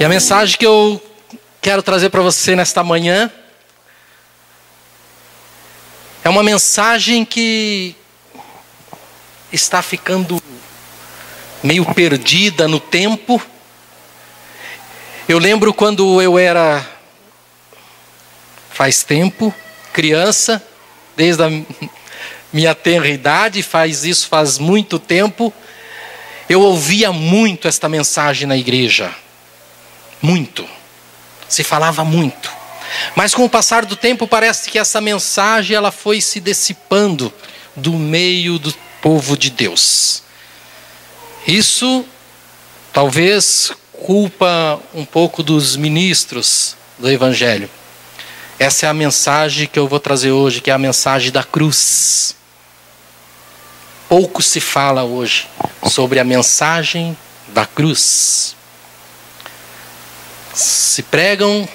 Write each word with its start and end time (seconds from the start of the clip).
E 0.00 0.04
a 0.04 0.08
mensagem 0.08 0.56
que 0.56 0.64
eu 0.64 1.02
quero 1.60 1.82
trazer 1.82 2.08
para 2.08 2.22
você 2.22 2.54
nesta 2.54 2.84
manhã 2.84 3.28
é 6.22 6.28
uma 6.28 6.44
mensagem 6.44 7.24
que 7.24 7.96
está 9.52 9.82
ficando 9.82 10.40
meio 11.64 11.84
perdida 11.94 12.68
no 12.68 12.78
tempo. 12.78 13.42
Eu 15.28 15.40
lembro 15.40 15.74
quando 15.74 16.22
eu 16.22 16.38
era, 16.38 16.86
faz 18.70 19.02
tempo, 19.02 19.52
criança, 19.92 20.64
desde 21.16 21.42
a 21.42 21.48
minha 22.52 22.72
tenra 22.72 23.08
idade, 23.08 23.64
faz 23.64 24.04
isso 24.04 24.28
faz 24.28 24.58
muito 24.58 24.96
tempo, 24.96 25.52
eu 26.48 26.60
ouvia 26.60 27.10
muito 27.10 27.66
esta 27.66 27.88
mensagem 27.88 28.46
na 28.46 28.56
igreja. 28.56 29.12
Muito. 30.20 30.68
Se 31.48 31.64
falava 31.64 32.04
muito. 32.04 32.50
Mas 33.14 33.34
com 33.34 33.44
o 33.44 33.50
passar 33.50 33.84
do 33.84 33.96
tempo 33.96 34.26
parece 34.26 34.70
que 34.70 34.78
essa 34.78 35.00
mensagem 35.00 35.76
ela 35.76 35.90
foi 35.90 36.20
se 36.20 36.40
dissipando 36.40 37.32
do 37.76 37.92
meio 37.92 38.58
do 38.58 38.74
povo 39.00 39.36
de 39.36 39.50
Deus. 39.50 40.22
Isso 41.46 42.04
talvez 42.92 43.72
culpa 43.92 44.80
um 44.94 45.04
pouco 45.04 45.42
dos 45.42 45.76
ministros 45.76 46.76
do 46.98 47.10
evangelho. 47.10 47.70
Essa 48.58 48.86
é 48.86 48.88
a 48.88 48.94
mensagem 48.94 49.66
que 49.66 49.78
eu 49.78 49.86
vou 49.86 50.00
trazer 50.00 50.32
hoje, 50.32 50.60
que 50.60 50.70
é 50.70 50.74
a 50.74 50.78
mensagem 50.78 51.30
da 51.30 51.44
cruz. 51.44 52.34
Pouco 54.08 54.42
se 54.42 54.60
fala 54.60 55.04
hoje 55.04 55.46
sobre 55.88 56.18
a 56.18 56.24
mensagem 56.24 57.16
da 57.48 57.64
cruz. 57.64 58.56
Se 60.58 61.04
pregam 61.04 61.68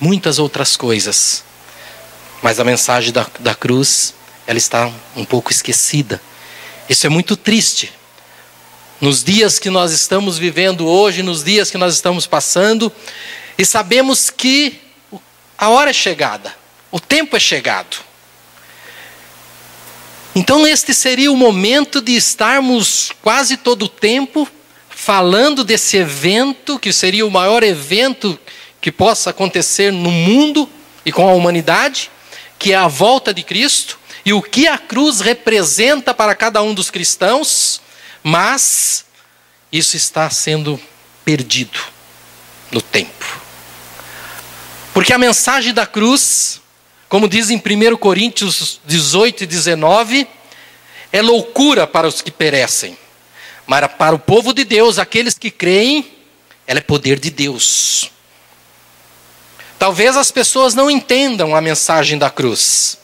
muitas 0.00 0.38
outras 0.38 0.74
coisas, 0.74 1.44
mas 2.40 2.58
a 2.58 2.64
mensagem 2.64 3.12
da, 3.12 3.26
da 3.38 3.54
cruz, 3.54 4.14
ela 4.46 4.56
está 4.56 4.90
um 5.14 5.26
pouco 5.26 5.52
esquecida. 5.52 6.18
Isso 6.88 7.06
é 7.06 7.10
muito 7.10 7.36
triste. 7.36 7.92
Nos 8.98 9.22
dias 9.22 9.58
que 9.58 9.68
nós 9.68 9.92
estamos 9.92 10.38
vivendo 10.38 10.86
hoje, 10.86 11.22
nos 11.22 11.44
dias 11.44 11.70
que 11.70 11.76
nós 11.76 11.92
estamos 11.92 12.26
passando, 12.26 12.90
e 13.58 13.66
sabemos 13.66 14.30
que 14.30 14.80
a 15.58 15.68
hora 15.68 15.90
é 15.90 15.92
chegada, 15.92 16.54
o 16.90 16.98
tempo 16.98 17.36
é 17.36 17.40
chegado. 17.40 17.98
Então, 20.34 20.66
este 20.66 20.94
seria 20.94 21.30
o 21.30 21.36
momento 21.36 22.00
de 22.00 22.16
estarmos 22.16 23.12
quase 23.20 23.58
todo 23.58 23.82
o 23.82 23.88
tempo 23.88 24.48
falando 25.02 25.64
desse 25.64 25.96
evento, 25.96 26.78
que 26.78 26.92
seria 26.92 27.26
o 27.26 27.30
maior 27.30 27.62
evento 27.62 28.38
que 28.82 28.92
possa 28.92 29.30
acontecer 29.30 29.90
no 29.90 30.10
mundo 30.10 30.68
e 31.06 31.10
com 31.10 31.26
a 31.26 31.32
humanidade, 31.32 32.10
que 32.58 32.74
é 32.74 32.76
a 32.76 32.86
volta 32.86 33.32
de 33.32 33.42
Cristo, 33.42 33.98
e 34.26 34.34
o 34.34 34.42
que 34.42 34.68
a 34.68 34.76
cruz 34.76 35.20
representa 35.20 36.12
para 36.12 36.34
cada 36.34 36.62
um 36.62 36.74
dos 36.74 36.90
cristãos, 36.90 37.80
mas 38.22 39.06
isso 39.72 39.96
está 39.96 40.28
sendo 40.28 40.78
perdido 41.24 41.80
no 42.70 42.82
tempo. 42.82 43.40
Porque 44.92 45.14
a 45.14 45.18
mensagem 45.18 45.72
da 45.72 45.86
cruz, 45.86 46.60
como 47.08 47.26
diz 47.26 47.48
em 47.48 47.56
1 47.56 47.96
Coríntios 47.96 48.78
18 48.84 49.44
e 49.44 49.46
19, 49.46 50.28
é 51.10 51.22
loucura 51.22 51.86
para 51.86 52.06
os 52.06 52.20
que 52.20 52.30
perecem 52.30 52.98
mas 53.70 53.86
para 53.86 54.16
o 54.16 54.18
povo 54.18 54.52
de 54.52 54.64
Deus, 54.64 54.98
aqueles 54.98 55.38
que 55.38 55.48
creem, 55.48 56.04
ela 56.66 56.80
é 56.80 56.82
poder 56.82 57.20
de 57.20 57.30
Deus. 57.30 58.10
Talvez 59.78 60.16
as 60.16 60.32
pessoas 60.32 60.74
não 60.74 60.90
entendam 60.90 61.54
a 61.54 61.60
mensagem 61.60 62.18
da 62.18 62.28
cruz. 62.28 62.98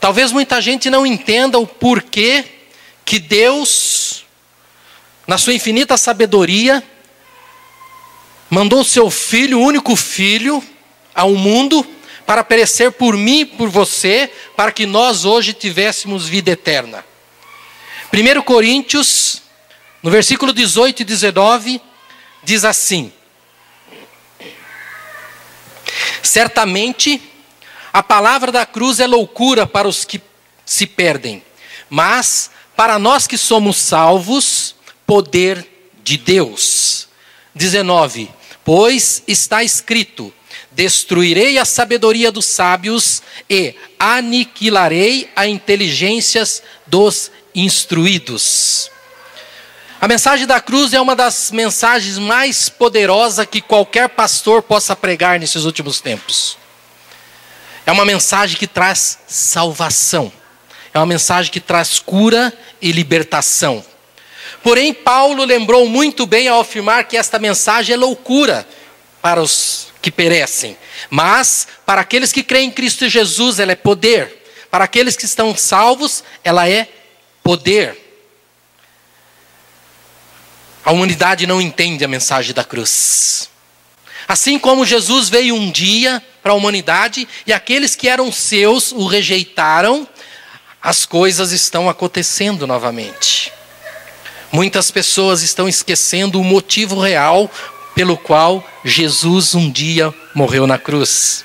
Talvez 0.00 0.32
muita 0.32 0.60
gente 0.60 0.90
não 0.90 1.06
entenda 1.06 1.60
o 1.60 1.64
porquê 1.64 2.44
que 3.04 3.20
Deus, 3.20 4.24
na 5.28 5.38
sua 5.38 5.54
infinita 5.54 5.96
sabedoria, 5.96 6.82
mandou 8.50 8.82
seu 8.82 9.12
filho, 9.12 9.60
o 9.60 9.64
único 9.64 9.94
filho, 9.94 10.60
ao 11.14 11.36
mundo 11.36 11.86
para 12.26 12.42
perecer 12.42 12.90
por 12.90 13.16
mim 13.16 13.42
e 13.42 13.44
por 13.44 13.68
você, 13.68 14.28
para 14.56 14.72
que 14.72 14.86
nós 14.86 15.24
hoje 15.24 15.52
tivéssemos 15.52 16.26
vida 16.26 16.50
eterna. 16.50 17.04
1 18.12 18.42
Coríntios 18.42 19.40
no 20.02 20.10
versículo 20.10 20.52
18 20.52 21.02
e 21.02 21.04
19, 21.04 21.80
diz 22.42 22.64
assim: 22.64 23.12
Certamente 26.22 27.20
a 27.92 28.02
palavra 28.02 28.50
da 28.50 28.64
cruz 28.64 29.00
é 29.00 29.06
loucura 29.06 29.66
para 29.66 29.88
os 29.88 30.04
que 30.04 30.20
se 30.64 30.86
perdem, 30.86 31.42
mas 31.88 32.50
para 32.76 32.98
nós 32.98 33.26
que 33.26 33.36
somos 33.36 33.76
salvos, 33.76 34.74
poder 35.06 35.66
de 36.02 36.16
Deus. 36.16 37.08
19: 37.54 38.30
Pois 38.64 39.22
está 39.26 39.62
escrito: 39.62 40.32
Destruirei 40.70 41.58
a 41.58 41.64
sabedoria 41.64 42.32
dos 42.32 42.46
sábios 42.46 43.22
e 43.48 43.74
aniquilarei 43.98 45.30
a 45.36 45.46
inteligências 45.46 46.62
dos 46.86 47.30
instruídos. 47.54 48.90
A 50.00 50.08
mensagem 50.08 50.46
da 50.46 50.58
cruz 50.58 50.94
é 50.94 51.00
uma 51.00 51.14
das 51.14 51.50
mensagens 51.50 52.16
mais 52.16 52.70
poderosas 52.70 53.44
que 53.44 53.60
qualquer 53.60 54.08
pastor 54.08 54.62
possa 54.62 54.96
pregar 54.96 55.38
nesses 55.38 55.66
últimos 55.66 56.00
tempos. 56.00 56.56
É 57.84 57.92
uma 57.92 58.06
mensagem 58.06 58.56
que 58.56 58.66
traz 58.66 59.18
salvação. 59.26 60.32
É 60.94 60.98
uma 60.98 61.04
mensagem 61.04 61.52
que 61.52 61.60
traz 61.60 61.98
cura 61.98 62.50
e 62.80 62.92
libertação. 62.92 63.84
Porém, 64.62 64.94
Paulo 64.94 65.44
lembrou 65.44 65.86
muito 65.86 66.24
bem 66.24 66.48
ao 66.48 66.60
afirmar 66.60 67.04
que 67.04 67.18
esta 67.18 67.38
mensagem 67.38 67.92
é 67.92 67.98
loucura 67.98 68.66
para 69.20 69.42
os 69.42 69.88
que 70.00 70.10
perecem, 70.10 70.78
mas 71.10 71.68
para 71.84 72.00
aqueles 72.00 72.32
que 72.32 72.42
creem 72.42 72.68
em 72.68 72.70
Cristo 72.70 73.06
Jesus, 73.06 73.58
ela 73.58 73.72
é 73.72 73.76
poder. 73.76 74.46
Para 74.70 74.84
aqueles 74.84 75.14
que 75.14 75.26
estão 75.26 75.54
salvos, 75.54 76.24
ela 76.42 76.66
é 76.66 76.88
poder. 77.42 78.09
A 80.84 80.92
humanidade 80.92 81.46
não 81.46 81.60
entende 81.60 82.04
a 82.04 82.08
mensagem 82.08 82.54
da 82.54 82.64
cruz. 82.64 83.48
Assim 84.26 84.58
como 84.58 84.86
Jesus 84.86 85.28
veio 85.28 85.54
um 85.54 85.70
dia 85.70 86.22
para 86.42 86.52
a 86.52 86.54
humanidade 86.54 87.26
e 87.46 87.52
aqueles 87.52 87.96
que 87.96 88.08
eram 88.08 88.30
seus 88.30 88.92
o 88.92 89.06
rejeitaram, 89.06 90.08
as 90.82 91.04
coisas 91.04 91.52
estão 91.52 91.88
acontecendo 91.88 92.66
novamente. 92.66 93.52
Muitas 94.52 94.90
pessoas 94.90 95.42
estão 95.42 95.68
esquecendo 95.68 96.40
o 96.40 96.44
motivo 96.44 97.00
real 97.00 97.50
pelo 97.94 98.16
qual 98.16 98.66
Jesus 98.84 99.54
um 99.54 99.70
dia 99.70 100.14
morreu 100.34 100.66
na 100.66 100.78
cruz. 100.78 101.44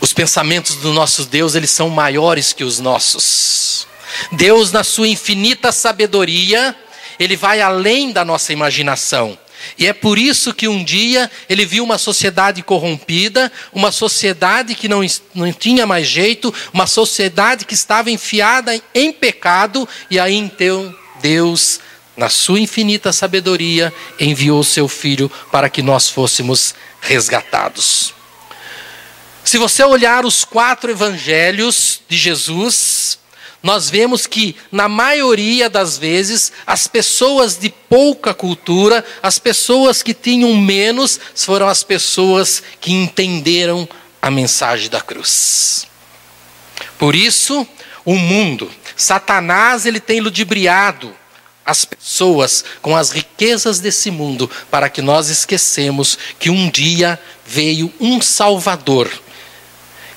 Os 0.00 0.12
pensamentos 0.12 0.76
do 0.76 0.92
nosso 0.92 1.24
Deus, 1.24 1.54
eles 1.54 1.70
são 1.70 1.88
maiores 1.88 2.52
que 2.52 2.64
os 2.64 2.78
nossos. 2.78 3.86
Deus, 4.32 4.72
na 4.72 4.84
sua 4.84 5.08
infinita 5.08 5.72
sabedoria, 5.72 6.74
ele 7.18 7.36
vai 7.36 7.60
além 7.60 8.12
da 8.12 8.24
nossa 8.24 8.52
imaginação. 8.52 9.38
E 9.78 9.86
é 9.86 9.92
por 9.92 10.18
isso 10.18 10.54
que 10.54 10.68
um 10.68 10.84
dia 10.84 11.30
ele 11.48 11.64
viu 11.64 11.82
uma 11.82 11.98
sociedade 11.98 12.62
corrompida, 12.62 13.50
uma 13.72 13.90
sociedade 13.90 14.74
que 14.74 14.88
não, 14.88 15.00
não 15.34 15.52
tinha 15.52 15.86
mais 15.86 16.06
jeito, 16.06 16.52
uma 16.72 16.86
sociedade 16.86 17.64
que 17.64 17.74
estava 17.74 18.10
enfiada 18.10 18.80
em 18.94 19.12
pecado, 19.12 19.88
e 20.10 20.18
aí 20.18 20.34
então 20.34 20.94
Deus, 21.20 21.80
na 22.16 22.28
sua 22.28 22.60
infinita 22.60 23.12
sabedoria, 23.12 23.92
enviou 24.20 24.62
seu 24.62 24.88
filho 24.88 25.30
para 25.50 25.68
que 25.68 25.82
nós 25.82 26.08
fôssemos 26.08 26.74
resgatados. 27.00 28.14
Se 29.44 29.58
você 29.58 29.84
olhar 29.84 30.24
os 30.24 30.44
quatro 30.44 30.90
evangelhos 30.90 32.00
de 32.08 32.16
Jesus, 32.16 33.18
nós 33.62 33.90
vemos 33.90 34.26
que, 34.26 34.54
na 34.70 34.88
maioria 34.88 35.68
das 35.68 35.98
vezes, 35.98 36.52
as 36.66 36.86
pessoas 36.86 37.56
de 37.56 37.68
pouca 37.68 38.32
cultura, 38.32 39.04
as 39.22 39.38
pessoas 39.38 40.02
que 40.02 40.14
tinham 40.14 40.54
menos, 40.56 41.18
foram 41.34 41.66
as 41.66 41.82
pessoas 41.82 42.62
que 42.80 42.92
entenderam 42.92 43.88
a 44.20 44.30
mensagem 44.30 44.88
da 44.88 45.00
cruz. 45.00 45.86
Por 46.98 47.14
isso, 47.14 47.66
o 48.04 48.14
mundo, 48.14 48.70
Satanás, 48.96 49.84
ele 49.84 50.00
tem 50.00 50.20
ludibriado 50.20 51.14
as 51.64 51.84
pessoas 51.84 52.64
com 52.80 52.94
as 52.96 53.10
riquezas 53.10 53.80
desse 53.80 54.10
mundo, 54.10 54.48
para 54.70 54.88
que 54.88 55.02
nós 55.02 55.28
esquecemos 55.28 56.16
que 56.38 56.48
um 56.50 56.70
dia 56.70 57.20
veio 57.44 57.92
um 57.98 58.20
Salvador, 58.20 59.10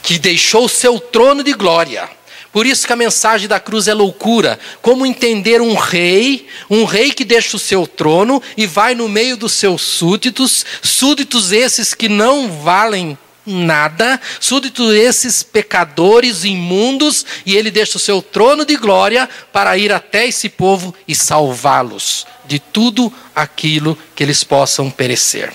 que 0.04 0.20
deixou 0.20 0.70
seu 0.70 1.00
trono 1.00 1.44
de 1.44 1.54
glória 1.54 2.19
Por 2.52 2.66
isso 2.66 2.88
que 2.88 2.94
a 2.94 2.96
mensagem 2.96 3.48
da 3.48 3.60
cruz 3.60 3.88
é 3.88 3.94
loucura. 3.94 4.60
Como 4.82 5.06
entender 5.06 5.62
um 5.62 5.76
rei, 5.76 6.48
um 6.70 6.84
rei 6.84 7.12
que 7.12 7.24
deixa 7.24 7.56
o 7.56 7.60
seu 7.60 7.86
trono 7.86 8.42
e 8.58 8.66
vai 8.66 8.96
no 8.96 9.08
meio 9.08 9.38
dos 9.38 9.54
seus 9.54 9.82
súditos, 9.82 10.66
súditos 10.82 11.52
esses 11.52 11.94
que 11.94 12.10
não 12.10 12.52
valem 12.52 13.18
nada, 13.46 14.20
súditos 14.40 14.94
esses 14.94 15.44
pecadores 15.44 16.44
imundos, 16.44 17.26
e 17.46 17.56
ele 17.56 17.72
deixa 17.72 17.98
o 17.98 18.00
seu 18.00 18.22
trono 18.22 18.66
de 18.66 18.76
glória 18.76 19.28
para 19.52 19.78
ir 19.78 19.92
até 19.92 20.28
esse 20.28 20.50
povo 20.50 20.94
e 21.08 21.16
salvá-los 21.16 22.26
de 22.46 22.60
tudo 22.60 23.12
aquilo 23.36 23.98
que 24.16 24.24
eles 24.24 24.44
possam 24.44 24.90
perecer. 24.90 25.54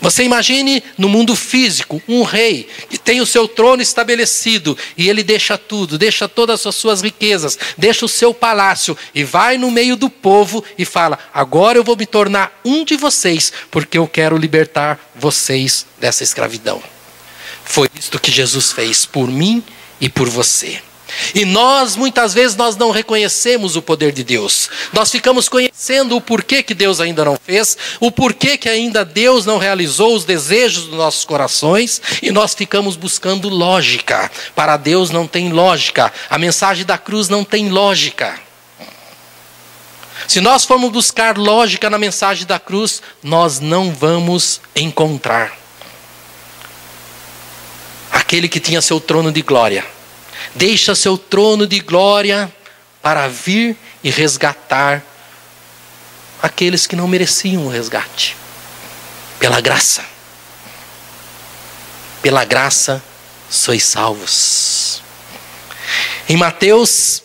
Você 0.00 0.22
imagine 0.22 0.82
no 0.96 1.08
mundo 1.08 1.34
físico 1.34 2.02
um 2.08 2.22
rei 2.22 2.68
que 2.88 2.98
tem 2.98 3.20
o 3.20 3.26
seu 3.26 3.48
trono 3.48 3.82
estabelecido 3.82 4.76
e 4.96 5.08
ele 5.08 5.22
deixa 5.22 5.56
tudo, 5.58 5.98
deixa 5.98 6.28
todas 6.28 6.66
as 6.66 6.74
suas 6.74 7.02
riquezas, 7.02 7.58
deixa 7.76 8.04
o 8.04 8.08
seu 8.08 8.32
palácio 8.32 8.96
e 9.14 9.24
vai 9.24 9.58
no 9.58 9.70
meio 9.70 9.96
do 9.96 10.08
povo 10.08 10.64
e 10.78 10.84
fala: 10.84 11.18
Agora 11.32 11.78
eu 11.78 11.84
vou 11.84 11.96
me 11.96 12.06
tornar 12.06 12.60
um 12.64 12.84
de 12.84 12.96
vocês, 12.96 13.52
porque 13.70 13.98
eu 13.98 14.06
quero 14.06 14.36
libertar 14.36 14.98
vocês 15.14 15.86
dessa 15.98 16.22
escravidão. 16.22 16.82
Foi 17.64 17.88
isto 17.98 18.20
que 18.20 18.30
Jesus 18.30 18.72
fez 18.72 19.06
por 19.06 19.28
mim 19.28 19.62
e 20.00 20.08
por 20.08 20.28
você. 20.28 20.80
E 21.34 21.44
nós, 21.44 21.96
muitas 21.96 22.32
vezes, 22.32 22.56
nós 22.56 22.76
não 22.76 22.90
reconhecemos 22.90 23.76
o 23.76 23.82
poder 23.82 24.12
de 24.12 24.24
Deus. 24.24 24.68
Nós 24.92 25.10
ficamos 25.10 25.48
conhecendo 25.48 26.16
o 26.16 26.20
porquê 26.20 26.62
que 26.62 26.74
Deus 26.74 27.00
ainda 27.00 27.24
não 27.24 27.36
fez, 27.36 27.76
o 28.00 28.10
porquê 28.10 28.56
que 28.56 28.68
ainda 28.68 29.04
Deus 29.04 29.44
não 29.44 29.58
realizou 29.58 30.14
os 30.14 30.24
desejos 30.24 30.86
dos 30.86 30.96
nossos 30.96 31.24
corações, 31.24 32.00
e 32.22 32.30
nós 32.30 32.54
ficamos 32.54 32.96
buscando 32.96 33.48
lógica. 33.48 34.30
Para 34.54 34.76
Deus 34.76 35.10
não 35.10 35.26
tem 35.26 35.52
lógica. 35.52 36.12
A 36.28 36.38
mensagem 36.38 36.84
da 36.84 36.98
cruz 36.98 37.28
não 37.28 37.44
tem 37.44 37.68
lógica. 37.68 38.38
Se 40.26 40.40
nós 40.40 40.64
formos 40.64 40.90
buscar 40.90 41.36
lógica 41.36 41.90
na 41.90 41.98
mensagem 41.98 42.46
da 42.46 42.58
cruz, 42.58 43.02
nós 43.22 43.60
não 43.60 43.92
vamos 43.92 44.60
encontrar. 44.74 45.52
Aquele 48.10 48.48
que 48.48 48.60
tinha 48.60 48.80
seu 48.80 49.00
trono 49.00 49.30
de 49.30 49.42
glória 49.42 49.93
deixa 50.54 50.94
seu 50.94 51.18
trono 51.18 51.66
de 51.66 51.80
glória 51.80 52.52
para 53.02 53.28
vir 53.28 53.76
e 54.02 54.10
resgatar 54.10 55.02
aqueles 56.42 56.86
que 56.86 56.96
não 56.96 57.08
mereciam 57.08 57.66
o 57.66 57.70
resgate. 57.70 58.36
Pela 59.38 59.60
graça. 59.60 60.04
Pela 62.22 62.44
graça 62.44 63.02
sois 63.50 63.82
salvos. 63.82 65.02
Em 66.28 66.36
Mateus, 66.36 67.22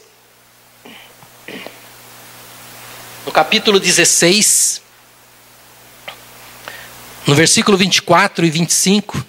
no 3.25 3.31
capítulo 3.31 3.79
16, 3.79 4.81
no 7.25 7.35
versículo 7.35 7.77
24 7.77 8.45
e 8.45 8.49
25, 8.49 9.25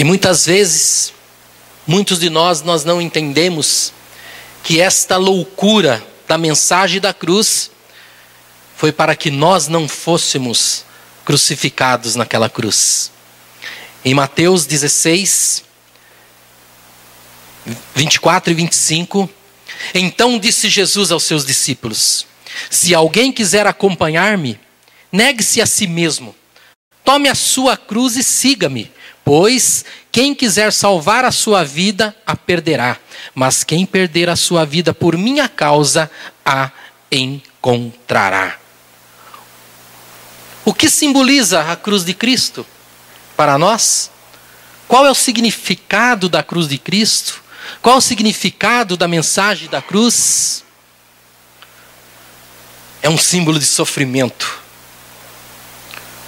E 0.00 0.04
muitas 0.04 0.46
vezes, 0.46 1.12
muitos 1.86 2.18
de 2.18 2.30
nós, 2.30 2.62
nós 2.62 2.86
não 2.86 3.02
entendemos 3.02 3.92
que 4.64 4.80
esta 4.80 5.18
loucura 5.18 6.02
da 6.26 6.38
mensagem 6.38 6.98
da 6.98 7.12
cruz 7.12 7.70
foi 8.78 8.92
para 8.92 9.14
que 9.14 9.30
nós 9.30 9.68
não 9.68 9.86
fôssemos 9.86 10.86
crucificados 11.22 12.16
naquela 12.16 12.48
cruz. 12.48 13.12
Em 14.02 14.14
Mateus 14.14 14.64
16, 14.64 15.64
24 17.94 18.52
e 18.52 18.54
25, 18.54 19.28
então 19.92 20.38
disse 20.38 20.70
Jesus 20.70 21.12
aos 21.12 21.24
seus 21.24 21.44
discípulos: 21.44 22.24
Se 22.70 22.94
alguém 22.94 23.30
quiser 23.30 23.66
acompanhar-me, 23.66 24.58
negue-se 25.12 25.60
a 25.60 25.66
si 25.66 25.86
mesmo, 25.86 26.34
tome 27.04 27.28
a 27.28 27.34
sua 27.34 27.76
cruz 27.76 28.16
e 28.16 28.24
siga-me. 28.24 28.90
Pois 29.32 29.84
quem 30.10 30.34
quiser 30.34 30.72
salvar 30.72 31.24
a 31.24 31.30
sua 31.30 31.62
vida, 31.62 32.16
a 32.26 32.34
perderá. 32.34 32.96
Mas 33.32 33.62
quem 33.62 33.86
perder 33.86 34.28
a 34.28 34.34
sua 34.34 34.66
vida 34.66 34.92
por 34.92 35.16
minha 35.16 35.48
causa, 35.48 36.10
a 36.44 36.72
encontrará. 37.12 38.58
O 40.64 40.74
que 40.74 40.90
simboliza 40.90 41.60
a 41.70 41.76
cruz 41.76 42.04
de 42.04 42.12
Cristo 42.12 42.66
para 43.36 43.56
nós? 43.56 44.10
Qual 44.88 45.06
é 45.06 45.10
o 45.12 45.14
significado 45.14 46.28
da 46.28 46.42
cruz 46.42 46.66
de 46.66 46.76
Cristo? 46.76 47.40
Qual 47.80 47.98
o 47.98 48.02
significado 48.02 48.96
da 48.96 49.06
mensagem 49.06 49.68
da 49.68 49.80
cruz? 49.80 50.64
É 53.00 53.08
um 53.08 53.16
símbolo 53.16 53.60
de 53.60 53.64
sofrimento 53.64 54.59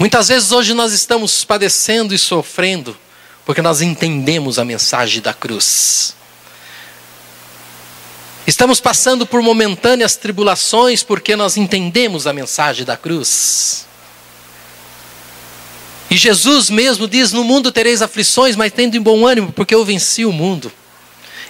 Muitas 0.03 0.27
vezes 0.27 0.51
hoje 0.51 0.75
nós 0.75 0.93
estamos 0.93 1.45
padecendo 1.45 2.13
e 2.13 2.19
sofrendo 2.19 2.99
porque 3.47 3.63
nós 3.63 3.81
entendemos 3.81 4.59
a 4.59 4.65
mensagem 4.65 5.23
da 5.23 5.33
cruz. 5.33 6.17
Estamos 8.45 8.81
passando 8.81 9.25
por 9.25 9.41
momentâneas 9.43 10.17
tribulações 10.17 11.05
porque 11.05 11.37
nós 11.37 11.57
entendemos 11.57 12.27
a 12.27 12.33
mensagem 12.33 12.85
da 12.85 12.97
cruz. 12.97 13.87
E 16.11 16.17
Jesus 16.17 16.69
mesmo 16.69 17.07
diz: 17.07 17.31
No 17.31 17.45
mundo 17.45 17.71
tereis 17.71 18.03
aflições, 18.03 18.57
mas 18.57 18.73
tendo 18.73 18.97
em 18.97 19.01
bom 19.01 19.25
ânimo, 19.25 19.53
porque 19.53 19.73
eu 19.73 19.85
venci 19.85 20.25
o 20.25 20.33
mundo. 20.33 20.73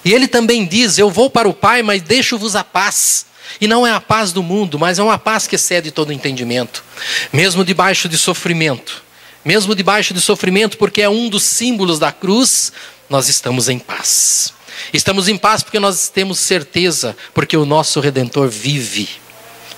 E 0.04 0.12
ele 0.12 0.28
também 0.28 0.66
diz: 0.66 0.98
Eu 0.98 1.10
vou 1.10 1.30
para 1.30 1.48
o 1.48 1.54
Pai, 1.54 1.82
mas 1.82 2.02
deixo-vos 2.02 2.54
a 2.54 2.62
paz. 2.62 3.24
E 3.60 3.66
não 3.66 3.86
é 3.86 3.92
a 3.92 4.00
paz 4.00 4.32
do 4.32 4.42
mundo, 4.42 4.78
mas 4.78 4.98
é 4.98 5.02
uma 5.02 5.18
paz 5.18 5.46
que 5.46 5.56
excede 5.56 5.90
todo 5.90 6.12
entendimento. 6.12 6.84
Mesmo 7.32 7.64
debaixo 7.64 8.08
de 8.08 8.18
sofrimento, 8.18 9.02
mesmo 9.44 9.74
debaixo 9.74 10.14
de 10.14 10.20
sofrimento, 10.20 10.78
porque 10.78 11.02
é 11.02 11.08
um 11.08 11.28
dos 11.28 11.42
símbolos 11.42 11.98
da 11.98 12.12
cruz, 12.12 12.72
nós 13.08 13.28
estamos 13.28 13.68
em 13.68 13.78
paz. 13.78 14.54
Estamos 14.92 15.28
em 15.28 15.36
paz 15.36 15.62
porque 15.62 15.78
nós 15.78 16.08
temos 16.08 16.38
certeza, 16.38 17.16
porque 17.34 17.56
o 17.56 17.66
nosso 17.66 18.00
redentor 18.00 18.48
vive 18.48 19.08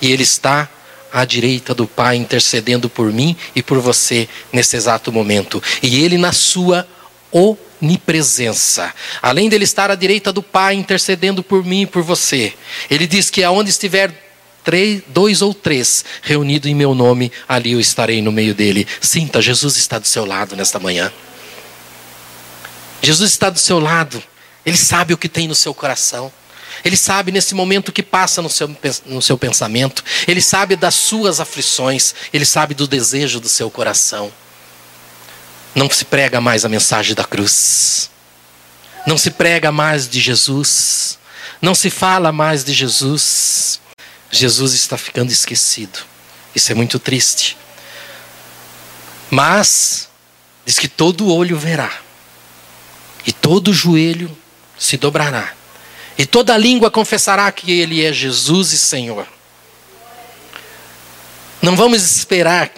e 0.00 0.12
ele 0.12 0.23
está 0.23 0.69
à 1.13 1.25
direita 1.25 1.75
do 1.75 1.87
Pai 1.87 2.17
intercedendo 2.17 2.91
por 2.91 3.13
mim 3.13 3.37
e 3.55 3.63
por 3.63 3.79
você 3.79 4.29
nesse 4.53 4.77
exato 4.77 5.13
momento. 5.13 5.63
E 5.82 6.03
ele 6.05 6.19
na 6.19 6.32
sua 6.32 6.87
onipresença. 7.34 8.94
Além 9.20 9.48
dele 9.48 9.64
estar 9.64 9.91
à 9.91 9.96
direita 9.96 10.32
do 10.32 10.43
Pai 10.43 10.74
intercedendo 10.74 11.43
por 11.43 11.64
mim 11.64 11.82
e 11.82 11.86
por 11.86 12.03
você, 12.03 12.55
ele 12.88 13.06
diz 13.06 13.29
que 13.29 13.43
aonde 13.43 13.70
estiver 13.70 14.22
três, 14.62 15.03
dois 15.08 15.43
ou 15.43 15.53
três 15.53 16.05
reunidos 16.22 16.70
em 16.70 16.74
meu 16.74 16.94
nome, 16.94 17.32
ali 17.48 17.72
eu 17.72 17.81
estarei 17.81 18.22
no 18.22 18.31
meio 18.31 18.55
dele. 18.55 18.86
Sinta, 19.00 19.43
Jesus 19.43 19.76
está 19.76 19.98
do 19.98 20.06
seu 20.06 20.24
lado 20.24 20.55
nesta 20.55 20.79
manhã. 20.79 21.12
Jesus 23.03 23.32
está 23.32 23.50
do 23.50 23.58
seu 23.58 23.79
lado. 23.81 24.22
Ele 24.64 24.76
sabe 24.76 25.12
o 25.12 25.19
que 25.19 25.29
tem 25.29 25.46
no 25.46 25.55
seu 25.55 25.74
coração. 25.74 26.32
Ele 26.84 26.96
sabe 26.96 27.31
nesse 27.31 27.55
momento 27.55 27.88
o 27.88 27.93
que 27.93 28.03
passa 28.03 28.41
no 28.41 28.48
seu, 28.48 28.74
no 29.06 29.20
seu 29.20 29.36
pensamento. 29.36 30.03
Ele 30.26 30.41
sabe 30.41 30.74
das 30.74 30.94
suas 30.94 31.41
aflições. 31.41 32.14
Ele 32.32 32.44
sabe 32.44 32.74
do 32.74 32.86
desejo 32.86 33.41
do 33.41 33.48
seu 33.48 33.70
coração. 33.70 34.32
Não 35.74 35.90
se 35.90 36.04
prega 36.04 36.40
mais 36.40 36.64
a 36.64 36.69
mensagem 36.69 37.14
da 37.14 37.24
cruz. 37.24 38.10
Não 39.06 39.19
se 39.19 39.31
prega 39.31 39.72
mais 39.72 40.08
de 40.08 40.20
Jesus. 40.20 41.19
Não 41.60 41.74
se 41.74 41.90
fala 41.90 42.31
mais 42.31 42.64
de 42.64 42.72
Jesus. 42.72 43.81
Jesus 44.31 44.72
está 44.72 44.96
ficando 44.96 45.31
esquecido. 45.32 45.98
Isso 46.54 46.70
é 46.70 46.74
muito 46.74 46.98
triste. 46.98 47.56
Mas, 49.31 50.08
diz 50.64 50.78
que 50.78 50.86
todo 50.86 51.32
olho 51.32 51.58
verá, 51.58 51.90
e 53.26 53.32
todo 53.32 53.72
joelho 53.72 54.36
se 54.78 54.96
dobrará, 54.96 55.52
e 56.16 56.24
toda 56.24 56.56
língua 56.56 56.90
confessará 56.90 57.50
que 57.50 57.72
Ele 57.72 58.04
é 58.04 58.12
Jesus 58.12 58.72
e 58.72 58.78
Senhor. 58.78 59.26
Não 61.60 61.74
vamos 61.74 62.16
esperar 62.16 62.70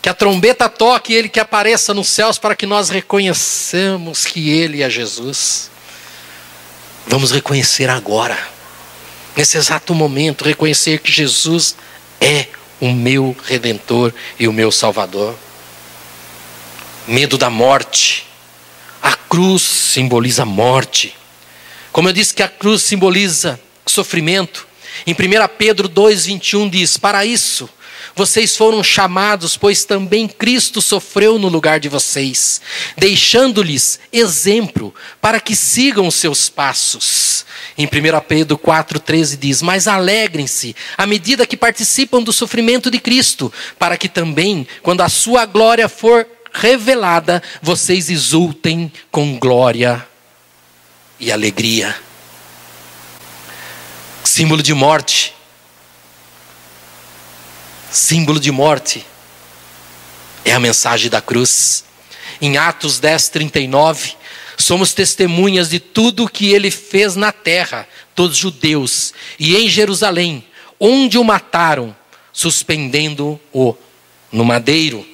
que 0.00 0.08
a 0.08 0.14
trombeta 0.14 0.68
toque 0.68 1.12
e 1.12 1.16
ele 1.16 1.28
que 1.28 1.40
apareça 1.40 1.92
nos 1.92 2.08
céus 2.08 2.38
para 2.38 2.54
que 2.54 2.66
nós 2.66 2.88
reconheçamos 2.88 4.24
que 4.24 4.50
ele 4.50 4.82
é 4.82 4.88
Jesus. 4.88 5.70
Vamos 7.06 7.32
reconhecer 7.32 7.88
agora, 7.90 8.38
nesse 9.36 9.56
exato 9.56 9.94
momento, 9.94 10.44
reconhecer 10.44 11.00
que 11.00 11.10
Jesus 11.10 11.74
é 12.20 12.46
o 12.80 12.92
meu 12.92 13.36
redentor 13.44 14.12
e 14.38 14.46
o 14.46 14.52
meu 14.52 14.70
salvador. 14.70 15.36
Medo 17.06 17.36
da 17.36 17.50
morte. 17.50 18.26
A 19.02 19.14
cruz 19.14 19.62
simboliza 19.62 20.44
morte. 20.44 21.16
Como 21.90 22.08
eu 22.08 22.12
disse 22.12 22.34
que 22.34 22.42
a 22.42 22.48
cruz 22.48 22.82
simboliza 22.82 23.58
sofrimento, 23.86 24.66
em 25.06 25.12
1 25.12 25.16
Pedro 25.56 25.88
2,21 25.88 26.68
diz: 26.70 26.96
Para 26.96 27.24
isso 27.24 27.68
vocês 28.18 28.56
foram 28.56 28.82
chamados, 28.82 29.56
pois 29.56 29.84
também 29.84 30.26
Cristo 30.26 30.82
sofreu 30.82 31.38
no 31.38 31.46
lugar 31.46 31.78
de 31.78 31.88
vocês, 31.88 32.60
deixando-lhes 32.96 34.00
exemplo 34.12 34.92
para 35.20 35.38
que 35.38 35.54
sigam 35.54 36.08
os 36.08 36.16
seus 36.16 36.48
passos. 36.48 37.46
Em 37.78 37.86
1 37.86 37.88
Pedro 38.26 38.58
4,13 38.58 39.38
diz: 39.38 39.62
Mas 39.62 39.86
alegrem-se 39.86 40.74
à 40.96 41.06
medida 41.06 41.46
que 41.46 41.56
participam 41.56 42.20
do 42.20 42.32
sofrimento 42.32 42.90
de 42.90 42.98
Cristo, 42.98 43.52
para 43.78 43.96
que 43.96 44.08
também, 44.08 44.66
quando 44.82 45.02
a 45.02 45.08
sua 45.08 45.46
glória 45.46 45.88
for 45.88 46.26
revelada, 46.52 47.40
vocês 47.62 48.10
exultem 48.10 48.92
com 49.12 49.38
glória 49.38 50.04
e 51.20 51.30
alegria. 51.30 51.94
Símbolo 54.24 54.60
de 54.60 54.74
morte. 54.74 55.37
Símbolo 57.90 58.38
de 58.38 58.52
morte 58.52 59.06
é 60.44 60.52
a 60.52 60.60
mensagem 60.60 61.10
da 61.10 61.20
cruz. 61.20 61.84
Em 62.40 62.56
Atos 62.58 62.98
10, 62.98 63.30
39, 63.30 64.14
somos 64.56 64.92
testemunhas 64.92 65.70
de 65.70 65.80
tudo 65.80 66.24
o 66.24 66.28
que 66.28 66.52
ele 66.52 66.70
fez 66.70 67.16
na 67.16 67.32
terra, 67.32 67.88
todos 68.14 68.36
judeus, 68.36 69.14
e 69.38 69.56
em 69.56 69.68
Jerusalém, 69.68 70.44
onde 70.78 71.16
o 71.16 71.24
mataram, 71.24 71.96
suspendendo-o 72.32 73.74
no 74.30 74.44
madeiro. 74.44 75.06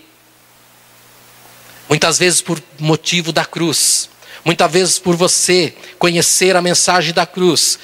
Muitas 1.88 2.18
vezes 2.18 2.40
por 2.40 2.62
motivo 2.78 3.32
da 3.32 3.44
cruz, 3.44 4.10
muitas 4.44 4.70
vezes 4.70 4.98
por 4.98 5.14
você 5.14 5.74
conhecer 5.98 6.56
a 6.56 6.62
mensagem 6.62 7.14
da 7.14 7.24
cruz 7.24 7.78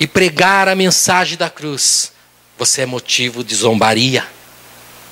e 0.00 0.06
pregar 0.06 0.68
a 0.68 0.74
mensagem 0.74 1.36
da 1.36 1.50
cruz, 1.50 2.13
você 2.58 2.82
é 2.82 2.86
motivo 2.86 3.42
de 3.42 3.54
zombaria. 3.54 4.26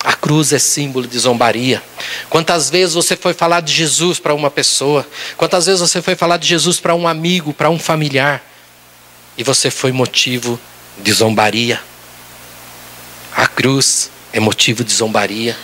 A 0.04 0.14
cruz 0.14 0.52
é 0.52 0.58
símbolo 0.58 1.06
de 1.06 1.16
zombaria. 1.18 1.82
Quantas 2.28 2.68
vezes 2.68 2.94
você 2.94 3.16
foi 3.16 3.32
falar 3.32 3.60
de 3.60 3.72
Jesus 3.72 4.18
para 4.18 4.34
uma 4.34 4.50
pessoa? 4.50 5.06
Quantas 5.36 5.66
vezes 5.66 5.80
você 5.80 6.02
foi 6.02 6.16
falar 6.16 6.38
de 6.38 6.48
Jesus 6.48 6.80
para 6.80 6.94
um 6.94 7.06
amigo, 7.06 7.52
para 7.52 7.70
um 7.70 7.78
familiar? 7.78 8.42
E 9.36 9.44
você 9.44 9.70
foi 9.70 9.92
motivo 9.92 10.58
de 10.98 11.12
zombaria. 11.12 11.80
A 13.34 13.46
cruz 13.46 14.10
é 14.32 14.40
motivo 14.40 14.82
de 14.82 14.92
zombaria. 14.92 15.56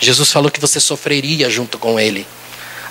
Jesus 0.00 0.32
falou 0.32 0.50
que 0.50 0.60
você 0.60 0.80
sofreria 0.80 1.50
junto 1.50 1.78
com 1.78 2.00
Ele. 2.00 2.26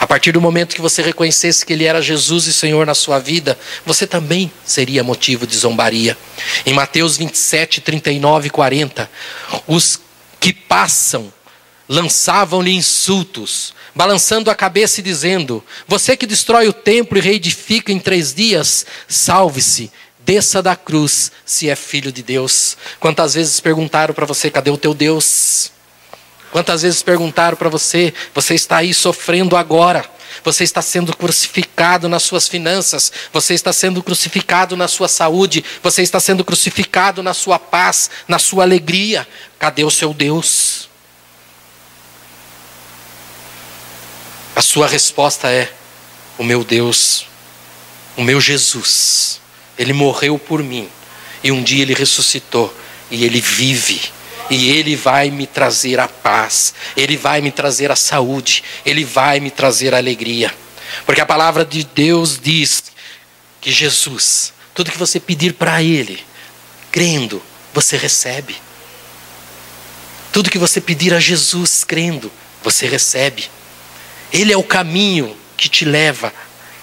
A 0.03 0.05
partir 0.05 0.33
do 0.33 0.41
momento 0.41 0.75
que 0.75 0.81
você 0.81 1.01
reconhecesse 1.01 1.65
que 1.65 1.71
Ele 1.71 1.85
era 1.85 2.01
Jesus 2.01 2.45
e 2.45 2.51
Senhor 2.51 2.85
na 2.85 2.93
sua 2.93 3.19
vida, 3.19 3.57
você 3.85 4.05
também 4.05 4.51
seria 4.65 5.01
motivo 5.01 5.47
de 5.47 5.55
zombaria. 5.55 6.17
Em 6.65 6.73
Mateus 6.73 7.15
27, 7.15 7.79
39 7.79 8.47
e 8.47 8.49
40, 8.49 9.09
os 9.65 10.01
que 10.41 10.51
passam 10.51 11.31
lançavam-lhe 11.87 12.75
insultos, 12.75 13.73
balançando 13.95 14.51
a 14.51 14.55
cabeça 14.55 14.99
e 14.99 15.03
dizendo: 15.03 15.63
Você 15.87 16.17
que 16.17 16.27
destrói 16.27 16.67
o 16.67 16.73
templo 16.73 17.17
e 17.17 17.21
reedifica 17.21 17.89
em 17.89 17.97
três 17.97 18.33
dias, 18.33 18.85
salve-se, 19.07 19.89
desça 20.25 20.61
da 20.61 20.75
cruz, 20.75 21.31
se 21.45 21.69
é 21.69 21.77
filho 21.77 22.11
de 22.11 22.21
Deus. 22.21 22.75
Quantas 22.99 23.35
vezes 23.35 23.61
perguntaram 23.61 24.13
para 24.13 24.25
você: 24.25 24.51
Cadê 24.51 24.69
o 24.69 24.77
teu 24.77 24.93
Deus? 24.93 25.71
Quantas 26.53 26.83
vezes 26.83 27.01
perguntaram 27.01 27.57
para 27.57 27.67
você: 27.67 28.13
você 28.31 28.53
está 28.53 28.77
aí 28.77 28.93
sofrendo 28.93 29.57
agora? 29.57 30.05
Você 30.43 30.63
está 30.63 30.83
sendo 30.83 31.15
crucificado 31.17 32.07
nas 32.07 32.21
suas 32.21 32.47
finanças, 32.47 33.11
você 33.31 33.55
está 33.55 33.73
sendo 33.73 34.03
crucificado 34.03 34.77
na 34.77 34.87
sua 34.87 35.07
saúde, 35.07 35.65
você 35.81 36.03
está 36.03 36.19
sendo 36.19 36.45
crucificado 36.45 37.23
na 37.23 37.33
sua 37.33 37.57
paz, 37.57 38.11
na 38.27 38.37
sua 38.37 38.63
alegria. 38.63 39.27
Cadê 39.57 39.83
o 39.83 39.89
seu 39.89 40.13
Deus? 40.13 40.89
A 44.55 44.61
sua 44.61 44.87
resposta 44.87 45.49
é: 45.49 45.73
o 46.37 46.43
meu 46.43 46.63
Deus, 46.63 47.25
o 48.15 48.23
meu 48.23 48.39
Jesus, 48.39 49.41
ele 49.75 49.91
morreu 49.91 50.37
por 50.37 50.61
mim 50.61 50.87
e 51.43 51.51
um 51.51 51.63
dia 51.63 51.81
ele 51.81 51.95
ressuscitou 51.95 52.71
e 53.09 53.25
ele 53.25 53.41
vive 53.41 54.13
e 54.49 54.69
Ele 54.69 54.95
vai 54.95 55.29
me 55.29 55.47
trazer 55.47 55.99
a 55.99 56.07
paz, 56.07 56.73
Ele 56.95 57.17
vai 57.17 57.41
me 57.41 57.51
trazer 57.51 57.91
a 57.91 57.95
saúde, 57.95 58.63
Ele 58.85 59.03
vai 59.03 59.39
me 59.39 59.49
trazer 59.49 59.93
a 59.93 59.97
alegria. 59.97 60.53
Porque 61.05 61.21
a 61.21 61.25
palavra 61.25 61.65
de 61.65 61.83
Deus 61.83 62.39
diz 62.41 62.83
que 63.59 63.71
Jesus, 63.71 64.53
tudo 64.73 64.91
que 64.91 64.97
você 64.97 65.19
pedir 65.19 65.53
para 65.53 65.81
Ele, 65.81 66.23
crendo, 66.91 67.41
você 67.73 67.97
recebe. 67.97 68.55
Tudo 70.31 70.49
que 70.49 70.57
você 70.57 70.81
pedir 70.81 71.13
a 71.13 71.19
Jesus, 71.19 71.83
crendo, 71.83 72.31
você 72.63 72.87
recebe. 72.87 73.49
Ele 74.31 74.51
é 74.51 74.57
o 74.57 74.63
caminho 74.63 75.37
que 75.55 75.69
te 75.69 75.85
leva, 75.85 76.33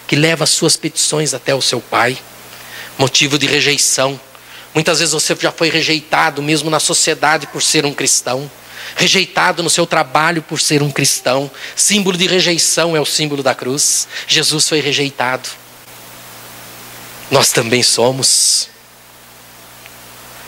que 0.07 0.17
leva 0.17 0.45
as 0.45 0.51
suas 0.51 0.77
petições 0.77 1.35
até 1.35 1.55
o 1.55 1.61
seu 1.61 1.81
Pai. 1.81 2.17
Motivo 2.99 3.39
de 3.39 3.47
rejeição 3.47 4.21
Muitas 4.75 4.99
vezes 5.01 5.13
você 5.13 5.37
já 5.39 5.51
foi 5.51 5.69
rejeitado, 5.69 6.43
mesmo 6.43 6.71
na 6.71 6.79
sociedade, 6.79 7.47
por 7.47 7.63
ser 7.63 7.85
um 7.85 7.93
cristão. 7.93 8.51
Rejeitado 8.97 9.63
no 9.63 9.71
seu 9.71 9.87
trabalho 9.87 10.43
por 10.43 10.61
ser 10.61 10.83
um 10.83 10.91
cristão. 10.91 11.51
Símbolo 11.75 12.17
de 12.17 12.27
rejeição 12.27 12.97
é 12.97 13.01
o 13.01 13.07
símbolo 13.07 13.43
da 13.43 13.55
cruz. 13.55 14.07
Jesus 14.27 14.69
foi 14.69 14.81
rejeitado. 14.81 15.49
Nós 17.31 17.51
também 17.51 17.83
somos. 17.83 18.69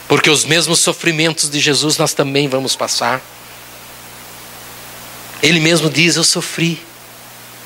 Porque 0.09 0.29
os 0.29 0.45
mesmos 0.45 0.81
sofrimentos 0.81 1.49
de 1.49 1.61
Jesus 1.61 1.97
nós 1.97 2.13
também 2.13 2.49
vamos 2.49 2.77
passar. 2.77 3.21
Ele 5.43 5.61
mesmo 5.61 5.89
diz: 5.89 6.17
Eu 6.17 6.25
sofri. 6.25 6.81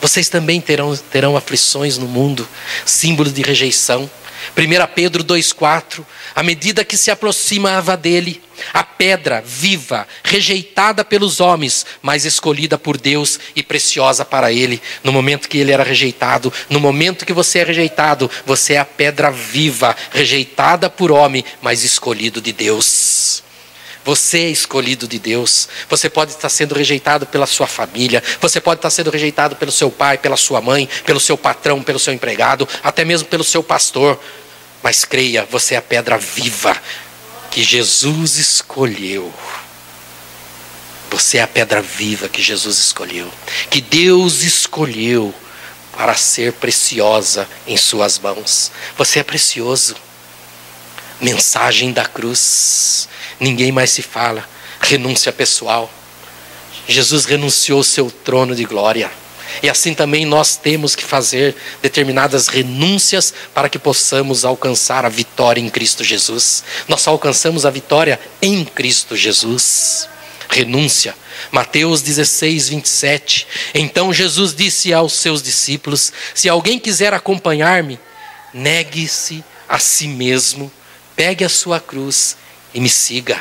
Vocês 0.00 0.28
também 0.28 0.60
terão, 0.60 0.94
terão 0.96 1.36
aflições 1.36 1.96
no 1.96 2.06
mundo, 2.06 2.46
símbolo 2.84 3.30
de 3.30 3.42
rejeição. 3.42 4.08
1 4.56 4.94
Pedro 4.94 5.24
2,4: 5.24 6.04
À 6.34 6.42
medida 6.42 6.84
que 6.84 6.96
se 6.96 7.10
aproximava 7.10 7.96
dele, 7.96 8.42
a 8.72 8.82
pedra 8.82 9.42
viva, 9.44 10.06
rejeitada 10.22 11.04
pelos 11.04 11.40
homens, 11.40 11.86
mas 12.02 12.24
escolhida 12.24 12.78
por 12.78 12.96
Deus 12.96 13.38
e 13.54 13.62
preciosa 13.62 14.24
para 14.24 14.52
ele, 14.52 14.80
no 15.02 15.12
momento 15.12 15.48
que 15.48 15.58
ele 15.58 15.72
era 15.72 15.84
rejeitado, 15.84 16.52
no 16.68 16.80
momento 16.80 17.26
que 17.26 17.32
você 17.32 17.60
é 17.60 17.64
rejeitado, 17.64 18.30
você 18.44 18.74
é 18.74 18.78
a 18.78 18.84
pedra 18.84 19.30
viva, 19.30 19.94
rejeitada 20.10 20.88
por 20.88 21.10
homem, 21.10 21.44
mas 21.60 21.84
escolhido 21.84 22.40
de 22.40 22.52
Deus. 22.52 23.45
Você 24.06 24.38
é 24.38 24.50
escolhido 24.50 25.08
de 25.08 25.18
Deus. 25.18 25.68
Você 25.90 26.08
pode 26.08 26.30
estar 26.30 26.48
sendo 26.48 26.76
rejeitado 26.76 27.26
pela 27.26 27.44
sua 27.44 27.66
família. 27.66 28.22
Você 28.40 28.60
pode 28.60 28.78
estar 28.78 28.88
sendo 28.88 29.10
rejeitado 29.10 29.56
pelo 29.56 29.72
seu 29.72 29.90
pai, 29.90 30.16
pela 30.16 30.36
sua 30.36 30.60
mãe, 30.60 30.88
pelo 31.04 31.18
seu 31.18 31.36
patrão, 31.36 31.82
pelo 31.82 31.98
seu 31.98 32.14
empregado, 32.14 32.68
até 32.84 33.04
mesmo 33.04 33.26
pelo 33.26 33.42
seu 33.42 33.64
pastor. 33.64 34.16
Mas 34.80 35.04
creia, 35.04 35.44
você 35.50 35.75
é 35.75 35.78
a 35.78 35.82
pedra 35.82 36.16
viva 36.16 36.80
que 37.50 37.64
Jesus 37.64 38.36
escolheu. 38.36 39.34
Você 41.10 41.38
é 41.38 41.42
a 41.42 41.48
pedra 41.48 41.82
viva 41.82 42.28
que 42.28 42.40
Jesus 42.40 42.78
escolheu, 42.78 43.28
que 43.70 43.80
Deus 43.80 44.42
escolheu 44.42 45.34
para 45.96 46.14
ser 46.14 46.52
preciosa 46.52 47.48
em 47.66 47.76
Suas 47.76 48.20
mãos. 48.20 48.70
Você 48.96 49.18
é 49.18 49.25
precioso. 49.25 49.96
Mensagem 51.20 51.92
da 51.92 52.04
cruz. 52.04 53.08
Ninguém 53.38 53.71
mais 53.71 53.90
se 53.90 54.02
fala. 54.02 54.49
Renúncia 54.81 55.33
pessoal. 55.33 55.90
Jesus 56.88 57.25
renunciou 57.25 57.83
seu 57.83 58.11
trono 58.11 58.55
de 58.55 58.64
glória. 58.64 59.11
E 59.62 59.69
assim 59.69 59.95
também 59.95 60.25
nós 60.25 60.57
temos 60.57 60.95
que 60.95 61.05
fazer 61.05 61.55
determinadas 61.81 62.49
renúncias 62.49 63.33
para 63.55 63.69
que 63.69 63.78
possamos 63.78 64.45
alcançar 64.45 65.05
a 65.05 65.09
vitória 65.09 65.61
em 65.61 65.69
Cristo 65.69 66.05
Jesus. 66.05 66.62
Nós 66.88 67.02
só 67.02 67.11
alcançamos 67.11 67.64
a 67.64 67.71
vitória 67.71 68.21
em 68.40 68.64
Cristo 68.64 69.16
Jesus. 69.16 70.09
Renúncia. 70.49 71.14
Mateus 71.50 72.02
16, 72.02 72.69
27. 72.71 73.47
Então 73.75 74.12
Jesus 74.12 74.55
disse 74.55 74.93
aos 74.93 75.12
seus 75.12 75.43
discípulos: 75.43 76.12
Se 76.35 76.49
alguém 76.49 76.78
quiser 76.78 77.12
acompanhar-me, 77.14 77.99
negue-se 78.52 79.45
a 79.69 79.78
si 79.78 80.07
mesmo, 80.07 80.71
pegue 81.14 81.45
a 81.45 81.49
sua 81.49 81.81
cruz 81.81 82.37
e 82.76 82.80
me 82.80 82.90
siga. 82.90 83.38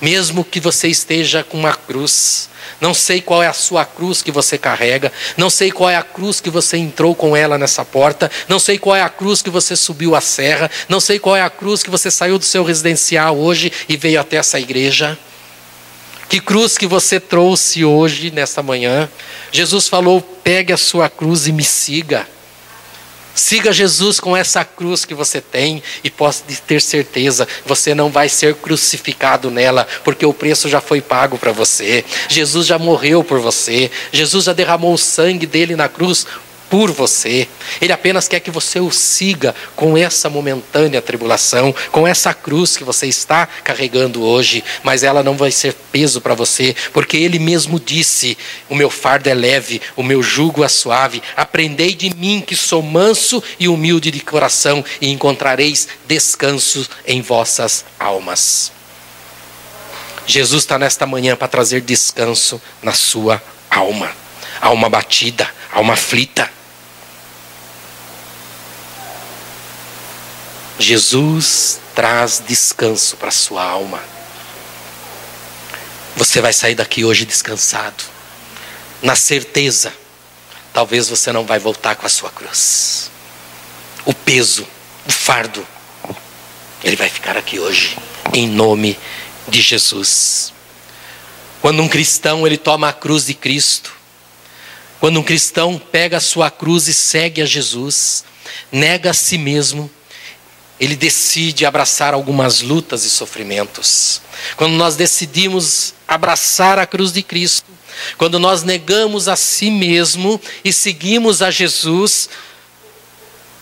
Mesmo 0.00 0.44
que 0.44 0.60
você 0.60 0.88
esteja 0.88 1.42
com 1.44 1.56
uma 1.56 1.72
cruz, 1.72 2.50
não 2.80 2.92
sei 2.92 3.22
qual 3.22 3.42
é 3.42 3.46
a 3.46 3.52
sua 3.52 3.84
cruz 3.84 4.22
que 4.22 4.30
você 4.30 4.58
carrega, 4.58 5.10
não 5.36 5.48
sei 5.48 5.70
qual 5.70 5.88
é 5.88 5.96
a 5.96 6.02
cruz 6.02 6.40
que 6.40 6.50
você 6.50 6.76
entrou 6.76 7.14
com 7.14 7.34
ela 7.34 7.56
nessa 7.56 7.84
porta, 7.84 8.30
não 8.48 8.58
sei 8.58 8.76
qual 8.76 8.96
é 8.96 9.00
a 9.00 9.08
cruz 9.08 9.40
que 9.40 9.48
você 9.48 9.74
subiu 9.76 10.14
a 10.14 10.20
serra, 10.20 10.70
não 10.88 11.00
sei 11.00 11.18
qual 11.18 11.36
é 11.36 11.42
a 11.42 11.48
cruz 11.48 11.82
que 11.82 11.88
você 11.88 12.10
saiu 12.10 12.38
do 12.38 12.44
seu 12.44 12.64
residencial 12.64 13.38
hoje 13.38 13.72
e 13.88 13.96
veio 13.96 14.20
até 14.20 14.36
essa 14.36 14.58
igreja. 14.58 15.16
Que 16.28 16.40
cruz 16.40 16.76
que 16.76 16.88
você 16.88 17.20
trouxe 17.20 17.84
hoje, 17.84 18.32
nesta 18.32 18.64
manhã? 18.64 19.08
Jesus 19.52 19.88
falou: 19.88 20.20
pegue 20.20 20.72
a 20.72 20.76
sua 20.76 21.08
cruz 21.08 21.46
e 21.46 21.52
me 21.52 21.62
siga. 21.62 22.26
Siga 23.36 23.70
Jesus 23.70 24.18
com 24.18 24.34
essa 24.34 24.64
cruz 24.64 25.04
que 25.04 25.14
você 25.14 25.42
tem 25.42 25.82
e 26.02 26.08
pode 26.08 26.38
ter 26.66 26.80
certeza, 26.80 27.46
você 27.66 27.94
não 27.94 28.10
vai 28.10 28.30
ser 28.30 28.54
crucificado 28.54 29.50
nela, 29.50 29.86
porque 30.02 30.24
o 30.24 30.32
preço 30.32 30.70
já 30.70 30.80
foi 30.80 31.02
pago 31.02 31.36
para 31.36 31.52
você. 31.52 32.02
Jesus 32.30 32.66
já 32.66 32.78
morreu 32.78 33.22
por 33.22 33.38
você. 33.38 33.90
Jesus 34.10 34.46
já 34.46 34.54
derramou 34.54 34.94
o 34.94 34.98
sangue 34.98 35.46
dele 35.46 35.76
na 35.76 35.86
cruz 35.86 36.26
por 36.68 36.90
você. 36.90 37.48
Ele 37.80 37.92
apenas 37.92 38.28
quer 38.28 38.40
que 38.40 38.50
você 38.50 38.80
o 38.80 38.90
siga 38.90 39.54
com 39.74 39.96
essa 39.96 40.28
momentânea 40.28 41.02
tribulação, 41.02 41.74
com 41.90 42.06
essa 42.06 42.32
cruz 42.34 42.76
que 42.76 42.84
você 42.84 43.06
está 43.06 43.46
carregando 43.64 44.22
hoje, 44.22 44.62
mas 44.82 45.02
ela 45.02 45.22
não 45.22 45.36
vai 45.36 45.50
ser 45.50 45.74
peso 45.92 46.20
para 46.20 46.34
você, 46.34 46.74
porque 46.92 47.16
ele 47.16 47.38
mesmo 47.38 47.78
disse: 47.78 48.36
"O 48.68 48.74
meu 48.74 48.90
fardo 48.90 49.28
é 49.28 49.34
leve, 49.34 49.80
o 49.94 50.02
meu 50.02 50.22
jugo 50.22 50.64
é 50.64 50.68
suave. 50.68 51.22
Aprendei 51.36 51.94
de 51.94 52.14
mim 52.14 52.42
que 52.46 52.56
sou 52.56 52.82
manso 52.82 53.42
e 53.58 53.68
humilde 53.68 54.10
de 54.10 54.20
coração, 54.20 54.84
e 55.00 55.10
encontrareis 55.10 55.88
descanso 56.06 56.88
em 57.06 57.20
vossas 57.22 57.84
almas." 57.98 58.72
Jesus 60.26 60.64
está 60.64 60.76
nesta 60.76 61.06
manhã 61.06 61.36
para 61.36 61.46
trazer 61.46 61.80
descanso 61.80 62.60
na 62.82 62.92
sua 62.92 63.40
alma, 63.70 64.10
alma 64.60 64.88
batida, 64.88 65.48
alma 65.72 65.92
aflita. 65.92 66.55
Jesus 70.86 71.80
traz 71.96 72.40
descanso 72.46 73.16
para 73.16 73.32
sua 73.32 73.64
alma. 73.64 74.00
Você 76.14 76.40
vai 76.40 76.52
sair 76.52 76.76
daqui 76.76 77.04
hoje 77.04 77.24
descansado, 77.24 78.04
na 79.02 79.16
certeza, 79.16 79.92
talvez 80.72 81.08
você 81.08 81.32
não 81.32 81.44
vai 81.44 81.58
voltar 81.58 81.96
com 81.96 82.06
a 82.06 82.08
sua 82.08 82.30
cruz. 82.30 83.10
O 84.04 84.14
peso, 84.14 84.64
o 85.04 85.10
fardo, 85.10 85.66
ele 86.84 86.94
vai 86.94 87.08
ficar 87.08 87.36
aqui 87.36 87.58
hoje, 87.58 87.98
em 88.32 88.46
nome 88.46 88.96
de 89.48 89.62
Jesus. 89.62 90.52
Quando 91.60 91.82
um 91.82 91.88
cristão 91.88 92.46
ele 92.46 92.56
toma 92.56 92.90
a 92.90 92.92
cruz 92.92 93.26
de 93.26 93.34
Cristo, 93.34 93.92
quando 95.00 95.18
um 95.18 95.24
cristão 95.24 95.80
pega 95.80 96.18
a 96.18 96.20
sua 96.20 96.48
cruz 96.48 96.86
e 96.86 96.94
segue 96.94 97.42
a 97.42 97.44
Jesus, 97.44 98.24
nega 98.70 99.10
a 99.10 99.14
si 99.14 99.36
mesmo, 99.36 99.90
ele 100.78 100.94
decide 100.94 101.64
abraçar 101.64 102.12
algumas 102.14 102.60
lutas 102.60 103.04
e 103.04 103.10
sofrimentos. 103.10 104.20
Quando 104.56 104.74
nós 104.74 104.96
decidimos 104.96 105.94
abraçar 106.06 106.78
a 106.78 106.86
cruz 106.86 107.12
de 107.12 107.22
Cristo, 107.22 107.70
quando 108.18 108.38
nós 108.38 108.62
negamos 108.62 109.26
a 109.26 109.36
si 109.36 109.70
mesmo 109.70 110.40
e 110.64 110.72
seguimos 110.72 111.40
a 111.40 111.50
Jesus, 111.50 112.28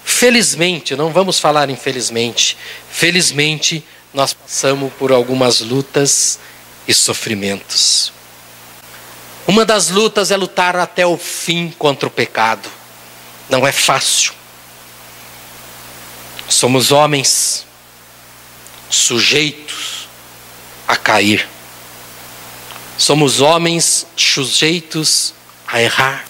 felizmente, 0.05 0.97
não 0.97 1.13
vamos 1.13 1.39
falar 1.39 1.71
infelizmente, 1.71 2.57
felizmente 2.91 3.85
nós 4.13 4.35
passamos 4.35 4.93
por 4.95 5.13
algumas 5.13 5.61
lutas 5.61 6.39
e 6.87 6.93
sofrimentos. 6.93 8.13
Uma 9.47 9.65
das 9.65 9.89
lutas 9.89 10.31
é 10.31 10.37
lutar 10.37 10.77
até 10.77 11.07
o 11.07 11.17
fim 11.17 11.73
contra 11.79 12.09
o 12.09 12.11
pecado. 12.11 12.69
Não 13.49 13.67
é 13.67 13.73
fácil. 13.73 14.33
Somos 16.49 16.93
homens 16.93 17.67
sujeitos 18.91 20.09
a 20.87 20.97
cair. 20.97 21.49
Somos 22.97 23.41
homens 23.41 24.07
sujeitos 24.17 25.35
a 25.67 25.83
errar. 25.83 26.25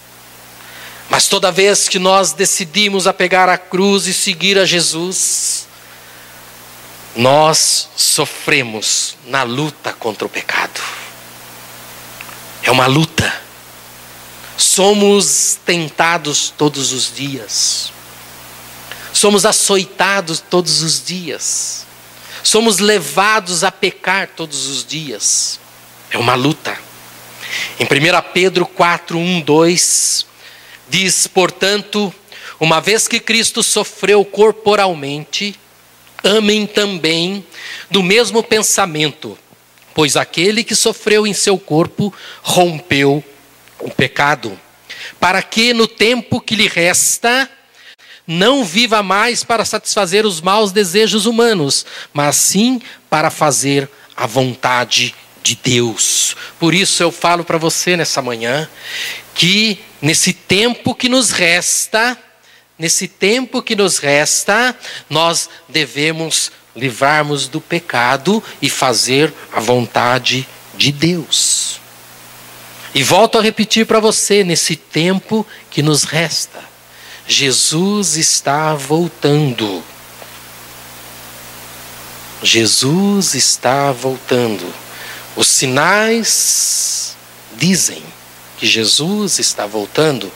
Mas 1.09 1.28
toda 1.28 1.52
vez 1.52 1.88
que 1.88 1.99
nós 1.99 2.33
decidimos 2.33 3.06
a 3.06 3.12
pegar 3.12 3.49
a 3.49 3.59
cruz 3.59 4.06
e 4.06 4.14
seguir 4.14 4.59
a 4.59 4.64
Jesus, 4.64 5.66
nós 7.14 7.88
sofremos 7.97 9.16
na 9.26 9.42
luta 9.42 9.92
contra 9.92 10.26
o 10.26 10.30
pecado. 10.30 10.80
É 12.62 12.70
uma 12.70 12.87
luta. 12.87 13.33
Somos 14.57 15.59
tentados 15.64 16.53
todos 16.57 16.92
os 16.92 17.14
dias. 17.14 17.92
Somos 19.14 19.46
açoitados 19.46 20.40
todos 20.40 20.83
os 20.83 21.03
dias. 21.03 21.87
Somos 22.42 22.81
levados 22.81 23.62
a 23.62 23.70
pecar 23.70 24.29
todos 24.37 24.66
os 24.66 24.85
dias. 24.85 25.61
É 26.11 26.18
uma 26.18 26.35
luta. 26.35 26.77
Em 27.79 27.85
1 27.85 27.88
Pedro 28.33 28.66
4, 28.66 29.16
1, 29.16 29.40
2, 29.40 30.27
diz: 30.88 31.29
Portanto, 31.29 32.12
uma 32.59 32.81
vez 32.81 33.07
que 33.07 33.20
Cristo 33.20 33.62
sofreu 33.62 34.24
corporalmente, 34.24 35.55
amem 36.24 36.66
também 36.66 37.46
do 37.88 38.03
mesmo 38.03 38.42
pensamento, 38.42 39.38
pois 39.94 40.16
aquele 40.16 40.64
que 40.64 40.74
sofreu 40.74 41.24
em 41.24 41.33
seu 41.33 41.57
corpo 41.57 42.12
rompeu 42.42 43.22
o 43.79 43.90
pecado, 43.90 44.59
para 45.20 45.40
que 45.40 45.72
no 45.72 45.87
tempo 45.87 46.40
que 46.40 46.57
lhe 46.57 46.66
resta, 46.66 47.48
não 48.26 48.64
viva 48.64 49.02
mais 49.02 49.44
para 49.44 49.64
satisfazer 49.64 50.24
os 50.24 50.40
maus 50.40 50.72
desejos 50.72 51.26
humanos, 51.26 51.84
mas 52.12 52.37
sim 52.37 52.80
para 53.10 53.30
fazer 53.30 53.88
a 54.16 54.26
vontade 54.26 55.14
de 55.42 55.58
Deus. 55.62 56.34
Por 56.58 56.74
isso 56.74 57.02
eu 57.02 57.12
falo 57.12 57.44
para 57.44 57.58
você 57.58 57.96
nessa 57.96 58.22
manhã 58.22 58.68
que 59.34 59.78
nesse 60.00 60.32
tempo 60.32 60.94
que 60.94 61.08
nos 61.08 61.30
resta, 61.30 62.16
nesse 62.78 63.06
tempo 63.06 63.62
que 63.62 63.76
nos 63.76 63.98
resta, 63.98 64.74
nós 65.10 65.50
devemos 65.68 66.50
livrarmos 66.74 67.46
do 67.46 67.60
pecado 67.60 68.42
e 68.60 68.70
fazer 68.70 69.32
a 69.52 69.60
vontade 69.60 70.48
de 70.76 70.90
Deus. 70.90 71.80
E 72.94 73.02
volto 73.02 73.38
a 73.38 73.42
repetir 73.42 73.87
para 73.87 74.00
você, 74.00 74.44
nesse 74.44 74.76
tempo 74.76 75.46
que 75.70 75.82
nos 75.82 76.04
resta, 76.04 76.73
Jesus 77.26 78.16
está 78.16 78.74
voltando. 78.74 79.82
Jesus 82.42 83.34
está 83.34 83.90
voltando. 83.92 84.70
Os 85.34 85.46
sinais 85.46 87.16
dizem 87.56 88.02
que 88.58 88.66
Jesus 88.66 89.38
está 89.38 89.66
voltando. 89.66 90.30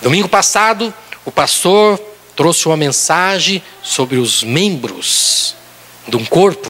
Domingo 0.00 0.28
passado, 0.28 0.92
o 1.24 1.30
pastor 1.30 2.00
trouxe 2.34 2.66
uma 2.66 2.76
mensagem 2.76 3.62
sobre 3.82 4.16
os 4.16 4.42
membros 4.42 5.54
de 6.08 6.16
um 6.16 6.24
corpo. 6.24 6.66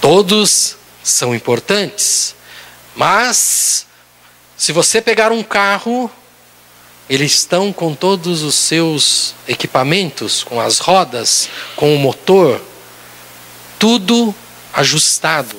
Todos 0.00 0.76
são 1.02 1.34
importantes, 1.34 2.34
mas 2.94 3.86
se 4.56 4.70
você 4.70 5.00
pegar 5.02 5.32
um 5.32 5.42
carro 5.42 6.10
eles 7.08 7.32
estão 7.32 7.72
com 7.72 7.94
todos 7.94 8.42
os 8.42 8.54
seus 8.54 9.34
equipamentos, 9.46 10.42
com 10.42 10.60
as 10.60 10.78
rodas, 10.78 11.48
com 11.76 11.94
o 11.94 11.98
motor, 11.98 12.60
tudo 13.78 14.34
ajustado. 14.72 15.56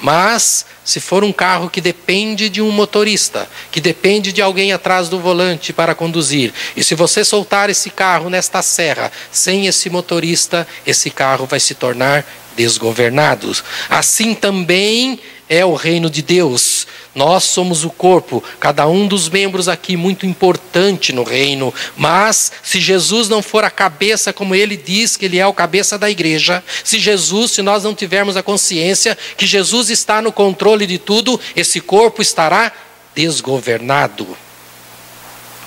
Mas, 0.00 0.66
se 0.84 0.98
for 0.98 1.22
um 1.22 1.32
carro 1.32 1.70
que 1.70 1.80
depende 1.80 2.48
de 2.48 2.60
um 2.60 2.72
motorista, 2.72 3.48
que 3.70 3.80
depende 3.80 4.32
de 4.32 4.42
alguém 4.42 4.72
atrás 4.72 5.08
do 5.08 5.20
volante 5.20 5.72
para 5.72 5.94
conduzir, 5.94 6.52
e 6.76 6.82
se 6.82 6.96
você 6.96 7.24
soltar 7.24 7.70
esse 7.70 7.88
carro 7.88 8.28
nesta 8.28 8.62
serra 8.62 9.12
sem 9.30 9.68
esse 9.68 9.88
motorista, 9.88 10.66
esse 10.84 11.08
carro 11.08 11.46
vai 11.46 11.60
se 11.60 11.76
tornar 11.76 12.26
desgovernado. 12.56 13.56
Assim 13.88 14.34
também 14.34 15.20
é 15.48 15.64
o 15.64 15.74
reino 15.74 16.10
de 16.10 16.20
Deus. 16.20 16.81
Nós 17.14 17.44
somos 17.44 17.84
o 17.84 17.90
corpo, 17.90 18.42
cada 18.58 18.86
um 18.88 19.06
dos 19.06 19.28
membros 19.28 19.68
aqui 19.68 19.96
muito 19.98 20.24
importante 20.24 21.12
no 21.12 21.22
reino, 21.24 21.72
mas 21.94 22.50
se 22.62 22.80
Jesus 22.80 23.28
não 23.28 23.42
for 23.42 23.64
a 23.64 23.70
cabeça, 23.70 24.32
como 24.32 24.54
ele 24.54 24.78
diz 24.78 25.14
que 25.14 25.26
ele 25.26 25.38
é 25.38 25.46
o 25.46 25.52
cabeça 25.52 25.98
da 25.98 26.10
igreja, 26.10 26.64
se 26.82 26.98
Jesus, 26.98 27.50
se 27.50 27.60
nós 27.60 27.84
não 27.84 27.94
tivermos 27.94 28.34
a 28.34 28.42
consciência 28.42 29.16
que 29.36 29.46
Jesus 29.46 29.90
está 29.90 30.22
no 30.22 30.32
controle 30.32 30.86
de 30.86 30.96
tudo, 30.96 31.38
esse 31.54 31.80
corpo 31.80 32.22
estará 32.22 32.72
desgovernado. 33.14 34.26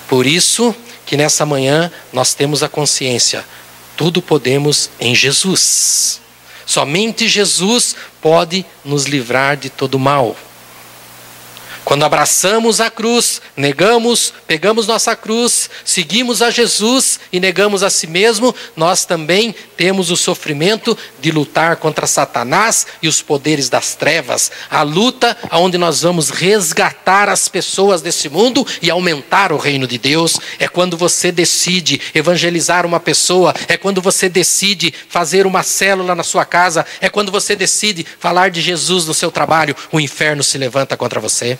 Por 0.08 0.26
isso 0.26 0.74
que 1.04 1.16
nessa 1.16 1.46
manhã 1.46 1.92
nós 2.12 2.34
temos 2.34 2.64
a 2.64 2.68
consciência, 2.68 3.44
tudo 3.96 4.20
podemos 4.20 4.90
em 4.98 5.14
Jesus. 5.14 6.20
Somente 6.66 7.28
Jesus 7.28 7.94
pode 8.20 8.66
nos 8.84 9.04
livrar 9.04 9.56
de 9.56 9.70
todo 9.70 9.96
mal. 9.96 10.36
Quando 11.86 12.04
abraçamos 12.04 12.80
a 12.80 12.90
cruz, 12.90 13.40
negamos, 13.56 14.32
pegamos 14.44 14.88
nossa 14.88 15.14
cruz, 15.14 15.70
seguimos 15.84 16.42
a 16.42 16.50
Jesus 16.50 17.20
e 17.32 17.38
negamos 17.38 17.84
a 17.84 17.88
si 17.88 18.08
mesmo, 18.08 18.52
nós 18.74 19.04
também 19.04 19.54
temos 19.76 20.10
o 20.10 20.16
sofrimento 20.16 20.98
de 21.20 21.30
lutar 21.30 21.76
contra 21.76 22.08
Satanás 22.08 22.88
e 23.00 23.06
os 23.06 23.22
poderes 23.22 23.68
das 23.68 23.94
trevas. 23.94 24.50
A 24.68 24.82
luta 24.82 25.36
onde 25.52 25.78
nós 25.78 26.02
vamos 26.02 26.28
resgatar 26.28 27.28
as 27.28 27.46
pessoas 27.46 28.02
desse 28.02 28.28
mundo 28.28 28.66
e 28.82 28.90
aumentar 28.90 29.52
o 29.52 29.56
reino 29.56 29.86
de 29.86 29.96
Deus. 29.96 30.40
É 30.58 30.66
quando 30.66 30.96
você 30.96 31.30
decide 31.30 32.00
evangelizar 32.12 32.84
uma 32.84 32.98
pessoa, 32.98 33.54
é 33.68 33.76
quando 33.76 34.02
você 34.02 34.28
decide 34.28 34.92
fazer 35.08 35.46
uma 35.46 35.62
célula 35.62 36.16
na 36.16 36.24
sua 36.24 36.44
casa, 36.44 36.84
é 37.00 37.08
quando 37.08 37.30
você 37.30 37.54
decide 37.54 38.04
falar 38.18 38.50
de 38.50 38.60
Jesus 38.60 39.06
no 39.06 39.14
seu 39.14 39.30
trabalho. 39.30 39.76
O 39.92 40.00
inferno 40.00 40.42
se 40.42 40.58
levanta 40.58 40.96
contra 40.96 41.20
você. 41.20 41.56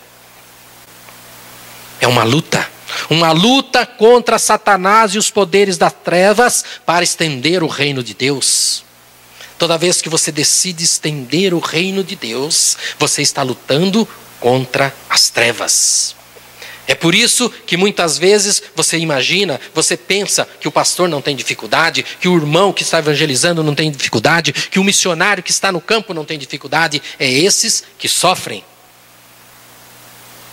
É 2.01 2.07
uma 2.07 2.25
luta. 2.25 2.69
Uma 3.11 3.33
luta 3.33 3.85
contra 3.85 4.39
Satanás 4.39 5.15
e 5.15 5.19
os 5.19 5.31
poderes 5.31 5.77
das 5.77 5.93
trevas 5.93 6.65
para 6.85 7.05
estender 7.05 7.63
o 7.63 7.67
reino 7.67 8.03
de 8.03 8.15
Deus. 8.15 8.85
Toda 9.59 9.79
vez 9.79 10.03
que 10.03 10.09
você 10.09 10.31
decide 10.31 10.85
estender 10.85 11.55
o 11.55 11.59
reino 11.59 12.05
de 12.05 12.15
Deus, 12.15 12.77
você 12.99 13.23
está 13.23 13.43
lutando 13.43 14.07
contra 14.39 14.95
as 15.09 15.31
trevas. 15.31 16.15
É 16.87 16.95
por 16.95 17.15
isso 17.15 17.51
que 17.67 17.77
muitas 17.77 18.17
vezes 18.17 18.63
você 18.75 18.97
imagina, 18.99 19.61
você 19.75 19.97
pensa 19.97 20.47
que 20.61 20.69
o 20.69 20.73
pastor 20.73 21.09
não 21.09 21.21
tem 21.21 21.35
dificuldade, 21.35 22.05
que 22.21 22.29
o 22.29 22.37
irmão 22.37 22.73
que 22.73 22.83
está 22.83 22.99
evangelizando 22.99 23.63
não 23.63 23.75
tem 23.75 23.91
dificuldade, 23.91 24.53
que 24.53 24.79
o 24.79 24.85
missionário 24.85 25.43
que 25.43 25.51
está 25.51 25.73
no 25.73 25.81
campo 25.81 26.15
não 26.15 26.25
tem 26.25 26.39
dificuldade. 26.39 27.03
É 27.19 27.29
esses 27.29 27.83
que 27.99 28.09
sofrem 28.09 28.63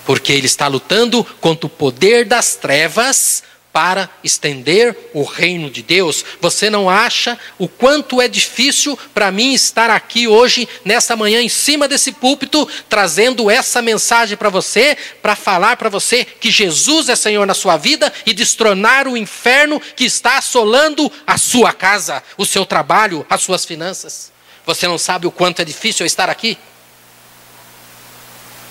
porque 0.06 0.34
ele 0.34 0.48
está 0.48 0.68
lutando 0.68 1.24
contra 1.40 1.68
o 1.68 1.70
poder 1.70 2.26
das 2.26 2.56
trevas 2.56 3.44
para 3.74 4.08
estender 4.24 4.96
o 5.16 5.24
reino 5.24 5.68
de 5.68 5.82
Deus. 5.82 6.24
Você 6.40 6.70
não 6.70 6.88
acha 6.88 7.38
o 7.58 7.68
quanto 7.68 8.22
é 8.22 8.28
difícil 8.28 8.98
para 9.16 9.32
mim 9.32 9.52
estar 9.52 9.90
aqui 9.90 10.28
hoje, 10.28 10.70
nessa 10.86 11.16
manhã, 11.16 11.42
em 11.42 11.50
cima 11.50 11.88
desse 11.88 12.12
púlpito, 12.12 12.70
trazendo 12.88 13.50
essa 13.50 13.82
mensagem 13.82 14.38
para 14.38 14.50
você, 14.50 14.96
para 15.24 15.36
falar 15.36 15.76
para 15.76 15.90
você 15.90 16.24
que 16.24 16.52
Jesus 16.52 17.10
é 17.10 17.16
Senhor 17.16 17.48
na 17.48 17.56
sua 17.56 17.76
vida 17.76 18.14
e 18.28 18.34
destronar 18.34 19.08
o 19.08 19.18
inferno 19.18 19.82
que 19.96 20.06
está 20.06 20.38
assolando 20.38 21.12
a 21.26 21.40
sua 21.40 21.74
casa, 21.74 22.22
o 22.38 22.46
seu 22.46 22.68
trabalho, 22.68 23.26
as 23.28 23.42
suas 23.42 23.66
finanças. 23.66 24.32
Você 24.68 24.88
não 24.88 25.00
sabe 25.00 25.26
o 25.26 25.32
quanto 25.32 25.64
é 25.64 25.66
difícil 25.66 26.06
estar 26.06 26.30
aqui? 26.30 26.60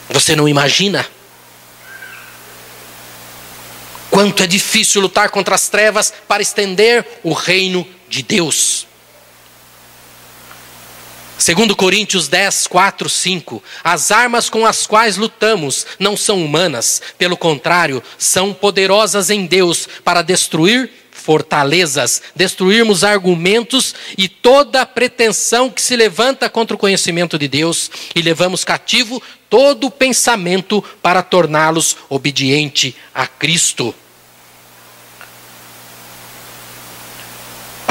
Você 0.08 0.36
não 0.36 0.48
imagina? 0.48 1.04
Quanto 4.12 4.42
é 4.42 4.46
difícil 4.46 5.00
lutar 5.00 5.30
contra 5.30 5.54
as 5.54 5.70
trevas 5.70 6.12
para 6.28 6.42
estender 6.42 7.02
o 7.22 7.32
reino 7.32 7.88
de 8.10 8.22
Deus. 8.22 8.86
Segundo 11.38 11.74
Coríntios 11.74 12.28
10, 12.28 12.66
4, 12.66 13.08
5, 13.08 13.62
as 13.82 14.10
armas 14.10 14.50
com 14.50 14.66
as 14.66 14.86
quais 14.86 15.16
lutamos 15.16 15.86
não 15.98 16.14
são 16.14 16.44
humanas, 16.44 17.00
pelo 17.16 17.38
contrário, 17.38 18.02
são 18.18 18.52
poderosas 18.52 19.30
em 19.30 19.46
Deus 19.46 19.88
para 20.04 20.20
destruir 20.20 20.90
fortalezas, 21.10 22.20
destruirmos 22.36 23.04
argumentos 23.04 23.94
e 24.18 24.28
toda 24.28 24.84
pretensão 24.84 25.70
que 25.70 25.80
se 25.80 25.96
levanta 25.96 26.50
contra 26.50 26.76
o 26.76 26.78
conhecimento 26.78 27.38
de 27.38 27.48
Deus 27.48 27.90
e 28.14 28.20
levamos 28.20 28.62
cativo 28.62 29.22
todo 29.48 29.90
pensamento 29.90 30.84
para 31.00 31.22
torná-los 31.22 31.96
obediente 32.10 32.94
a 33.14 33.26
Cristo. 33.26 33.94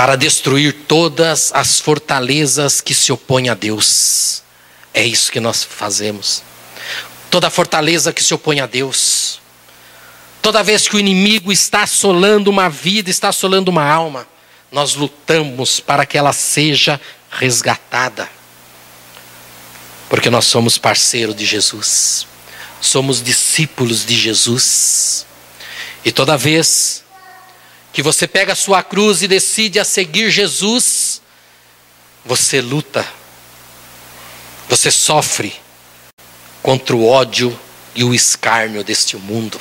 Para 0.01 0.15
destruir 0.15 0.73
todas 0.87 1.51
as 1.53 1.79
fortalezas 1.79 2.81
que 2.81 2.91
se 2.91 3.11
opõem 3.11 3.49
a 3.49 3.53
Deus. 3.53 4.41
É 4.95 5.05
isso 5.05 5.31
que 5.31 5.39
nós 5.39 5.63
fazemos. 5.63 6.41
Toda 7.29 7.51
fortaleza 7.51 8.11
que 8.11 8.23
se 8.23 8.33
opõe 8.33 8.61
a 8.61 8.65
Deus. 8.65 9.39
Toda 10.41 10.63
vez 10.63 10.87
que 10.87 10.95
o 10.95 10.99
inimigo 10.99 11.51
está 11.51 11.83
assolando 11.83 12.49
uma 12.49 12.67
vida, 12.67 13.11
está 13.11 13.29
assolando 13.29 13.69
uma 13.69 13.87
alma, 13.87 14.27
nós 14.71 14.95
lutamos 14.95 15.79
para 15.79 16.03
que 16.03 16.17
ela 16.17 16.33
seja 16.33 16.99
resgatada. 17.29 18.27
Porque 20.09 20.31
nós 20.31 20.45
somos 20.45 20.79
parceiros 20.79 21.35
de 21.35 21.45
Jesus. 21.45 22.25
Somos 22.81 23.21
discípulos 23.21 24.03
de 24.03 24.17
Jesus. 24.17 25.27
E 26.03 26.11
toda 26.11 26.35
vez 26.35 27.03
que 27.93 28.01
você 28.01 28.27
pega 28.27 28.53
a 28.53 28.55
sua 28.55 28.81
cruz 28.81 29.21
e 29.21 29.27
decide 29.27 29.79
a 29.79 29.85
seguir 29.85 30.29
Jesus, 30.29 31.21
você 32.25 32.61
luta, 32.61 33.05
você 34.69 34.89
sofre 34.89 35.53
contra 36.61 36.95
o 36.95 37.05
ódio 37.05 37.57
e 37.95 38.03
o 38.03 38.13
escárnio 38.13 38.83
deste 38.83 39.17
mundo. 39.17 39.59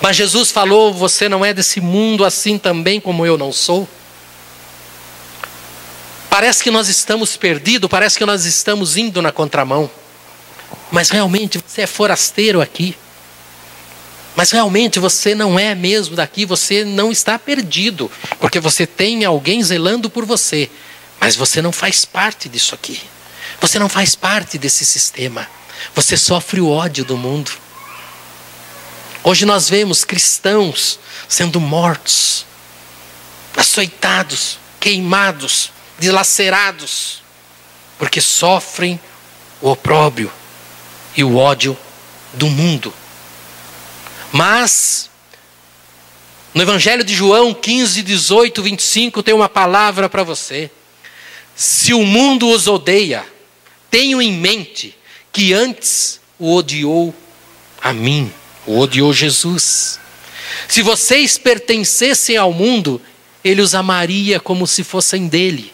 Mas 0.00 0.16
Jesus 0.16 0.50
falou: 0.50 0.92
Você 0.92 1.28
não 1.28 1.44
é 1.44 1.52
desse 1.54 1.80
mundo 1.80 2.24
assim 2.24 2.58
também 2.58 3.00
como 3.00 3.24
eu 3.24 3.38
não 3.38 3.52
sou. 3.52 3.88
Parece 6.28 6.62
que 6.62 6.70
nós 6.70 6.88
estamos 6.88 7.36
perdidos, 7.36 7.88
parece 7.88 8.18
que 8.18 8.26
nós 8.26 8.44
estamos 8.44 8.96
indo 8.96 9.22
na 9.22 9.32
contramão. 9.32 9.90
Mas 10.90 11.08
realmente 11.08 11.58
você 11.58 11.82
é 11.82 11.86
forasteiro 11.86 12.60
aqui. 12.60 12.96
Mas 14.36 14.50
realmente 14.50 15.00
você 15.00 15.34
não 15.34 15.58
é 15.58 15.74
mesmo 15.74 16.14
daqui, 16.14 16.44
você 16.44 16.84
não 16.84 17.10
está 17.10 17.38
perdido, 17.38 18.12
porque 18.38 18.60
você 18.60 18.86
tem 18.86 19.24
alguém 19.24 19.62
zelando 19.62 20.10
por 20.10 20.26
você, 20.26 20.70
mas 21.18 21.34
você 21.34 21.62
não 21.62 21.72
faz 21.72 22.04
parte 22.04 22.46
disso 22.46 22.74
aqui. 22.74 23.00
Você 23.60 23.78
não 23.78 23.88
faz 23.88 24.14
parte 24.14 24.58
desse 24.58 24.84
sistema. 24.84 25.48
Você 25.94 26.18
sofre 26.18 26.60
o 26.60 26.68
ódio 26.68 27.02
do 27.02 27.16
mundo. 27.16 27.50
Hoje 29.24 29.46
nós 29.46 29.70
vemos 29.70 30.04
cristãos 30.04 31.00
sendo 31.26 31.58
mortos, 31.58 32.44
açoitados, 33.56 34.58
queimados, 34.78 35.72
dilacerados, 35.98 37.22
porque 37.98 38.20
sofrem 38.20 39.00
o 39.62 39.70
opróbrio 39.70 40.30
e 41.16 41.24
o 41.24 41.36
ódio 41.36 41.76
do 42.34 42.48
mundo. 42.48 42.92
Mas, 44.36 45.08
no 46.52 46.60
Evangelho 46.60 47.02
de 47.02 47.14
João 47.14 47.54
15, 47.54 48.02
18, 48.02 48.62
25, 48.62 49.22
tem 49.22 49.32
uma 49.32 49.48
palavra 49.48 50.10
para 50.10 50.22
você. 50.22 50.70
Se 51.54 51.94
o 51.94 52.04
mundo 52.04 52.50
os 52.50 52.68
odeia, 52.68 53.24
tenho 53.90 54.20
em 54.20 54.34
mente 54.34 54.94
que 55.32 55.54
antes 55.54 56.20
o 56.38 56.54
odiou 56.54 57.14
a 57.80 57.94
mim, 57.94 58.30
o 58.66 58.78
odiou 58.78 59.10
Jesus. 59.10 59.98
Se 60.68 60.82
vocês 60.82 61.38
pertencessem 61.38 62.36
ao 62.36 62.52
mundo, 62.52 63.00
ele 63.42 63.62
os 63.62 63.74
amaria 63.74 64.38
como 64.38 64.66
se 64.66 64.84
fossem 64.84 65.28
dele. 65.28 65.72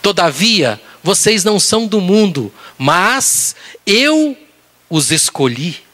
Todavia, 0.00 0.80
vocês 1.02 1.44
não 1.44 1.60
são 1.60 1.86
do 1.86 2.00
mundo, 2.00 2.50
mas 2.78 3.54
eu 3.84 4.34
os 4.88 5.10
escolhi 5.10 5.89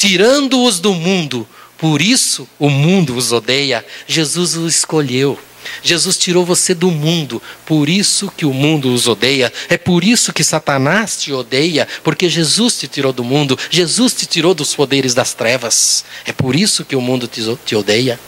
tirando-os 0.00 0.80
do 0.80 0.94
mundo. 0.94 1.46
Por 1.76 2.00
isso 2.00 2.48
o 2.58 2.70
mundo 2.70 3.14
os 3.14 3.32
odeia. 3.32 3.84
Jesus 4.06 4.56
os 4.56 4.76
escolheu. 4.76 5.38
Jesus 5.82 6.16
tirou 6.16 6.42
você 6.42 6.72
do 6.72 6.90
mundo, 6.90 7.40
por 7.66 7.86
isso 7.86 8.32
que 8.34 8.46
o 8.46 8.52
mundo 8.52 8.94
os 8.94 9.06
odeia. 9.06 9.52
É 9.68 9.76
por 9.76 10.02
isso 10.02 10.32
que 10.32 10.42
Satanás 10.42 11.20
te 11.20 11.34
odeia, 11.34 11.86
porque 12.02 12.30
Jesus 12.30 12.78
te 12.78 12.88
tirou 12.88 13.12
do 13.12 13.22
mundo, 13.22 13.58
Jesus 13.68 14.14
te 14.14 14.24
tirou 14.24 14.54
dos 14.54 14.74
poderes 14.74 15.12
das 15.12 15.34
trevas. 15.34 16.02
É 16.24 16.32
por 16.32 16.56
isso 16.56 16.82
que 16.82 16.96
o 16.96 17.00
mundo 17.02 17.28
te 17.28 17.76
odeia. 17.76 18.18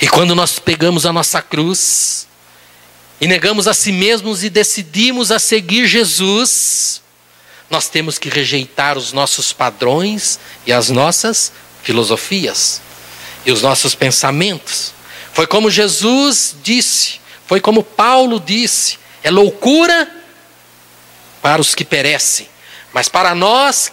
E 0.00 0.08
quando 0.08 0.34
nós 0.34 0.58
pegamos 0.58 1.06
a 1.06 1.12
nossa 1.12 1.40
cruz 1.40 2.26
e 3.20 3.28
negamos 3.28 3.68
a 3.68 3.74
si 3.74 3.92
mesmos 3.92 4.42
e 4.42 4.50
decidimos 4.50 5.30
a 5.30 5.38
seguir 5.38 5.86
Jesus, 5.86 7.00
nós 7.70 7.88
temos 7.88 8.18
que 8.18 8.28
rejeitar 8.28 8.96
os 8.96 9.12
nossos 9.12 9.52
padrões 9.52 10.38
e 10.66 10.72
as 10.72 10.88
nossas 10.88 11.52
filosofias 11.82 12.80
e 13.44 13.52
os 13.52 13.62
nossos 13.62 13.94
pensamentos. 13.94 14.92
Foi 15.32 15.46
como 15.46 15.70
Jesus 15.70 16.56
disse, 16.62 17.20
foi 17.46 17.60
como 17.60 17.82
Paulo 17.82 18.40
disse: 18.40 18.98
é 19.22 19.30
loucura 19.30 20.08
para 21.42 21.60
os 21.60 21.74
que 21.74 21.84
perecem, 21.84 22.48
mas 22.92 23.08
para 23.08 23.34
nós 23.34 23.92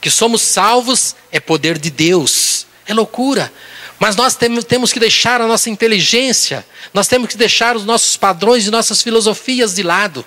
que 0.00 0.10
somos 0.10 0.42
salvos 0.42 1.16
é 1.32 1.40
poder 1.40 1.78
de 1.78 1.90
Deus. 1.90 2.66
É 2.86 2.94
loucura. 2.94 3.52
Mas 3.98 4.14
nós 4.14 4.36
temos 4.36 4.92
que 4.92 5.00
deixar 5.00 5.40
a 5.40 5.46
nossa 5.46 5.70
inteligência, 5.70 6.64
nós 6.92 7.08
temos 7.08 7.28
que 7.28 7.36
deixar 7.36 7.74
os 7.74 7.84
nossos 7.84 8.16
padrões 8.16 8.66
e 8.66 8.70
nossas 8.70 9.02
filosofias 9.02 9.74
de 9.74 9.82
lado 9.82 10.24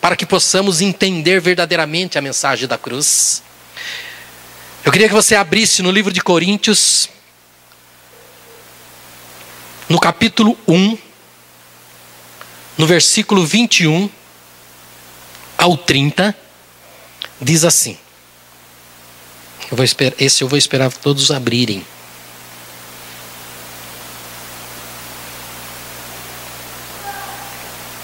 para 0.00 0.16
que 0.16 0.24
possamos 0.24 0.80
entender 0.80 1.40
verdadeiramente 1.40 2.16
a 2.16 2.22
mensagem 2.22 2.66
da 2.66 2.78
cruz. 2.78 3.42
Eu 4.84 4.90
queria 4.90 5.08
que 5.08 5.14
você 5.14 5.34
abrisse 5.34 5.82
no 5.82 5.90
livro 5.90 6.12
de 6.12 6.22
Coríntios, 6.22 7.08
no 9.88 10.00
capítulo 10.00 10.58
1, 10.66 10.96
no 12.78 12.86
versículo 12.86 13.44
21 13.44 14.08
ao 15.58 15.76
30, 15.76 16.34
diz 17.40 17.64
assim. 17.64 17.98
Eu 19.70 19.76
vou 19.76 19.84
esperar, 19.84 20.16
esse 20.18 20.42
eu 20.42 20.48
vou 20.48 20.58
esperar 20.58 20.90
todos 20.90 21.30
abrirem. 21.30 21.84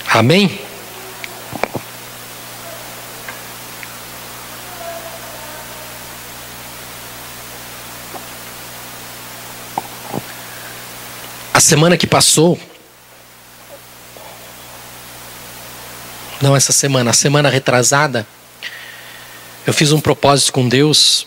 Amém? 0.09 0.59
A 11.57 11.61
semana 11.61 11.97
que 11.97 12.07
passou, 12.07 12.61
não 16.42 16.55
essa 16.55 16.71
semana, 16.71 17.12
a 17.12 17.14
semana 17.14 17.49
retrasada, 17.49 18.27
eu 19.66 19.73
fiz 19.73 19.90
um 19.90 19.99
propósito 19.99 20.53
com 20.53 20.69
Deus 20.69 21.27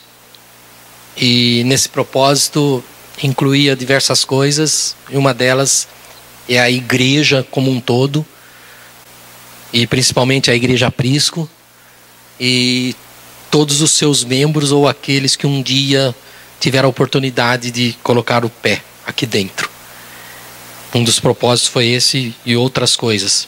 e 1.17 1.63
nesse 1.65 1.89
propósito 1.89 2.83
incluía 3.23 3.75
diversas 3.75 4.23
coisas, 4.23 4.95
e 5.09 5.17
uma 5.17 5.33
delas 5.33 5.87
é 6.47 6.59
a 6.59 6.69
igreja 6.69 7.43
como 7.49 7.71
um 7.71 7.81
todo, 7.81 8.23
e 9.73 9.87
principalmente 9.87 10.51
a 10.51 10.53
igreja 10.53 10.89
aprisco, 10.89 11.49
e 12.39 12.95
todos 13.49 13.81
os 13.81 13.93
seus 13.93 14.23
membros 14.23 14.71
ou 14.71 14.87
aqueles 14.87 15.35
que 15.35 15.47
um 15.47 15.59
dia 15.59 16.13
tiveram 16.59 16.85
a 16.85 16.91
oportunidade 16.91 17.71
de 17.71 17.97
colocar 18.03 18.45
o 18.45 18.49
pé 18.51 18.83
aqui 19.07 19.25
dentro. 19.25 19.78
Um 20.93 21.03
dos 21.03 21.19
propósitos 21.19 21.71
foi 21.71 21.87
esse 21.87 22.33
e 22.45 22.55
outras 22.55 22.95
coisas. 22.95 23.47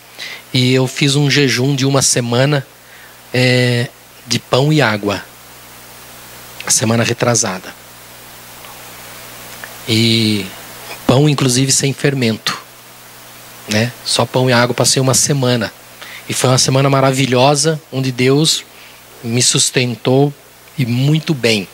E 0.53 0.73
eu 0.73 0.85
fiz 0.87 1.15
um 1.15 1.29
jejum 1.29 1.75
de 1.75 1.85
uma 1.85 2.01
semana 2.01 2.65
é, 3.33 3.87
de 4.27 4.37
pão 4.37 4.71
e 4.71 4.81
água. 4.81 5.23
A 6.65 6.69
semana 6.69 7.03
retrasada. 7.03 7.73
E 9.87 10.45
pão, 11.07 11.27
inclusive, 11.27 11.71
sem 11.71 11.93
fermento. 11.93 12.61
Né? 13.67 13.91
Só 14.05 14.25
pão 14.25 14.49
e 14.49 14.53
água. 14.53 14.75
Passei 14.75 15.01
uma 15.01 15.15
semana. 15.15 15.73
E 16.29 16.33
foi 16.33 16.49
uma 16.49 16.59
semana 16.59 16.89
maravilhosa, 16.89 17.81
onde 17.91 18.11
Deus 18.11 18.63
me 19.23 19.41
sustentou 19.41 20.31
e 20.77 20.85
muito 20.85 21.33
bem 21.33 21.67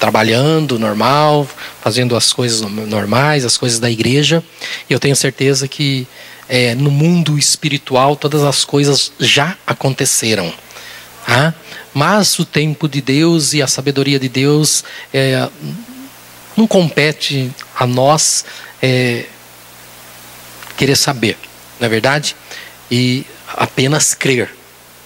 trabalhando 0.00 0.78
normal, 0.78 1.46
fazendo 1.82 2.16
as 2.16 2.32
coisas 2.32 2.62
normais, 2.62 3.44
as 3.44 3.58
coisas 3.58 3.78
da 3.78 3.90
igreja. 3.90 4.42
E 4.88 4.92
eu 4.92 4.98
tenho 4.98 5.14
certeza 5.14 5.68
que 5.68 6.08
é, 6.48 6.74
no 6.74 6.90
mundo 6.90 7.38
espiritual 7.38 8.16
todas 8.16 8.42
as 8.42 8.64
coisas 8.64 9.12
já 9.20 9.56
aconteceram. 9.66 10.52
Tá? 11.26 11.54
Mas 11.92 12.38
o 12.38 12.44
tempo 12.46 12.88
de 12.88 13.02
Deus 13.02 13.52
e 13.52 13.62
a 13.62 13.66
sabedoria 13.66 14.18
de 14.18 14.28
Deus 14.28 14.82
é, 15.12 15.48
não 16.56 16.66
compete 16.66 17.50
a 17.78 17.86
nós 17.86 18.44
é, 18.82 19.26
querer 20.78 20.96
saber, 20.96 21.36
não 21.78 21.86
é 21.86 21.88
verdade? 21.90 22.34
E 22.90 23.26
apenas 23.54 24.14
crer 24.14 24.50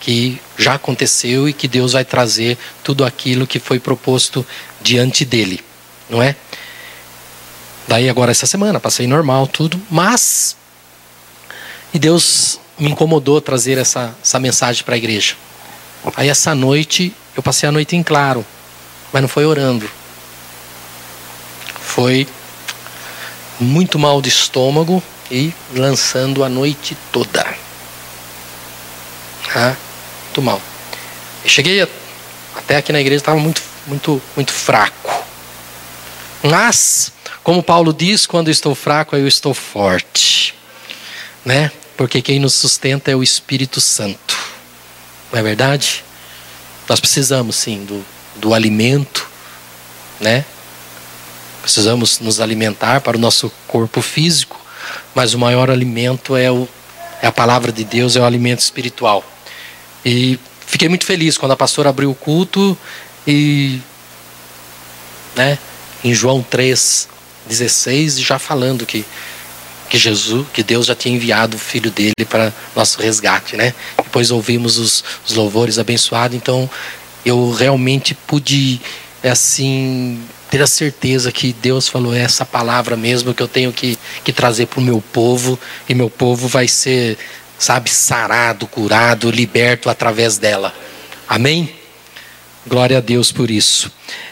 que 0.04 0.38
já 0.58 0.74
aconteceu 0.74 1.48
e 1.48 1.52
que 1.54 1.66
Deus 1.66 1.94
vai 1.94 2.04
trazer 2.04 2.58
tudo 2.82 3.06
aquilo 3.06 3.46
que 3.46 3.58
foi 3.58 3.80
proposto 3.80 4.46
diante 4.82 5.24
dele, 5.24 5.64
não 6.10 6.22
é? 6.22 6.36
Daí 7.88 8.10
agora 8.10 8.30
essa 8.30 8.44
semana 8.44 8.78
passei 8.78 9.06
normal 9.06 9.46
tudo, 9.46 9.80
mas 9.90 10.58
e 11.94 11.98
Deus 11.98 12.60
me 12.78 12.90
incomodou 12.90 13.40
trazer 13.40 13.78
essa, 13.78 14.14
essa 14.22 14.38
mensagem 14.38 14.84
para 14.84 14.94
a 14.94 14.98
igreja. 14.98 15.36
Aí 16.14 16.28
essa 16.28 16.54
noite 16.54 17.14
eu 17.34 17.42
passei 17.42 17.66
a 17.66 17.72
noite 17.72 17.96
em 17.96 18.02
claro, 18.02 18.44
mas 19.10 19.22
não 19.22 19.28
foi 19.28 19.46
orando. 19.46 19.90
Foi 21.80 22.28
muito 23.58 23.98
mal 23.98 24.20
de 24.20 24.28
estômago 24.28 25.02
e 25.30 25.50
lançando 25.74 26.44
a 26.44 26.48
noite 26.50 26.94
toda. 27.10 27.54
Ah, 29.56 29.74
muito 30.34 30.42
mal. 30.42 30.60
Eu 31.44 31.48
cheguei 31.48 31.86
até 32.56 32.76
aqui 32.76 32.92
na 32.92 33.00
igreja 33.00 33.20
estava 33.20 33.38
muito 33.38 33.62
muito, 33.86 34.20
muito 34.34 34.50
fraco. 34.50 35.24
Mas, 36.42 37.12
como 37.42 37.62
Paulo 37.62 37.92
diz, 37.92 38.26
quando 38.26 38.50
estou 38.50 38.74
fraco, 38.74 39.14
eu 39.14 39.28
estou 39.28 39.54
forte. 39.54 40.54
Né? 41.44 41.70
Porque 41.96 42.22
quem 42.22 42.40
nos 42.40 42.54
sustenta 42.54 43.10
é 43.10 43.16
o 43.16 43.22
Espírito 43.22 43.80
Santo. 43.80 44.36
Não 45.30 45.38
é 45.38 45.42
verdade? 45.42 46.02
Nós 46.88 46.98
precisamos 46.98 47.56
sim 47.56 47.84
do, 47.84 48.04
do 48.36 48.54
alimento, 48.54 49.28
né? 50.18 50.44
Precisamos 51.60 52.20
nos 52.20 52.40
alimentar 52.40 53.00
para 53.00 53.16
o 53.16 53.20
nosso 53.20 53.50
corpo 53.66 54.02
físico, 54.02 54.58
mas 55.14 55.34
o 55.34 55.38
maior 55.38 55.70
alimento 55.70 56.36
é, 56.36 56.50
o, 56.50 56.68
é 57.22 57.26
a 57.26 57.32
palavra 57.32 57.70
de 57.72 57.84
Deus, 57.84 58.16
é 58.16 58.20
o 58.20 58.24
alimento 58.24 58.60
espiritual. 58.60 59.24
E 60.04 60.38
fiquei 60.66 60.88
muito 60.88 61.06
feliz 61.06 61.38
quando 61.38 61.52
a 61.52 61.56
pastora 61.56 61.88
abriu 61.88 62.10
o 62.10 62.14
culto 62.14 62.76
e 63.26 63.80
né, 65.36 65.58
em 66.02 66.14
João 66.14 66.42
3, 66.42 67.08
16, 67.46 68.20
já 68.20 68.38
falando 68.38 68.86
que, 68.86 69.04
que 69.88 69.98
Jesus, 69.98 70.46
que 70.52 70.62
Deus 70.62 70.86
já 70.86 70.94
tinha 70.94 71.14
enviado 71.14 71.56
o 71.56 71.60
filho 71.60 71.90
dele 71.90 72.24
para 72.28 72.52
nosso 72.74 73.00
resgate, 73.00 73.56
né? 73.56 73.74
Depois 73.96 74.30
ouvimos 74.30 74.78
os, 74.78 75.04
os 75.26 75.34
louvores 75.34 75.78
abençoados, 75.78 76.36
então 76.36 76.68
eu 77.24 77.50
realmente 77.50 78.14
pude 78.14 78.80
assim 79.22 80.22
ter 80.50 80.62
a 80.62 80.66
certeza 80.66 81.32
que 81.32 81.52
Deus 81.52 81.88
falou 81.88 82.14
é 82.14 82.20
essa 82.20 82.44
palavra 82.44 82.96
mesmo 82.96 83.34
que 83.34 83.42
eu 83.42 83.48
tenho 83.48 83.72
que, 83.72 83.98
que 84.22 84.32
trazer 84.32 84.66
para 84.66 84.78
o 84.78 84.82
meu 84.82 85.02
povo 85.12 85.58
e 85.88 85.94
meu 85.94 86.08
povo 86.08 86.46
vai 86.46 86.68
ser, 86.68 87.18
sabe, 87.58 87.90
sarado, 87.90 88.66
curado, 88.66 89.30
liberto 89.30 89.88
através 89.88 90.38
dela. 90.38 90.74
Amém? 91.28 91.74
Glória 92.66 92.98
a 92.98 93.00
Deus 93.00 93.30
por 93.32 93.50
isso. 93.50 93.90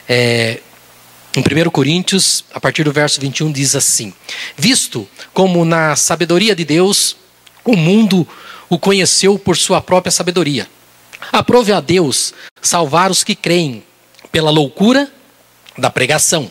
É, 0.08 0.61
em 1.35 1.40
1 1.40 1.70
Coríntios, 1.70 2.44
a 2.52 2.61
partir 2.61 2.85
do 2.85 2.92
verso 2.92 3.20
21, 3.20 3.50
diz 3.52 3.74
assim: 3.74 4.12
Visto 4.56 5.08
como 5.32 5.64
na 5.64 5.96
sabedoria 5.96 6.54
de 6.54 6.64
Deus, 6.64 7.16
o 7.64 7.76
mundo 7.76 8.26
o 8.68 8.78
conheceu 8.78 9.38
por 9.38 9.56
sua 9.56 9.80
própria 9.80 10.11
sabedoria. 10.11 10.68
Aprove 11.30 11.72
a 11.72 11.80
Deus 11.80 12.35
salvar 12.61 13.11
os 13.11 13.22
que 13.22 13.35
creem 13.35 13.82
pela 14.30 14.50
loucura 14.50 15.11
da 15.78 15.90
pregação 15.90 16.50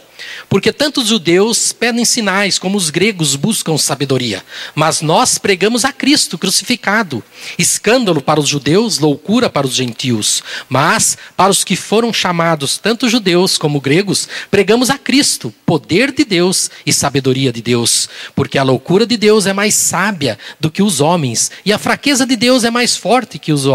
porque 0.50 0.72
tanto 0.72 1.02
os 1.02 1.08
judeus 1.08 1.72
pedem 1.72 2.06
sinais, 2.06 2.60
como 2.60 2.78
os 2.78 2.90
gregos 2.90 3.36
buscam 3.36 3.78
sabedoria. 3.78 4.44
Mas 4.76 5.02
nós 5.02 5.38
pregamos 5.38 5.86
a 5.86 5.92
Cristo 5.92 6.38
crucificado. 6.38 7.24
Escândalo 7.58 8.22
para 8.22 8.40
os 8.40 8.48
judeus, 8.48 9.00
loucura 9.00 9.50
para 9.50 9.66
os 9.66 9.74
gentios. 9.74 10.44
Mas 10.68 11.18
para 11.36 11.52
os 11.52 11.64
que 11.64 11.76
foram 11.76 12.12
chamados, 12.12 12.78
tanto 12.78 13.10
judeus 13.10 13.58
como 13.58 13.82
gregos, 13.82 14.28
pregamos 14.50 14.90
a 14.90 14.98
Cristo, 14.98 15.54
poder 15.66 16.12
de 16.12 16.26
Deus 16.26 16.70
e 16.86 16.94
sabedoria 16.94 17.52
de 17.52 17.62
Deus. 17.62 18.10
Porque 18.36 18.58
a 18.58 18.64
loucura 18.64 19.06
de 19.06 19.18
Deus 19.18 19.46
é 19.46 19.54
mais 19.54 19.74
sábia 19.74 20.38
do 20.60 20.70
que 20.70 20.84
os 20.84 21.00
homens, 21.00 21.52
e 21.66 21.72
a 21.72 21.80
fraqueza 21.80 22.26
de 22.26 22.36
Deus 22.36 22.64
é 22.64 22.70
mais 22.70 22.96
forte 22.96 23.40
que 23.40 23.54
os, 23.54 23.66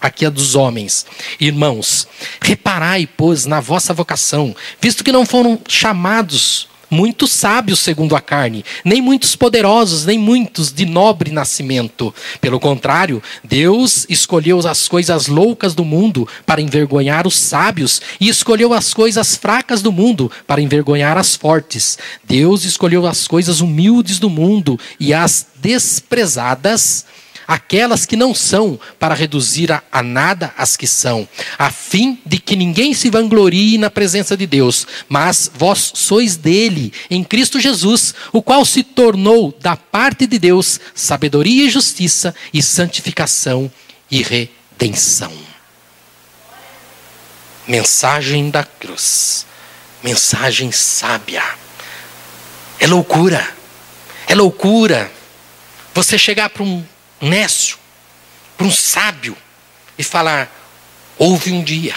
aqui 0.00 0.24
é 0.24 0.30
dos 0.30 0.54
homens. 0.54 1.06
Irmãos, 1.38 2.08
reparai, 2.40 3.06
pois, 3.06 3.46
na 3.46 3.60
vossa 3.60 3.92
vocação, 3.92 4.54
visto 4.80 5.04
que 5.04 5.12
não 5.12 5.26
foram 5.26 5.60
chamados 5.68 6.70
muitos 6.90 7.30
sábios 7.30 7.78
segundo 7.78 8.16
a 8.16 8.20
carne, 8.20 8.64
nem 8.84 9.00
muitos 9.00 9.36
poderosos, 9.36 10.04
nem 10.04 10.18
muitos 10.18 10.72
de 10.72 10.84
nobre 10.84 11.30
nascimento. 11.30 12.12
Pelo 12.40 12.58
contrário, 12.58 13.22
Deus 13.44 14.04
escolheu 14.08 14.58
as 14.66 14.88
coisas 14.88 15.28
loucas 15.28 15.74
do 15.74 15.84
mundo 15.84 16.28
para 16.44 16.60
envergonhar 16.60 17.26
os 17.26 17.38
sábios, 17.38 18.02
e 18.20 18.28
escolheu 18.28 18.74
as 18.74 18.92
coisas 18.92 19.36
fracas 19.36 19.80
do 19.80 19.92
mundo 19.92 20.30
para 20.46 20.60
envergonhar 20.60 21.16
as 21.16 21.36
fortes. 21.36 21.96
Deus 22.24 22.64
escolheu 22.64 23.06
as 23.06 23.28
coisas 23.28 23.60
humildes 23.60 24.18
do 24.18 24.28
mundo 24.28 24.78
e 24.98 25.14
as 25.14 25.46
desprezadas 25.60 27.06
aquelas 27.50 28.06
que 28.06 28.14
não 28.14 28.32
são, 28.32 28.78
para 28.96 29.12
reduzir 29.12 29.72
a, 29.72 29.82
a, 29.90 30.04
nada 30.04 30.54
as 30.56 30.76
que 30.76 30.86
são, 30.86 31.28
a 31.58 31.68
fim 31.68 32.16
de 32.24 32.38
que 32.38 32.54
ninguém 32.54 32.94
se 32.94 33.10
vanglorie 33.10 33.76
na 33.76 33.90
presença 33.90 34.36
de 34.36 34.46
Deus, 34.46 34.86
mas 35.08 35.50
vós 35.52 35.90
sois 35.96 36.36
dele, 36.36 36.92
em 37.10 37.24
Cristo 37.24 37.58
Jesus, 37.58 38.14
o 38.32 38.40
qual 38.40 38.64
se 38.64 38.84
tornou 38.84 39.52
da 39.60 39.76
parte 39.76 40.28
de 40.28 40.38
Deus 40.38 40.78
sabedoria 40.94 41.64
e 41.64 41.70
justiça 41.70 42.32
e 42.54 42.62
santificação 42.62 43.68
e 44.08 44.22
redenção. 44.22 45.32
Mensagem 47.66 48.48
da 48.48 48.62
cruz. 48.62 49.44
Mensagem 50.04 50.70
sábia. 50.70 51.42
É 52.78 52.86
loucura. 52.86 53.44
É 54.28 54.36
loucura 54.36 55.10
você 55.92 56.16
chegar 56.16 56.48
para 56.50 56.62
um 56.62 56.84
nécio, 57.20 57.78
para 58.56 58.66
um 58.66 58.70
sábio 58.70 59.36
e 59.98 60.02
falar: 60.02 60.50
houve 61.18 61.52
um 61.52 61.62
dia, 61.62 61.94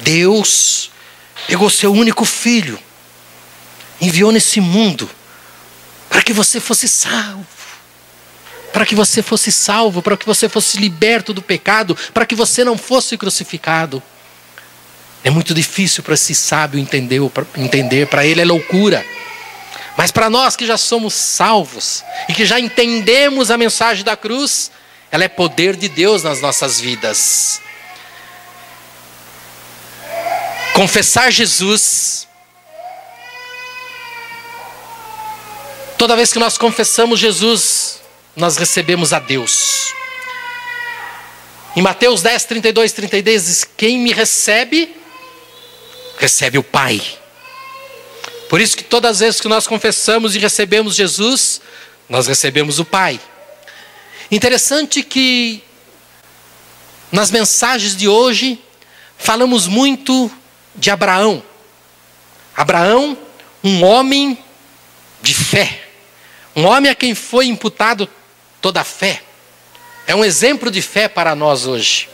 Deus 0.00 0.90
pegou 1.46 1.70
seu 1.70 1.92
único 1.92 2.24
filho, 2.24 2.78
enviou 4.00 4.30
nesse 4.30 4.60
mundo 4.60 5.08
para 6.08 6.22
que 6.22 6.32
você 6.32 6.60
fosse 6.60 6.88
salvo. 6.88 7.46
Para 8.72 8.86
que 8.86 8.94
você 8.94 9.20
fosse 9.20 9.50
salvo, 9.50 10.00
para 10.00 10.16
que 10.16 10.26
você 10.26 10.48
fosse 10.48 10.78
liberto 10.78 11.32
do 11.32 11.42
pecado, 11.42 11.96
para 12.14 12.24
que 12.24 12.36
você 12.36 12.62
não 12.62 12.78
fosse 12.78 13.16
crucificado. 13.16 14.00
É 15.24 15.30
muito 15.30 15.52
difícil 15.52 16.02
para 16.02 16.14
esse 16.14 16.34
sábio 16.34 16.78
entender, 16.78 18.06
para 18.06 18.24
ele 18.24 18.40
é 18.40 18.44
loucura. 18.44 19.04
Mas 19.96 20.10
para 20.10 20.30
nós 20.30 20.56
que 20.56 20.66
já 20.66 20.76
somos 20.76 21.14
salvos 21.14 22.02
e 22.28 22.32
que 22.32 22.44
já 22.44 22.58
entendemos 22.58 23.50
a 23.50 23.58
mensagem 23.58 24.04
da 24.04 24.16
cruz, 24.16 24.70
ela 25.10 25.24
é 25.24 25.28
poder 25.28 25.76
de 25.76 25.88
Deus 25.88 26.22
nas 26.22 26.40
nossas 26.40 26.80
vidas. 26.80 27.60
Confessar 30.72 31.30
Jesus. 31.30 32.26
Toda 35.98 36.16
vez 36.16 36.32
que 36.32 36.38
nós 36.38 36.56
confessamos 36.56 37.20
Jesus, 37.20 38.00
nós 38.34 38.56
recebemos 38.56 39.12
a 39.12 39.18
Deus. 39.18 39.92
Em 41.76 41.82
Mateus 41.82 42.22
10, 42.22 42.44
32, 42.44 42.92
33 42.92 43.44
diz: 43.44 43.64
Quem 43.76 43.98
me 43.98 44.12
recebe, 44.12 44.96
recebe 46.18 46.56
o 46.56 46.62
Pai. 46.62 47.19
Por 48.50 48.60
isso 48.60 48.76
que 48.76 48.82
todas 48.82 49.12
as 49.12 49.20
vezes 49.20 49.40
que 49.40 49.46
nós 49.46 49.68
confessamos 49.68 50.34
e 50.34 50.40
recebemos 50.40 50.96
Jesus, 50.96 51.60
nós 52.08 52.26
recebemos 52.26 52.80
o 52.80 52.84
Pai. 52.84 53.20
Interessante 54.28 55.04
que 55.04 55.62
nas 57.12 57.30
mensagens 57.30 57.94
de 57.94 58.08
hoje 58.08 58.58
falamos 59.16 59.68
muito 59.68 60.28
de 60.74 60.90
Abraão. 60.90 61.40
Abraão, 62.56 63.16
um 63.62 63.84
homem 63.84 64.36
de 65.22 65.32
fé. 65.32 65.84
Um 66.56 66.64
homem 66.64 66.90
a 66.90 66.94
quem 66.96 67.14
foi 67.14 67.46
imputado 67.46 68.10
toda 68.60 68.80
a 68.80 68.84
fé. 68.84 69.22
É 70.08 70.14
um 70.16 70.24
exemplo 70.24 70.72
de 70.72 70.82
fé 70.82 71.06
para 71.06 71.36
nós 71.36 71.68
hoje. 71.68 72.08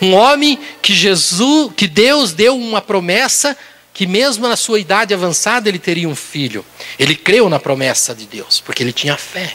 Um 0.00 0.14
homem 0.14 0.58
que 0.80 0.94
Jesus, 0.94 1.70
que 1.76 1.86
Deus 1.86 2.32
deu 2.32 2.56
uma 2.56 2.80
promessa 2.80 3.54
que 3.94 4.06
mesmo 4.06 4.48
na 4.48 4.56
sua 4.56 4.80
idade 4.80 5.12
avançada 5.12 5.68
ele 5.68 5.78
teria 5.78 6.08
um 6.08 6.16
filho. 6.16 6.64
Ele 6.98 7.14
creu 7.14 7.48
na 7.48 7.60
promessa 7.60 8.14
de 8.14 8.26
Deus, 8.26 8.60
porque 8.60 8.82
ele 8.82 8.92
tinha 8.92 9.16
fé. 9.16 9.54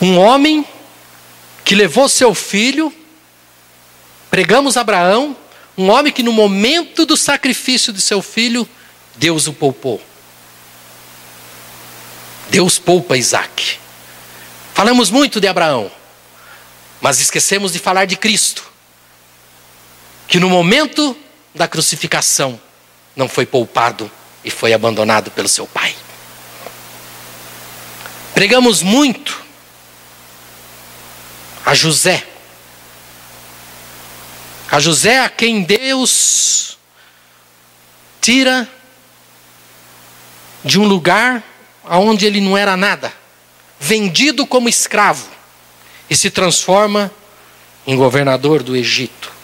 Um 0.00 0.18
homem 0.18 0.66
que 1.64 1.74
levou 1.74 2.08
seu 2.08 2.34
filho, 2.34 2.92
pregamos 4.30 4.76
Abraão, 4.76 5.36
um 5.76 5.88
homem 5.90 6.12
que 6.12 6.22
no 6.22 6.32
momento 6.32 7.06
do 7.06 7.16
sacrifício 7.16 7.92
de 7.92 8.00
seu 8.00 8.20
filho, 8.20 8.68
Deus 9.16 9.46
o 9.46 9.52
poupou. 9.52 10.00
Deus 12.50 12.78
poupa 12.78 13.16
Isaac. 13.16 13.78
Falamos 14.74 15.10
muito 15.10 15.40
de 15.40 15.46
Abraão, 15.46 15.90
mas 17.00 17.20
esquecemos 17.20 17.72
de 17.72 17.78
falar 17.78 18.06
de 18.06 18.16
Cristo, 18.16 18.64
que 20.26 20.38
no 20.38 20.48
momento 20.48 21.16
da 21.54 21.66
crucificação 21.66 22.60
não 23.14 23.28
foi 23.28 23.44
poupado 23.44 24.10
e 24.44 24.50
foi 24.50 24.72
abandonado 24.72 25.30
pelo 25.30 25.48
seu 25.48 25.66
pai. 25.66 25.94
Pregamos 28.34 28.82
muito 28.82 29.42
a 31.64 31.74
José, 31.74 32.26
a 34.70 34.80
José 34.80 35.20
a 35.20 35.28
quem 35.28 35.62
Deus 35.62 36.78
tira 38.20 38.68
de 40.64 40.78
um 40.78 40.86
lugar 40.86 41.42
aonde 41.84 42.24
ele 42.24 42.40
não 42.40 42.56
era 42.56 42.76
nada, 42.76 43.12
vendido 43.78 44.46
como 44.46 44.68
escravo 44.68 45.28
e 46.08 46.16
se 46.16 46.30
transforma 46.30 47.10
em 47.86 47.96
governador 47.96 48.62
do 48.62 48.76
Egito. 48.76 49.39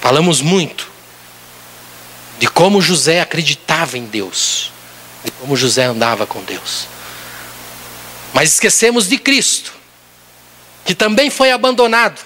Falamos 0.00 0.40
muito 0.40 0.90
de 2.38 2.46
como 2.46 2.80
José 2.80 3.20
acreditava 3.20 3.96
em 3.96 4.04
Deus, 4.04 4.70
de 5.24 5.30
como 5.32 5.56
José 5.56 5.84
andava 5.84 6.26
com 6.26 6.42
Deus. 6.42 6.86
Mas 8.32 8.52
esquecemos 8.52 9.08
de 9.08 9.18
Cristo, 9.18 9.72
que 10.84 10.94
também 10.94 11.30
foi 11.30 11.50
abandonado. 11.50 12.20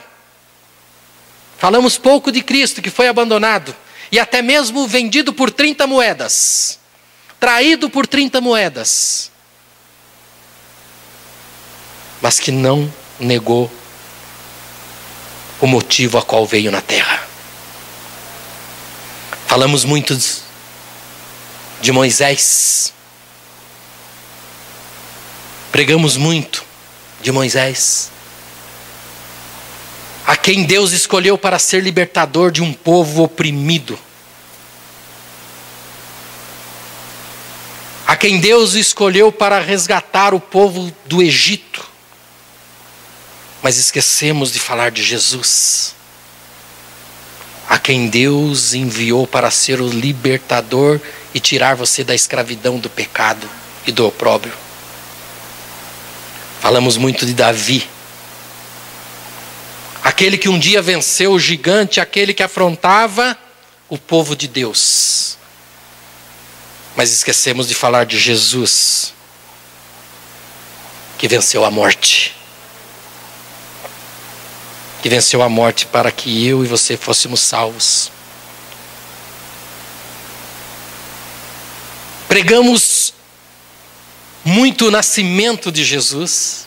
Falamos 1.59 1.96
pouco 1.96 2.33
de 2.33 2.42
Cristo, 2.42 2.83
que 2.83 2.90
foi 2.90 3.06
abandonado 3.06 3.74
e 4.11 4.18
até 4.18 4.42
mesmo 4.42 4.87
vendido 4.88 5.33
por 5.33 5.50
30 5.50 5.87
moedas, 5.87 6.78
traído 7.38 7.88
por 7.88 8.06
30 8.06 8.40
moedas, 8.40 9.30
mas 12.20 12.40
que 12.40 12.50
não 12.50 12.92
negou 13.18 13.70
o 15.61 15.66
motivo 15.66 16.18
a 16.18 16.22
qual 16.22 16.44
veio 16.44 16.72
na 16.72 16.80
terra. 16.80 17.30
Falamos 19.50 19.84
muito 19.84 20.16
de 21.80 21.90
Moisés. 21.90 22.92
Pregamos 25.72 26.16
muito 26.16 26.64
de 27.20 27.32
Moisés. 27.32 28.12
A 30.24 30.36
quem 30.36 30.62
Deus 30.62 30.92
escolheu 30.92 31.36
para 31.36 31.58
ser 31.58 31.82
libertador 31.82 32.52
de 32.52 32.62
um 32.62 32.72
povo 32.72 33.24
oprimido. 33.24 33.98
A 38.06 38.14
quem 38.14 38.38
Deus 38.38 38.74
escolheu 38.74 39.32
para 39.32 39.58
resgatar 39.58 40.32
o 40.32 40.38
povo 40.38 40.92
do 41.06 41.20
Egito 41.20 41.90
mas 43.62 43.76
esquecemos 43.76 44.50
de 44.52 44.58
falar 44.58 44.90
de 44.90 45.02
Jesus, 45.02 45.94
a 47.70 47.78
quem 47.78 48.09
Deus 48.09 48.74
enviou 48.74 49.28
para 49.28 49.48
ser 49.48 49.80
o 49.80 49.87
libertador 49.87 51.00
e 51.33 51.38
tirar 51.38 51.76
você 51.76 52.02
da 52.02 52.12
escravidão 52.12 52.80
do 52.80 52.90
pecado 52.90 53.48
e 53.87 53.92
do 53.92 54.04
opróbrio. 54.04 54.52
Falamos 56.59 56.96
muito 56.96 57.24
de 57.24 57.33
Davi, 57.33 57.88
aquele 60.02 60.37
que 60.37 60.48
um 60.48 60.59
dia 60.59 60.83
venceu 60.83 61.30
o 61.30 61.38
gigante, 61.38 62.00
aquele 62.00 62.35
que 62.35 62.42
afrontava 62.42 63.38
o 63.88 63.96
povo 63.96 64.35
de 64.35 64.48
Deus. 64.48 65.38
Mas 66.96 67.12
esquecemos 67.12 67.68
de 67.68 67.74
falar 67.76 68.04
de 68.04 68.18
Jesus, 68.18 69.14
que 71.16 71.28
venceu 71.28 71.64
a 71.64 71.70
morte 71.70 72.39
que 75.02 75.08
venceu 75.08 75.42
a 75.42 75.48
morte 75.48 75.86
para 75.86 76.12
que 76.12 76.46
eu 76.46 76.64
e 76.64 76.68
você 76.68 76.96
fôssemos 76.96 77.40
salvos. 77.40 78.10
Pregamos 82.28 83.14
muito 84.44 84.86
o 84.86 84.90
nascimento 84.90 85.72
de 85.72 85.84
Jesus. 85.84 86.66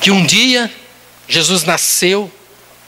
Que 0.00 0.10
um 0.10 0.24
dia 0.24 0.72
Jesus 1.28 1.64
nasceu 1.64 2.30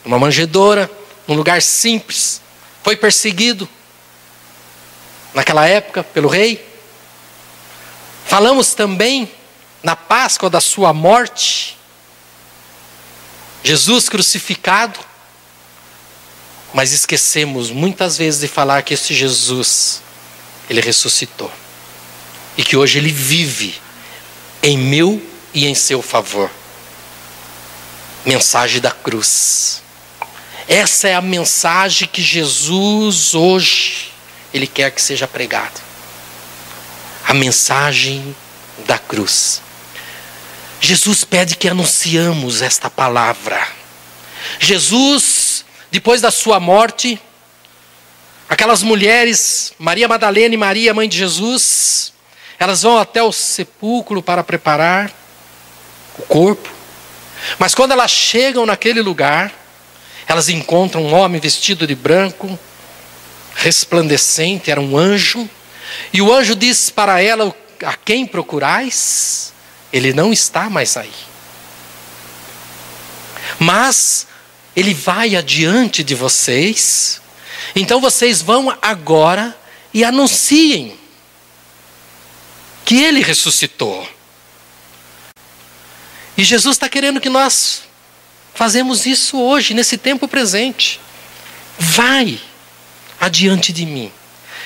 numa 0.04 0.18
manjedoura, 0.18 0.90
num 1.26 1.34
lugar 1.34 1.60
simples, 1.60 2.40
foi 2.82 2.96
perseguido 2.96 3.68
naquela 5.34 5.66
época 5.66 6.02
pelo 6.02 6.28
rei. 6.28 6.66
Falamos 8.24 8.74
também 8.74 9.30
na 9.82 9.94
Páscoa 9.94 10.48
da 10.48 10.60
sua 10.60 10.92
morte, 10.92 11.76
Jesus 13.62 14.08
crucificado, 14.08 14.98
mas 16.72 16.92
esquecemos 16.92 17.70
muitas 17.70 18.16
vezes 18.16 18.40
de 18.40 18.48
falar 18.48 18.82
que 18.82 18.94
esse 18.94 19.14
Jesus, 19.14 20.02
ele 20.68 20.80
ressuscitou. 20.80 21.50
E 22.56 22.64
que 22.64 22.76
hoje 22.76 22.98
ele 22.98 23.12
vive 23.12 23.80
em 24.62 24.78
meu 24.78 25.22
e 25.52 25.66
em 25.66 25.74
seu 25.74 26.02
favor. 26.02 26.50
Mensagem 28.24 28.80
da 28.80 28.90
cruz. 28.90 29.82
Essa 30.68 31.08
é 31.08 31.14
a 31.14 31.20
mensagem 31.20 32.06
que 32.06 32.22
Jesus 32.22 33.34
hoje 33.34 34.10
ele 34.52 34.66
quer 34.66 34.90
que 34.90 35.00
seja 35.00 35.26
pregada. 35.26 35.80
A 37.26 37.34
mensagem 37.34 38.34
da 38.86 38.98
cruz. 38.98 39.62
Jesus 40.80 41.24
pede 41.24 41.56
que 41.56 41.68
anunciamos 41.68 42.62
esta 42.62 42.88
palavra. 42.88 43.66
Jesus, 44.58 45.64
depois 45.90 46.22
da 46.22 46.30
sua 46.30 46.58
morte, 46.58 47.20
aquelas 48.48 48.82
mulheres, 48.82 49.74
Maria 49.78 50.08
Madalena 50.08 50.54
e 50.54 50.58
Maria, 50.58 50.94
mãe 50.94 51.08
de 51.08 51.18
Jesus, 51.18 52.14
elas 52.58 52.82
vão 52.82 52.98
até 52.98 53.22
o 53.22 53.30
sepulcro 53.30 54.22
para 54.22 54.42
preparar 54.42 55.12
o 56.18 56.22
corpo. 56.22 56.68
Mas 57.58 57.74
quando 57.74 57.92
elas 57.92 58.10
chegam 58.10 58.64
naquele 58.64 59.02
lugar, 59.02 59.52
elas 60.26 60.48
encontram 60.48 61.02
um 61.02 61.14
homem 61.14 61.40
vestido 61.40 61.86
de 61.86 61.94
branco, 61.94 62.58
resplandecente, 63.54 64.70
era 64.70 64.80
um 64.80 64.96
anjo, 64.96 65.48
e 66.12 66.22
o 66.22 66.32
anjo 66.32 66.54
diz 66.54 66.88
para 66.88 67.20
ela: 67.20 67.54
A 67.84 67.94
quem 67.94 68.26
procurais? 68.26 69.52
Ele 69.92 70.12
não 70.12 70.32
está 70.32 70.70
mais 70.70 70.96
aí. 70.96 71.12
Mas 73.58 74.26
ele 74.74 74.94
vai 74.94 75.36
adiante 75.36 76.02
de 76.02 76.14
vocês, 76.14 77.20
então 77.74 78.00
vocês 78.00 78.40
vão 78.40 78.76
agora 78.80 79.56
e 79.92 80.04
anunciem 80.04 80.96
que 82.84 83.02
ele 83.02 83.20
ressuscitou. 83.20 84.08
E 86.36 86.44
Jesus 86.44 86.76
está 86.76 86.88
querendo 86.88 87.20
que 87.20 87.28
nós 87.28 87.82
fazemos 88.54 89.04
isso 89.06 89.38
hoje, 89.38 89.74
nesse 89.74 89.98
tempo 89.98 90.26
presente. 90.26 91.00
Vai 91.78 92.40
adiante 93.20 93.72
de 93.72 93.84
mim 93.84 94.12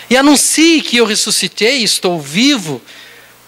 e 0.09 0.17
anuncie 0.17 0.83
que 0.83 0.97
eu 0.97 1.07
ressuscitei, 1.07 1.83
estou 1.83 2.21
vivo, 2.21 2.81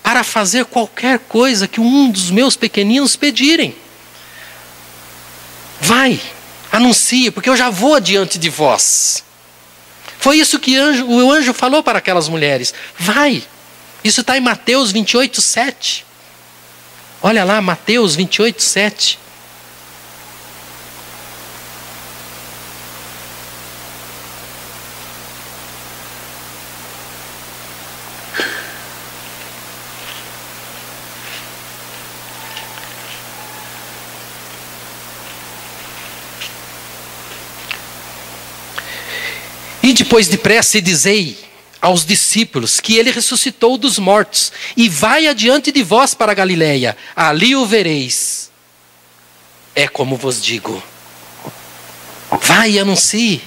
para 0.07 0.23
fazer 0.23 0.67
qualquer 0.67 1.19
coisa 1.19 1.67
que 1.67 1.81
um 1.81 2.09
dos 2.09 2.31
meus 2.31 2.55
pequeninos 2.55 3.17
pedirem. 3.17 3.75
Vai, 5.81 6.21
anuncie, 6.71 7.33
porque 7.33 7.49
eu 7.49 7.57
já 7.57 7.71
vou 7.71 7.97
adiante 7.97 8.39
de 8.39 8.49
vós. 8.49 9.25
Foi 10.21 10.39
isso 10.39 10.61
que 10.61 10.77
anjo, 10.77 11.05
o 11.07 11.29
anjo 11.33 11.53
falou 11.53 11.83
para 11.83 11.99
aquelas 11.99 12.29
mulheres. 12.29 12.73
Vai. 12.97 13.43
Isso 14.05 14.21
está 14.21 14.37
em 14.37 14.41
Mateus 14.41 14.93
28, 14.93 15.43
7. 15.43 16.07
Olha 17.21 17.43
lá, 17.43 17.61
Mateus 17.61 18.15
28, 18.15 18.63
7. 18.63 19.19
Depois 39.97 40.29
depressa 40.29 40.77
e 40.77 40.81
dizei 40.83 41.39
aos 41.81 42.05
discípulos 42.05 42.81
que 42.81 42.97
ele 42.97 43.11
ressuscitou 43.11 43.79
dos 43.79 43.99
mortos 43.99 44.53
e 44.77 44.89
vai 44.89 45.27
adiante 45.27 45.73
de 45.73 45.83
vós 45.83 46.15
para 46.15 46.35
Galiléia, 46.35 46.97
ali 47.15 47.57
o 47.57 47.65
vereis. 47.65 48.51
É 49.75 49.89
como 49.89 50.17
vos 50.17 50.43
digo. 50.43 50.83
Vai 52.43 52.73
e 52.73 52.79
anuncie. 52.79 53.43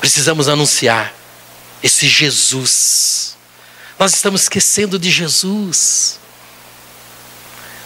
Precisamos 0.00 0.48
anunciar 0.48 1.14
esse 1.82 2.08
Jesus. 2.08 3.36
Nós 3.98 4.14
estamos 4.14 4.42
esquecendo 4.42 4.98
de 4.98 5.10
Jesus. 5.10 6.18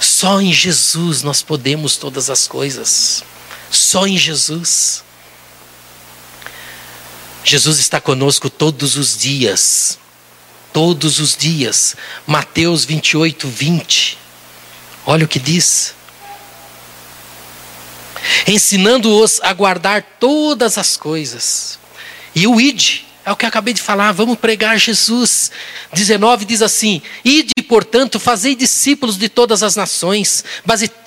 Só 0.00 0.40
em 0.40 0.52
Jesus 0.52 1.22
nós 1.22 1.42
podemos 1.42 1.96
todas 1.96 2.30
as 2.30 2.48
coisas. 2.48 3.22
Só 3.70 4.06
em 4.06 4.16
Jesus. 4.16 5.02
Jesus 7.44 7.78
está 7.78 8.00
conosco 8.00 8.50
todos 8.50 8.96
os 8.96 9.16
dias. 9.16 9.98
Todos 10.72 11.18
os 11.18 11.36
dias. 11.36 11.96
Mateus 12.26 12.84
28, 12.84 13.48
20. 13.48 14.18
Olha 15.06 15.24
o 15.24 15.28
que 15.28 15.38
diz. 15.38 15.94
Ensinando-os 18.46 19.40
a 19.42 19.52
guardar 19.52 20.02
todas 20.20 20.76
as 20.76 20.96
coisas. 20.96 21.78
E 22.34 22.46
o 22.46 22.60
ide, 22.60 23.07
é 23.28 23.32
o 23.32 23.36
que 23.36 23.44
eu 23.44 23.48
acabei 23.48 23.74
de 23.74 23.82
falar, 23.82 24.10
vamos 24.12 24.38
pregar 24.38 24.78
Jesus. 24.78 25.50
19 25.92 26.46
diz 26.46 26.62
assim: 26.62 27.02
Ide, 27.22 27.52
portanto, 27.68 28.18
fazei 28.18 28.54
discípulos 28.54 29.18
de 29.18 29.28
todas 29.28 29.62
as 29.62 29.76
nações, 29.76 30.42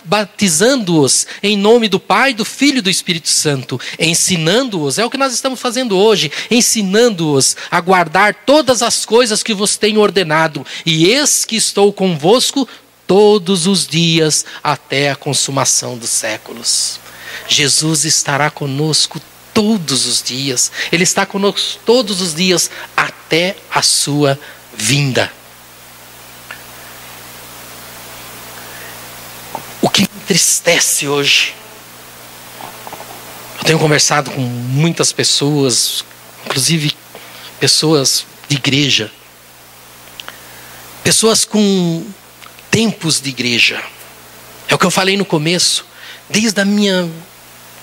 batizando-os 0.06 1.26
em 1.42 1.58
nome 1.58 1.90
do 1.90 2.00
Pai, 2.00 2.36
do 2.36 2.46
Filho 2.46 2.78
e 2.78 2.82
do 2.82 2.92
Espírito 2.92 3.28
Santo, 3.28 3.82
ensinando-os, 3.98 5.00
é 5.00 5.06
o 5.06 5.10
que 5.10 5.18
nós 5.18 5.34
estamos 5.34 5.60
fazendo 5.60 5.98
hoje, 5.98 6.32
ensinando-os 6.52 7.58
a 7.72 7.82
guardar 7.82 8.36
todas 8.46 8.84
as 8.84 9.04
coisas 9.04 9.42
que 9.42 9.56
vos 9.56 9.76
tenho 9.76 10.00
ordenado, 10.00 10.64
e 10.86 11.08
eis 11.08 11.44
que 11.44 11.56
estou 11.56 11.92
convosco 11.92 12.70
todos 13.08 13.66
os 13.66 13.88
dias 13.88 14.46
até 14.64 15.10
a 15.10 15.16
consumação 15.16 15.98
dos 15.98 16.12
séculos. 16.12 17.00
Jesus 17.48 18.06
estará 18.06 18.52
conosco 18.52 19.20
todos 19.54 20.06
os 20.06 20.22
dias. 20.22 20.72
Ele 20.92 21.04
está 21.04 21.26
conosco 21.26 21.80
todos 21.86 22.22
os 22.22 22.34
dias 22.34 22.70
até 22.96 23.56
a 23.70 23.82
sua 23.82 24.40
vinda. 24.74 25.32
O 29.82 29.90
que 29.90 30.02
me 30.02 30.10
entristece 30.22 31.08
hoje, 31.08 31.56
eu 33.60 33.66
tenho 33.66 33.80
conversado 33.80 34.32
com 34.32 34.42
muitas 34.42 35.12
pessoas, 35.12 36.04
inclusive 36.46 36.96
pessoas 37.60 38.26
de 38.48 38.56
igreja, 38.56 39.12
pessoas 41.04 41.46
com 41.46 42.06
tempos 42.70 43.20
de 43.20 43.30
igreja. 43.30 43.84
É 44.68 44.76
o 44.76 44.78
que 44.78 44.86
eu 44.86 44.92
falei 44.92 45.18
no 45.18 45.26
começo, 45.26 45.86
desde 46.30 46.62
a 46.62 46.66
minha 46.66 47.10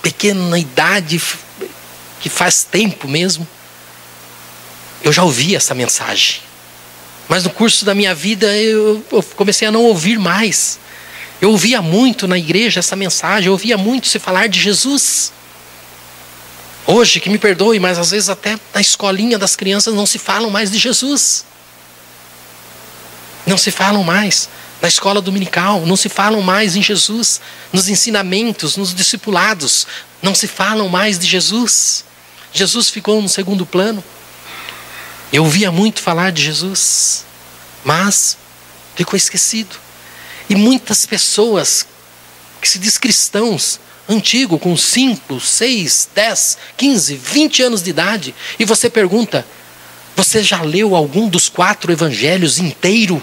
pequena 0.09 0.59
idade, 0.59 1.20
que 2.18 2.30
faz 2.30 2.64
tempo 2.64 3.06
mesmo, 3.06 3.46
eu 5.02 5.12
já 5.12 5.22
ouvi 5.22 5.54
essa 5.54 5.74
mensagem. 5.74 6.40
Mas 7.28 7.44
no 7.44 7.50
curso 7.50 7.84
da 7.84 7.94
minha 7.94 8.14
vida 8.14 8.56
eu, 8.56 9.04
eu 9.12 9.22
comecei 9.36 9.68
a 9.68 9.70
não 9.70 9.84
ouvir 9.84 10.18
mais. 10.18 10.78
Eu 11.42 11.50
ouvia 11.50 11.82
muito 11.82 12.26
na 12.26 12.38
igreja 12.38 12.80
essa 12.80 12.96
mensagem, 12.96 13.48
eu 13.48 13.52
ouvia 13.52 13.76
muito 13.76 14.09
se 14.09 14.18
falar 14.18 14.48
de 14.48 14.59
Jesus. 14.59 15.30
Hoje, 16.86 17.20
que 17.20 17.28
me 17.28 17.36
perdoe, 17.38 17.78
mas 17.78 17.98
às 17.98 18.11
vezes 18.11 18.30
até 18.30 18.59
na 18.72 18.80
escolinha 18.80 19.38
das 19.38 19.54
crianças 19.54 19.92
não 19.94 20.06
se 20.06 20.18
falam 20.18 20.48
mais 20.48 20.70
de 20.70 20.78
Jesus. 20.78 21.44
Não 23.46 23.59
se 23.59 23.70
falam 23.70 24.02
mais 24.02 24.48
na 24.81 24.89
escola 24.89 25.20
dominical, 25.20 25.85
não 25.85 25.97
se 25.97 26.09
falam 26.09 26.41
mais 26.41 26.76
em 26.76 26.83
Jesus, 26.83 27.41
nos 27.72 27.89
ensinamentos, 27.89 28.76
nos 28.76 28.95
discipulados, 28.95 29.87
não 30.22 30.35
se 30.35 30.47
falam 30.47 30.89
mais 30.89 31.18
de 31.18 31.26
Jesus. 31.26 32.05
Jesus 32.53 32.89
ficou 32.89 33.20
no 33.20 33.29
segundo 33.29 33.66
plano. 33.66 34.03
Eu 35.33 35.45
ouvia 35.45 35.70
muito 35.70 36.01
falar 36.01 36.31
de 36.33 36.43
Jesus, 36.43 37.24
mas 37.85 38.37
ficou 38.95 39.16
esquecido. 39.16 39.76
E 40.49 40.55
muitas 40.55 41.05
pessoas 41.05 41.87
que 42.61 42.68
se 42.68 42.79
diz 42.79 42.97
cristãos, 42.97 43.79
antigo, 44.09 44.59
com 44.59 44.76
5, 44.76 45.39
6, 45.39 46.09
10, 46.14 46.59
15, 46.76 47.16
20 47.16 47.62
anos 47.62 47.83
de 47.83 47.91
idade, 47.91 48.35
e 48.59 48.64
você 48.64 48.89
pergunta: 48.89 49.45
você 50.16 50.43
já 50.43 50.62
leu 50.62 50.97
algum 50.97 51.29
dos 51.29 51.49
quatro 51.49 51.93
evangelhos 51.93 52.59
inteiro? 52.59 53.22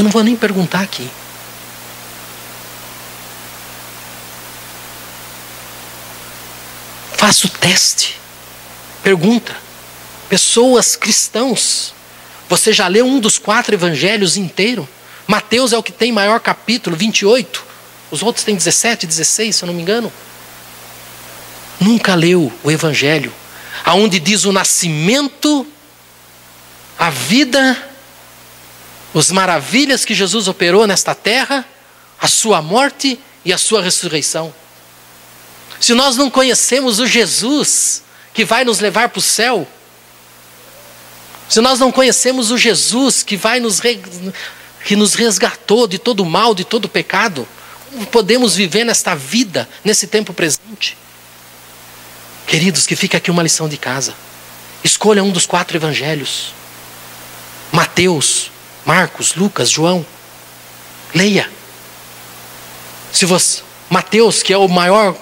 Eu 0.00 0.04
não 0.04 0.10
vou 0.10 0.24
nem 0.24 0.34
perguntar 0.34 0.80
aqui. 0.80 1.06
Faça 7.18 7.46
o 7.46 7.50
teste. 7.50 8.18
Pergunta. 9.02 9.54
Pessoas 10.26 10.96
cristãos. 10.96 11.92
Você 12.48 12.72
já 12.72 12.88
leu 12.88 13.04
um 13.04 13.20
dos 13.20 13.38
quatro 13.38 13.74
evangelhos 13.74 14.38
inteiro? 14.38 14.88
Mateus 15.26 15.70
é 15.74 15.76
o 15.76 15.82
que 15.82 15.92
tem 15.92 16.10
maior 16.10 16.40
capítulo, 16.40 16.96
28. 16.96 17.62
Os 18.10 18.22
outros 18.22 18.42
têm 18.42 18.56
17, 18.56 19.06
16, 19.06 19.54
se 19.54 19.62
eu 19.62 19.66
não 19.66 19.74
me 19.74 19.82
engano. 19.82 20.10
Nunca 21.78 22.14
leu 22.14 22.50
o 22.64 22.70
evangelho, 22.70 23.30
aonde 23.84 24.18
diz 24.18 24.46
o 24.46 24.52
nascimento, 24.52 25.66
a 26.98 27.10
vida 27.10 27.89
as 29.14 29.30
maravilhas 29.30 30.04
que 30.04 30.14
Jesus 30.14 30.46
operou 30.48 30.86
nesta 30.86 31.14
terra, 31.14 31.64
a 32.20 32.28
sua 32.28 32.62
morte 32.62 33.18
e 33.44 33.52
a 33.52 33.58
sua 33.58 33.82
ressurreição. 33.82 34.54
Se 35.80 35.94
nós 35.94 36.16
não 36.16 36.30
conhecemos 36.30 37.00
o 37.00 37.06
Jesus 37.06 38.02
que 38.32 38.44
vai 38.44 38.64
nos 38.64 38.80
levar 38.80 39.08
para 39.08 39.18
o 39.18 39.22
céu, 39.22 39.66
se 41.48 41.60
nós 41.60 41.80
não 41.80 41.90
conhecemos 41.90 42.50
o 42.50 42.58
Jesus 42.58 43.22
que 43.22 43.36
vai 43.36 43.58
nos 43.58 43.80
que 44.84 44.96
nos 44.96 45.14
resgatou 45.14 45.86
de 45.86 45.98
todo 45.98 46.24
mal, 46.24 46.54
de 46.54 46.64
todo 46.64 46.88
pecado, 46.88 47.46
Como 47.90 48.06
podemos 48.06 48.54
viver 48.54 48.84
nesta 48.84 49.14
vida, 49.16 49.68
nesse 49.84 50.06
tempo 50.06 50.32
presente? 50.32 50.96
Queridos, 52.46 52.86
que 52.86 52.94
fica 52.94 53.18
aqui 53.18 53.30
uma 53.30 53.42
lição 53.42 53.68
de 53.68 53.76
casa. 53.76 54.14
Escolha 54.84 55.24
um 55.24 55.30
dos 55.30 55.44
quatro 55.44 55.76
evangelhos: 55.76 56.54
Mateus, 57.72 58.50
Marcos, 58.84 59.34
Lucas, 59.34 59.70
João. 59.70 60.04
Leia. 61.14 61.50
Se 63.12 63.24
você, 63.24 63.62
Mateus, 63.88 64.42
que 64.42 64.52
é 64.52 64.56
o 64.56 64.68
maior, 64.68 65.16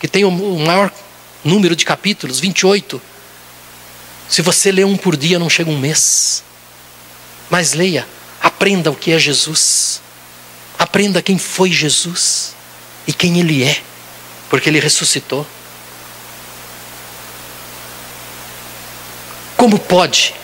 que 0.00 0.08
tem 0.08 0.24
o 0.24 0.30
maior 0.30 0.92
número 1.44 1.74
de 1.74 1.84
capítulos, 1.84 2.38
28. 2.40 3.00
Se 4.28 4.40
você 4.42 4.70
lê 4.70 4.84
um 4.84 4.96
por 4.96 5.16
dia, 5.16 5.38
não 5.38 5.50
chega 5.50 5.70
um 5.70 5.78
mês. 5.78 6.42
Mas 7.50 7.72
leia, 7.72 8.06
aprenda 8.40 8.90
o 8.90 8.96
que 8.96 9.12
é 9.12 9.18
Jesus. 9.18 10.00
Aprenda 10.78 11.22
quem 11.22 11.38
foi 11.38 11.70
Jesus 11.70 12.54
e 13.06 13.12
quem 13.12 13.38
ele 13.38 13.62
é, 13.62 13.80
porque 14.48 14.68
ele 14.68 14.80
ressuscitou. 14.80 15.46
Como 19.56 19.78
pode 19.78 20.34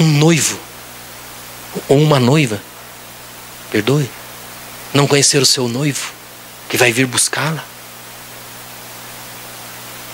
um 0.00 0.06
noivo 0.06 0.58
ou 1.86 1.98
uma 1.98 2.18
noiva, 2.18 2.60
perdoe, 3.70 4.10
não 4.94 5.06
conhecer 5.06 5.40
o 5.42 5.46
seu 5.46 5.68
noivo 5.68 6.12
que 6.68 6.78
vai 6.78 6.90
vir 6.90 7.06
buscá-la? 7.06 7.64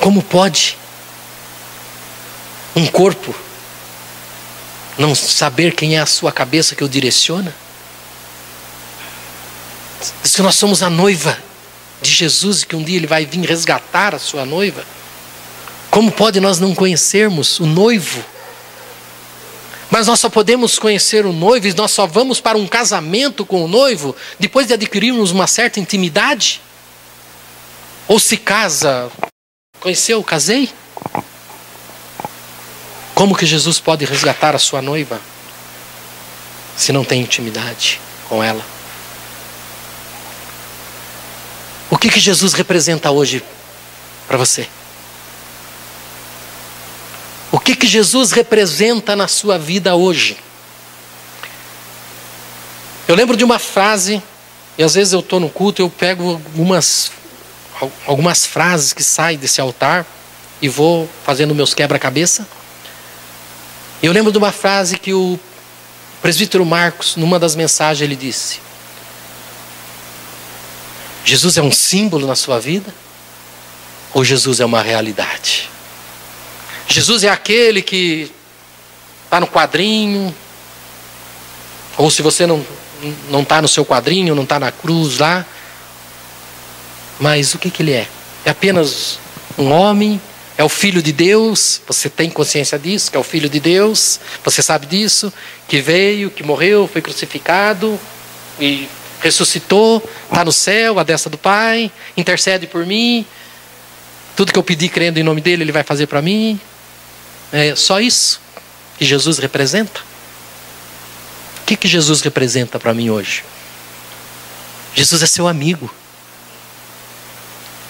Como 0.01 0.23
pode 0.23 0.77
um 2.75 2.87
corpo 2.87 3.35
não 4.99 5.15
saber 5.15 5.75
quem 5.75 5.97
é 5.97 6.01
a 6.01 6.07
sua 6.07 6.33
cabeça 6.33 6.75
que 6.75 6.85
o 6.85 6.89
direciona? 6.89 7.55
Se 10.23 10.43
nós 10.43 10.57
somos 10.57 10.83
a 10.83 10.91
noiva 10.91 11.39
de 12.03 12.11
Jesus 12.11 12.63
e 12.63 12.67
que 12.67 12.77
um 12.77 12.83
dia 12.83 12.97
ele 12.97 13.07
vai 13.07 13.25
vir 13.25 13.41
resgatar 13.47 14.15
a 14.15 14.19
sua 14.19 14.45
noiva, 14.45 14.85
como 15.91 16.13
pode 16.13 16.41
nós 16.41 16.59
não 16.59 16.75
conhecermos 16.75 17.59
o 17.61 17.67
noivo? 17.67 18.23
Mas 19.91 20.07
nós 20.07 20.19
só 20.19 20.29
podemos 20.29 20.79
conhecer 20.79 21.25
o 21.25 21.33
noivo 21.33 21.69
e 21.69 21.75
nós 21.75 21.93
só 21.93 22.07
vamos 22.07 22.41
para 22.41 22.59
um 22.59 22.67
casamento 22.67 23.47
com 23.47 23.65
o 23.65 23.69
noivo 23.69 24.17
depois 24.39 24.67
de 24.67 24.75
adquirirmos 24.75 25.31
uma 25.31 25.47
certa 25.47 25.79
intimidade? 25.79 26.61
Ou 28.09 28.19
se 28.19 28.37
casa, 28.37 29.11
conheceu, 29.81 30.23
casei? 30.23 30.71
Como 33.15 33.37
que 33.37 33.47
Jesus 33.47 33.81
pode 33.81 34.05
resgatar 34.05 34.55
a 34.55 34.59
sua 34.59 34.83
noiva 34.83 35.21
se 36.77 36.93
não 36.93 37.05
tem 37.05 37.23
intimidade 37.23 38.01
com 38.29 38.43
ela? 38.43 38.65
O 41.89 41.97
que 41.97 42.11
que 42.11 42.21
Jesus 42.21 42.53
representa 42.53 43.11
hoje 43.11 43.43
para 44.27 44.37
você? 44.37 44.69
Que 47.67 47.75
que 47.75 47.89
Jesus 47.89 48.31
representa 48.31 49.17
na 49.17 49.27
sua 49.27 49.59
vida 49.59 49.97
hoje? 49.97 50.37
Eu 53.09 53.17
lembro 53.17 53.37
de 53.37 53.43
uma 53.43 53.59
frase, 53.59 54.23
e 54.79 54.85
às 54.85 54.95
vezes 54.95 55.13
eu 55.13 55.19
estou 55.19 55.41
no 55.41 55.51
culto, 55.51 55.83
eu 55.83 55.91
pego 55.91 56.35
algumas, 56.35 57.11
algumas 58.07 58.47
frases 58.47 58.93
que 58.93 59.03
saem 59.03 59.37
desse 59.37 59.61
altar 59.61 60.07
e 60.63 60.69
vou 60.69 61.11
fazendo 61.25 61.57
meus 61.57 61.75
quebra-cabeça. 61.75 62.47
Eu 64.01 64.13
lembro 64.13 64.31
de 64.31 64.39
uma 64.39 64.53
frase 64.53 64.97
que 64.97 65.13
o 65.13 65.37
presbítero 66.23 66.65
Marcos, 66.65 67.17
numa 67.17 67.37
das 67.37 67.57
mensagens, 67.57 68.01
ele 68.01 68.15
disse: 68.15 68.61
Jesus 71.25 71.57
é 71.57 71.63
um 71.63 71.73
símbolo 71.73 72.29
na 72.29 72.37
sua 72.37 72.61
vida? 72.61 72.95
Ou 74.15 74.25
Jesus 74.25 74.61
é 74.61 74.65
uma 74.65 74.83
realidade? 74.83 75.75
Jesus 76.89 77.25
é 77.25 77.29
aquele 77.29 77.83
que 77.83 78.31
está 79.25 79.41
no 79.41 79.47
quadrinho, 79.47 80.35
ou 81.97 82.11
se 82.11 82.23
você 82.23 82.47
não 82.47 82.65
não 83.29 83.43
está 83.43 83.61
no 83.61 83.69
seu 83.69 83.85
quadrinho, 83.85 84.35
não 84.35 84.45
está 84.45 84.59
na 84.59 84.73
cruz 84.73 85.19
lá, 85.19 85.45
mas 87.21 87.55
o 87.55 87.59
que, 87.59 87.71
que 87.71 87.83
ele 87.83 87.93
é? 87.93 88.09
É 88.45 88.51
apenas 88.51 89.19
um 89.59 89.71
homem 89.71 90.21
é 90.59 90.65
o 90.65 90.69
Filho 90.69 91.03
de 91.03 91.13
Deus, 91.13 91.83
você 91.87 92.09
tem 92.09 92.31
consciência 92.31 92.79
disso, 92.79 93.11
que 93.11 93.17
é 93.17 93.21
o 93.21 93.23
Filho 93.23 93.49
de 93.49 93.61
Deus, 93.61 94.19
você 94.43 94.63
sabe 94.63 94.87
disso, 94.87 95.31
que 95.69 95.81
veio, 95.83 96.31
que 96.31 96.43
morreu, 96.43 96.89
foi 96.91 97.03
crucificado 97.03 98.01
e 98.59 98.89
ressuscitou, 99.21 100.03
está 100.31 100.45
no 100.45 100.53
céu, 100.53 100.99
a 100.99 101.03
destra 101.03 101.29
do 101.29 101.37
Pai, 101.37 101.91
intercede 102.17 102.67
por 102.67 102.87
mim, 102.87 103.27
tudo 104.35 104.51
que 104.51 104.59
eu 104.59 104.63
pedi 104.63 104.89
crendo 104.89 105.19
em 105.19 105.23
nome 105.23 105.43
dele, 105.43 105.63
ele 105.63 105.73
vai 105.73 105.83
fazer 105.83 106.07
para 106.07 106.23
mim. 106.23 106.59
É 107.53 107.75
só 107.77 108.01
isso 108.01 108.41
que 108.99 109.05
Jesus 109.05 109.39
representa. 109.39 110.01
O 111.63 111.67
que, 111.67 111.77
que 111.77 111.89
Jesus 111.89 112.21
representa 112.23 112.79
para 112.79 112.95
mim 112.95 113.11
hoje? 113.11 113.45
Jesus 114.95 115.23
é 115.23 115.27
seu 115.27 115.49
amigo. 115.49 115.93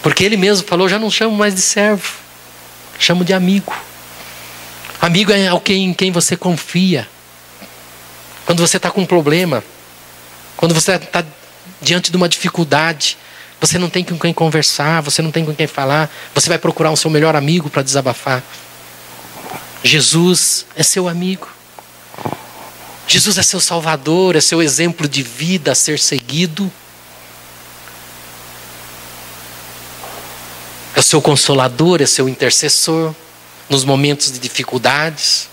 Porque 0.02 0.24
ele 0.24 0.36
mesmo 0.36 0.66
falou: 0.66 0.88
já 0.88 0.98
não 0.98 1.10
chamo 1.10 1.36
mais 1.36 1.54
de 1.54 1.60
servo 1.60 2.26
Chamo 2.98 3.24
de 3.24 3.32
amigo. 3.32 3.74
Amigo 5.00 5.32
é 5.32 5.48
alguém 5.48 5.84
em 5.84 5.94
quem 5.94 6.10
você 6.10 6.36
confia. 6.36 7.06
Quando 8.44 8.66
você 8.66 8.78
está 8.78 8.90
com 8.90 9.02
um 9.02 9.06
problema, 9.06 9.62
quando 10.56 10.74
você 10.74 10.92
está 10.92 11.24
diante 11.82 12.10
de 12.10 12.16
uma 12.16 12.28
dificuldade, 12.28 13.18
você 13.60 13.78
não 13.78 13.90
tem 13.90 14.02
com 14.02 14.18
quem 14.18 14.32
conversar, 14.32 15.02
você 15.02 15.20
não 15.20 15.30
tem 15.30 15.44
com 15.44 15.54
quem 15.54 15.66
falar, 15.66 16.10
você 16.34 16.48
vai 16.48 16.58
procurar 16.58 16.90
o 16.90 16.96
seu 16.96 17.10
melhor 17.10 17.36
amigo 17.36 17.68
para 17.68 17.82
desabafar. 17.82 18.42
Jesus 19.86 20.66
é 20.76 20.82
seu 20.82 21.08
amigo. 21.08 21.48
Jesus 23.08 23.38
é 23.38 23.42
seu 23.42 23.60
salvador, 23.60 24.36
é 24.36 24.40
seu 24.40 24.60
exemplo 24.60 25.08
de 25.08 25.22
vida 25.22 25.72
a 25.72 25.74
ser 25.74 25.98
seguido. 25.98 26.70
é 30.96 30.98
o 30.98 31.02
seu 31.02 31.20
consolador, 31.20 32.00
é 32.00 32.06
seu 32.06 32.26
intercessor 32.26 33.14
nos 33.68 33.84
momentos 33.84 34.32
de 34.32 34.38
dificuldades, 34.38 35.46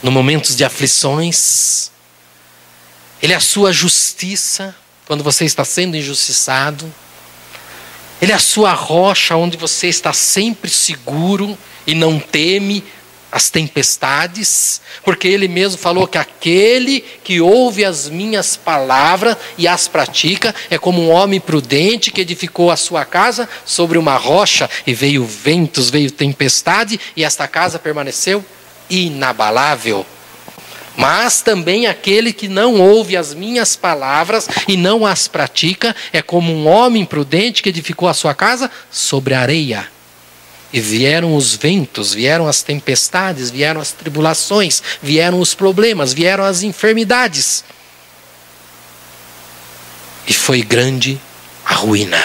nos 0.00 0.12
momentos 0.14 0.54
de 0.54 0.64
aflições. 0.64 1.90
Ele 3.20 3.32
é 3.32 3.36
a 3.36 3.40
sua 3.40 3.72
justiça 3.72 4.72
quando 5.06 5.24
você 5.24 5.44
está 5.44 5.64
sendo 5.64 5.96
injustiçado. 5.96 6.92
Ele 8.22 8.30
é 8.30 8.34
a 8.36 8.38
sua 8.38 8.72
rocha 8.74 9.34
onde 9.34 9.56
você 9.56 9.88
está 9.88 10.12
sempre 10.12 10.70
seguro 10.70 11.58
e 11.84 11.92
não 11.92 12.20
teme 12.20 12.84
as 13.34 13.50
tempestades, 13.50 14.80
porque 15.04 15.26
ele 15.26 15.48
mesmo 15.48 15.76
falou 15.76 16.06
que 16.06 16.16
aquele 16.16 17.00
que 17.24 17.40
ouve 17.40 17.84
as 17.84 18.08
minhas 18.08 18.56
palavras 18.56 19.36
e 19.58 19.66
as 19.66 19.88
pratica 19.88 20.54
é 20.70 20.78
como 20.78 21.02
um 21.02 21.10
homem 21.10 21.40
prudente 21.40 22.12
que 22.12 22.20
edificou 22.20 22.70
a 22.70 22.76
sua 22.76 23.04
casa 23.04 23.48
sobre 23.66 23.98
uma 23.98 24.16
rocha 24.16 24.70
e 24.86 24.94
veio 24.94 25.24
ventos, 25.24 25.90
veio 25.90 26.12
tempestade 26.12 27.00
e 27.16 27.24
esta 27.24 27.48
casa 27.48 27.76
permaneceu 27.76 28.44
inabalável. 28.88 30.06
Mas 30.96 31.42
também 31.42 31.88
aquele 31.88 32.32
que 32.32 32.46
não 32.46 32.80
ouve 32.80 33.16
as 33.16 33.34
minhas 33.34 33.74
palavras 33.74 34.48
e 34.68 34.76
não 34.76 35.04
as 35.04 35.26
pratica 35.26 35.96
é 36.12 36.22
como 36.22 36.52
um 36.52 36.68
homem 36.68 37.04
prudente 37.04 37.64
que 37.64 37.70
edificou 37.70 38.08
a 38.08 38.14
sua 38.14 38.32
casa 38.32 38.70
sobre 38.92 39.34
areia. 39.34 39.92
E 40.74 40.80
vieram 40.80 41.36
os 41.36 41.54
ventos, 41.54 42.12
vieram 42.12 42.48
as 42.48 42.60
tempestades, 42.60 43.48
vieram 43.48 43.80
as 43.80 43.92
tribulações, 43.92 44.82
vieram 45.00 45.38
os 45.38 45.54
problemas, 45.54 46.12
vieram 46.12 46.42
as 46.42 46.64
enfermidades. 46.64 47.62
E 50.26 50.32
foi 50.32 50.62
grande 50.62 51.16
a 51.64 51.74
ruína. 51.74 52.20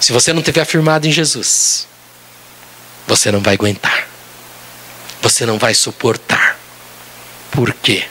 Se 0.00 0.12
você 0.12 0.32
não 0.32 0.40
tiver 0.40 0.64
firmado 0.64 1.06
em 1.06 1.12
Jesus, 1.12 1.86
você 3.06 3.30
não 3.30 3.40
vai 3.40 3.52
aguentar. 3.52 4.08
Você 5.20 5.44
não 5.44 5.58
vai 5.58 5.74
suportar. 5.74 6.58
Por 7.50 7.74
quê? 7.74 8.06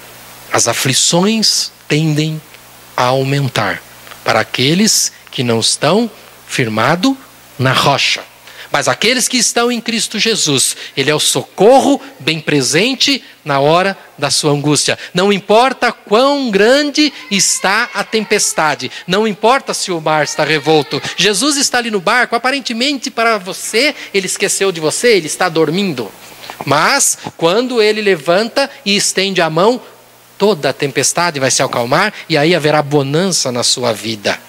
As 0.54 0.68
aflições 0.68 1.72
tendem 1.88 2.40
a 2.96 3.06
aumentar 3.06 3.82
para 4.24 4.40
aqueles 4.40 5.12
que 5.32 5.42
não 5.42 5.60
estão 5.60 6.12
firmados 6.48 7.16
na 7.58 7.74
rocha. 7.74 8.30
Mas 8.72 8.88
aqueles 8.88 9.28
que 9.28 9.38
estão 9.38 9.72
em 9.72 9.82
Cristo 9.82 10.18
Jesus, 10.18 10.78
Ele 10.96 11.10
é 11.10 11.16
o 11.16 11.20
socorro 11.20 12.02
bem 12.20 12.40
presente 12.40 13.22
na 13.44 13.60
hora 13.60 13.98
da 14.18 14.30
sua 14.30 14.52
angústia. 14.52 14.98
Não 15.14 15.34
importa 15.34 15.92
quão 15.92 16.50
grande 16.50 17.12
está 17.30 17.90
a 17.94 18.04
tempestade, 18.04 18.90
não 19.06 19.28
importa 19.28 19.74
se 19.74 19.92
o 19.92 20.00
mar 20.00 20.24
está 20.24 20.44
revolto. 20.44 21.02
Jesus 21.18 21.58
está 21.58 21.80
ali 21.80 21.92
no 21.92 22.00
barco, 22.00 22.36
aparentemente 22.36 23.12
para 23.12 23.38
você, 23.38 23.94
Ele 24.14 24.28
esqueceu 24.28 24.72
de 24.72 24.80
você, 24.80 25.10
Ele 25.10 25.28
está 25.28 25.50
dormindo. 25.50 26.10
Mas, 26.66 27.18
quando 27.36 27.82
Ele 27.82 28.02
levanta 28.02 28.70
e 28.86 28.96
estende 28.96 29.42
a 29.42 29.50
mão, 29.50 29.82
toda 30.38 30.70
a 30.70 30.74
tempestade 30.74 31.40
vai 31.40 31.52
se 31.52 31.62
acalmar 31.62 32.14
e 32.30 32.38
aí 32.38 32.56
haverá 32.56 32.82
bonança 32.82 33.52
na 33.52 33.64
sua 33.64 33.92
vida. 33.92 34.40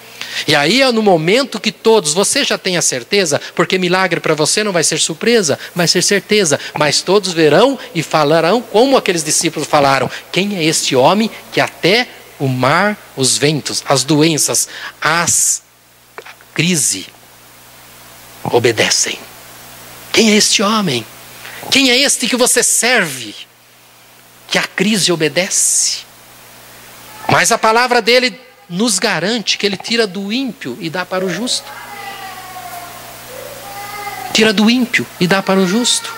E 0.47 0.55
aí 0.55 0.83
é 0.83 0.91
no 0.91 1.03
momento 1.03 1.61
que 1.61 1.72
todos, 1.72 2.12
você 2.12 2.45
já 2.45 2.59
tem 2.59 2.76
a 2.76 2.83
certeza, 2.83 3.41
porque 3.55 3.78
milagre 3.78 4.20
para 4.20 4.35
você 4.35 4.64
não 4.64 4.72
vai 4.72 4.85
ser 4.85 4.99
surpresa, 4.99 5.59
vai 5.74 5.87
ser 5.87 6.03
certeza, 6.03 6.59
mas 6.78 7.03
todos 7.03 7.33
verão 7.33 7.78
e 7.95 8.03
falarão 8.03 8.61
como 8.61 8.97
aqueles 8.97 9.24
discípulos 9.24 9.68
falaram: 9.68 10.11
quem 10.30 10.57
é 10.57 10.64
este 10.64 10.97
homem 10.97 11.30
que 11.53 11.61
até 11.61 12.09
o 12.39 12.49
mar, 12.49 12.97
os 13.16 13.39
ventos, 13.39 13.83
as 13.87 14.05
doenças, 14.05 14.68
as 15.01 15.62
crise 16.55 17.07
obedecem? 18.45 19.18
Quem 20.12 20.30
é 20.30 20.37
este 20.37 20.62
homem? 20.62 21.07
Quem 21.70 21.91
é 21.91 21.99
este 21.99 22.26
que 22.26 22.37
você 22.37 22.62
serve? 22.62 23.35
Que 24.49 24.59
a 24.59 24.64
crise 24.64 25.11
obedece. 25.11 26.01
Mas 27.28 27.51
a 27.51 27.57
palavra 27.57 28.03
dele 28.03 28.39
nos 28.73 28.99
garante 28.99 29.59
que 29.59 29.66
ele 29.66 29.77
tira 29.77 30.07
do 30.07 30.33
ímpio 30.33 30.79
e 30.81 30.89
dá 30.89 31.05
para 31.05 31.27
o 31.27 31.29
justo. 31.29 31.70
Tira 34.33 34.51
do 34.51 34.70
ímpio 34.70 35.07
e 35.20 35.27
dá 35.27 35.43
para 35.43 35.61
o 35.61 35.66
justo. 35.66 36.11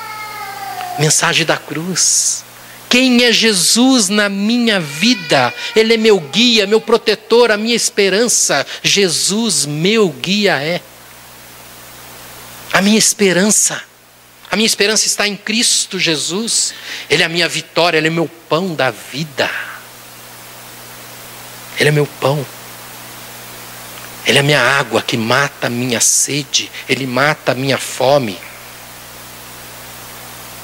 Mensagem 1.01 1.45
da 1.45 1.57
cruz. 1.57 2.45
Quem 2.89 3.25
é 3.25 3.33
Jesus 3.33 4.09
na 4.09 4.29
minha 4.29 4.79
vida? 4.79 5.53
Ele 5.75 5.95
é 5.95 5.97
meu 5.97 6.21
guia, 6.21 6.65
meu 6.65 6.81
protetor, 6.81 7.51
a 7.51 7.57
minha 7.57 7.75
esperança. 7.75 8.65
Jesus, 8.85 9.67
meu 9.67 10.11
guia 10.11 10.63
é. 10.63 10.81
A 12.73 12.81
minha 12.81 12.99
esperança. 12.99 13.83
A 14.49 14.55
minha 14.55 14.67
esperança 14.67 15.07
está 15.09 15.27
em 15.27 15.37
Cristo 15.37 15.99
Jesus. 15.99 16.73
Ele 17.11 17.25
é 17.25 17.27
a 17.27 17.29
minha 17.29 17.49
vitória, 17.49 17.99
ele 17.99 18.07
é 18.07 18.11
meu 18.11 18.31
pão 18.49 18.77
da 18.77 18.93
vida. 18.93 19.51
Ele 21.79 21.89
é 21.89 21.93
meu 21.93 22.07
pão. 22.07 22.45
Ele 24.27 24.39
é 24.39 24.43
minha 24.43 24.61
água 24.61 25.03
que 25.03 25.16
mata 25.16 25.66
a 25.66 25.70
minha 25.70 26.01
sede, 26.01 26.70
ele 26.89 27.07
mata 27.07 27.53
a 27.53 27.55
minha 27.55 27.77
fome. 27.77 28.39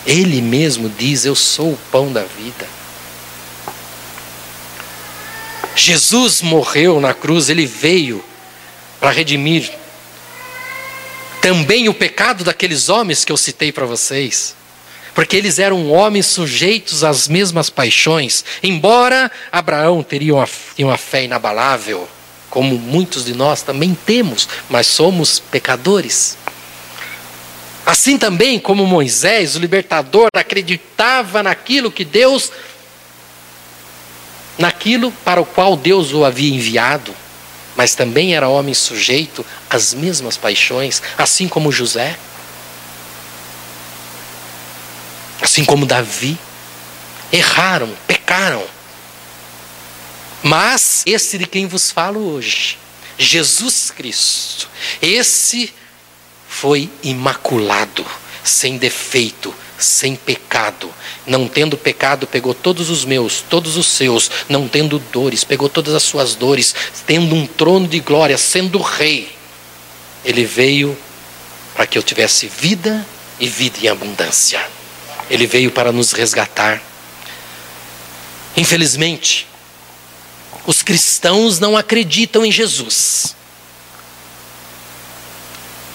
Ele 0.07 0.41
mesmo 0.41 0.89
diz: 0.89 1.25
Eu 1.25 1.35
sou 1.35 1.73
o 1.73 1.79
pão 1.91 2.13
da 2.13 2.23
vida. 2.23 2.67
Jesus 5.77 6.43
morreu 6.43 7.01
na 7.01 7.15
cruz, 7.15 7.49
ele 7.49 7.67
veio 7.67 8.25
para 8.99 9.11
redimir 9.11 9.71
também 11.41 11.89
o 11.89 11.95
pecado 11.95 12.45
daqueles 12.45 12.89
homens 12.89 13.25
que 13.25 13.33
eu 13.33 13.37
citei 13.37 13.73
para 13.73 13.87
vocês 13.87 14.55
porque 15.15 15.37
eles 15.37 15.59
eram 15.59 15.91
homens 15.91 16.27
sujeitos 16.27 17.05
às 17.05 17.29
mesmas 17.29 17.69
paixões. 17.69 18.45
Embora 18.63 19.31
Abraão 19.51 20.03
teria 20.03 20.35
uma, 20.35 20.49
uma 20.79 20.97
fé 20.97 21.25
inabalável, 21.25 22.09
como 22.49 22.77
muitos 22.79 23.25
de 23.25 23.35
nós 23.35 23.63
também 23.63 23.95
temos, 23.95 24.49
mas 24.69 24.87
somos 24.87 25.39
pecadores. 25.39 26.37
Assim 27.87 28.19
também 28.19 28.59
como 28.59 28.87
Moisés, 28.87 29.57
o 29.57 29.59
libertador, 29.59 30.29
acreditava 30.35 31.43
naquilo 31.43 31.91
que 31.91 32.05
Deus, 32.05 32.53
naquilo 34.59 35.11
para 35.25 35.41
o 35.41 35.47
qual 35.47 35.77
Deus 35.77 36.13
o 36.13 36.25
havia 36.25 36.55
enviado, 36.55 37.15
mas 37.77 37.95
também 37.95 38.35
era 38.35 38.49
homem 38.49 38.75
sujeito 38.75 39.45
às 39.69 39.95
mesmas 39.95 40.37
paixões, 40.37 41.03
assim 41.17 41.49
como 41.49 41.73
José. 41.73 42.17
Assim 45.41 45.65
como 45.65 45.87
Davi, 45.87 46.39
erraram, 47.33 47.91
pecaram. 48.07 48.65
Mas 50.43 51.03
esse 51.07 51.39
de 51.39 51.47
quem 51.47 51.67
vos 51.67 51.91
falo 51.91 52.21
hoje, 52.33 52.79
Jesus 53.19 53.91
Cristo, 53.91 54.69
esse 55.03 55.73
foi 56.49 56.91
imaculado, 57.03 58.05
sem 58.43 58.79
defeito, 58.79 59.55
sem 59.79 60.17
pecado. 60.17 60.91
Não 61.27 61.47
tendo 61.47 61.77
pecado, 61.77 62.27
pegou 62.27 62.55
todos 62.55 62.91
os 62.91 63.05
meus, 63.05 63.43
todos 63.43 63.77
os 63.77 63.87
seus, 63.87 64.31
não 64.49 64.67
tendo 64.67 64.99
dores, 64.99 65.45
pegou 65.45 65.69
todas 65.69 65.95
as 65.95 66.03
suas 66.03 66.35
dores, 66.35 66.75
tendo 67.07 67.35
um 67.35 67.47
trono 67.47 67.87
de 67.87 68.01
glória, 68.01 68.39
sendo 68.39 68.81
rei. 68.81 69.31
Ele 70.25 70.45
veio 70.45 70.97
para 71.75 71.87
que 71.87 71.97
eu 71.97 72.03
tivesse 72.03 72.47
vida 72.47 73.07
e 73.39 73.47
vida 73.47 73.79
em 73.83 73.89
abundância. 73.89 74.80
Ele 75.31 75.47
veio 75.47 75.71
para 75.71 75.93
nos 75.93 76.13
resgatar. 76.13 76.83
Infelizmente, 78.57 79.47
os 80.67 80.83
cristãos 80.83 81.59
não 81.59 81.77
acreditam 81.77 82.45
em 82.45 82.53
Jesus, 82.53 83.35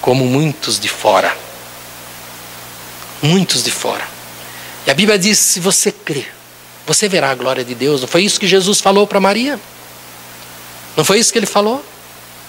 como 0.02 0.26
muitos 0.26 0.80
de 0.80 0.88
fora. 0.88 1.36
Muitos 3.22 3.64
de 3.64 3.72
fora. 3.72 4.08
E 4.88 4.92
a 4.92 4.94
Bíblia 4.94 5.20
diz: 5.20 5.38
se 5.38 5.60
você 5.60 5.92
crer, 5.92 6.34
você 6.86 7.10
verá 7.10 7.32
a 7.32 7.36
glória 7.36 7.64
de 7.64 7.76
Deus. 7.76 8.02
Não 8.02 8.08
foi 8.08 8.24
isso 8.24 8.40
que 8.40 8.48
Jesus 8.48 8.80
falou 8.80 9.06
para 9.08 9.20
Maria? 9.20 9.60
Não 10.96 11.04
foi 11.04 11.20
isso 11.20 11.32
que 11.32 11.40
ele 11.40 11.46
falou? 11.46 11.84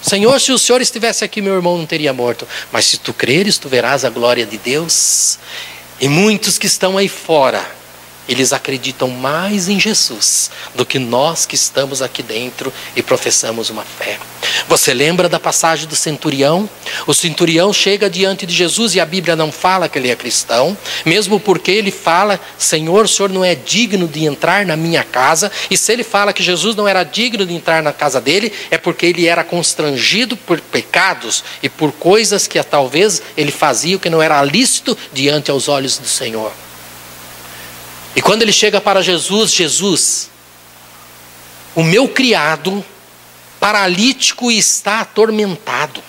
Senhor, 0.01 0.39
se 0.39 0.51
o 0.51 0.59
Senhor 0.59 0.81
estivesse 0.81 1.25
aqui, 1.25 1.41
meu 1.41 1.55
irmão 1.55 1.77
não 1.77 1.85
teria 1.85 2.13
morto. 2.13 2.47
Mas 2.71 2.85
se 2.85 2.97
tu 2.97 3.13
creres, 3.13 3.57
tu 3.57 3.67
verás 3.67 4.05
a 4.05 4.09
glória 4.09 4.45
de 4.45 4.57
Deus. 4.57 5.39
E 5.99 6.07
muitos 6.07 6.59
que 6.59 6.67
estão 6.67 6.95
aí 6.95 7.09
fora, 7.09 7.65
eles 8.27 8.53
acreditam 8.53 9.09
mais 9.09 9.69
em 9.69 9.79
Jesus 9.79 10.51
do 10.75 10.85
que 10.85 10.99
nós 10.99 11.45
que 11.45 11.55
estamos 11.55 12.01
aqui 12.01 12.21
dentro 12.21 12.71
e 12.95 13.01
professamos 13.01 13.69
uma 13.69 13.83
fé. 13.83 14.19
Você 14.67 14.93
lembra 14.93 15.29
da 15.29 15.39
passagem 15.39 15.87
do 15.87 15.95
centurião? 15.95 16.69
O 17.05 17.13
centurião 17.13 17.71
chega 17.73 18.09
diante 18.09 18.45
de 18.45 18.53
Jesus 18.53 18.95
e 18.95 18.99
a 18.99 19.05
Bíblia 19.05 19.35
não 19.35 19.51
fala 19.51 19.89
que 19.89 19.97
ele 19.97 20.09
é 20.09 20.15
cristão, 20.15 20.77
mesmo 21.05 21.39
porque 21.39 21.71
ele 21.71 21.91
fala: 21.91 22.39
Senhor, 22.57 23.05
o 23.05 23.07
senhor 23.07 23.29
não 23.29 23.43
é 23.43 23.55
digno 23.55 24.07
de 24.07 24.25
entrar 24.25 24.65
na 24.65 24.75
minha 24.75 25.03
casa. 25.03 25.51
E 25.69 25.77
se 25.77 25.91
ele 25.91 26.03
fala 26.03 26.33
que 26.33 26.43
Jesus 26.43 26.75
não 26.75 26.87
era 26.87 27.03
digno 27.03 27.45
de 27.45 27.53
entrar 27.53 27.81
na 27.83 27.93
casa 27.93 28.21
dele, 28.21 28.51
é 28.71 28.77
porque 28.77 29.05
ele 29.05 29.27
era 29.27 29.43
constrangido 29.43 30.35
por 30.35 30.59
pecados 30.59 31.43
e 31.61 31.69
por 31.69 31.91
coisas 31.91 32.47
que 32.47 32.61
talvez 32.63 33.21
ele 33.35 33.51
fazia 33.51 33.97
que 33.97 34.09
não 34.09 34.21
era 34.21 34.43
lícito 34.43 34.97
diante 35.13 35.51
aos 35.51 35.67
olhos 35.67 35.97
do 35.97 36.07
Senhor. 36.07 36.51
E 38.17 38.21
quando 38.21 38.41
ele 38.41 38.51
chega 38.51 38.81
para 38.81 39.03
Jesus, 39.03 39.53
Jesus, 39.53 40.31
o 41.75 41.83
meu 41.83 42.09
criado 42.09 42.83
paralítico 43.59 44.49
está 44.49 45.01
atormentado. 45.01 46.01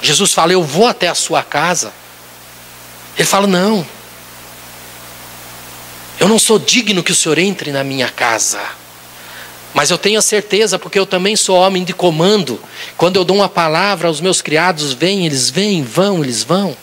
Jesus 0.00 0.32
fala: 0.32 0.52
Eu 0.52 0.62
vou 0.62 0.86
até 0.86 1.08
a 1.08 1.16
sua 1.16 1.42
casa. 1.42 1.92
Ele 3.16 3.26
fala: 3.26 3.48
Não, 3.48 3.84
eu 6.20 6.28
não 6.28 6.38
sou 6.38 6.60
digno 6.60 7.02
que 7.02 7.10
o 7.10 7.16
senhor 7.16 7.38
entre 7.38 7.72
na 7.72 7.82
minha 7.82 8.08
casa. 8.08 8.60
Mas 9.74 9.90
eu 9.90 9.98
tenho 9.98 10.20
a 10.20 10.22
certeza, 10.22 10.78
porque 10.78 11.00
eu 11.00 11.06
também 11.06 11.34
sou 11.34 11.56
homem 11.56 11.82
de 11.82 11.92
comando. 11.92 12.62
Quando 12.96 13.16
eu 13.16 13.24
dou 13.24 13.38
uma 13.38 13.48
palavra, 13.48 14.08
os 14.08 14.20
meus 14.20 14.40
criados 14.40 14.92
vêm, 14.92 15.26
eles 15.26 15.50
vêm, 15.50 15.82
vão, 15.82 16.22
eles 16.22 16.44
vão. 16.44 16.76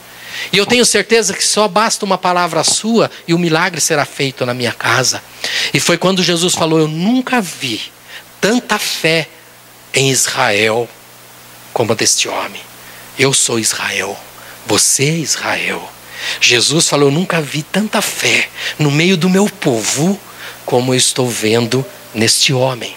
E 0.52 0.58
eu 0.58 0.66
tenho 0.66 0.84
certeza 0.84 1.34
que 1.34 1.44
só 1.44 1.68
basta 1.68 2.04
uma 2.04 2.18
palavra 2.18 2.62
sua 2.64 3.10
e 3.26 3.34
o 3.34 3.38
milagre 3.38 3.80
será 3.80 4.04
feito 4.04 4.44
na 4.46 4.54
minha 4.54 4.72
casa. 4.72 5.22
E 5.72 5.80
foi 5.80 5.96
quando 5.98 6.22
Jesus 6.22 6.54
falou: 6.54 6.78
Eu 6.78 6.88
nunca 6.88 7.40
vi 7.40 7.80
tanta 8.40 8.78
fé 8.78 9.28
em 9.94 10.10
Israel 10.10 10.88
como 11.72 11.92
a 11.92 11.94
deste 11.94 12.28
homem. 12.28 12.62
Eu 13.18 13.32
sou 13.32 13.58
Israel, 13.58 14.16
você 14.66 15.04
é 15.04 15.16
Israel. 15.16 15.92
Jesus 16.40 16.88
falou: 16.88 17.08
Eu 17.08 17.14
nunca 17.14 17.40
vi 17.40 17.62
tanta 17.62 18.00
fé 18.02 18.48
no 18.78 18.90
meio 18.90 19.16
do 19.16 19.28
meu 19.28 19.48
povo 19.48 20.20
como 20.64 20.92
eu 20.92 20.98
estou 20.98 21.28
vendo 21.28 21.84
neste 22.14 22.52
homem. 22.52 22.96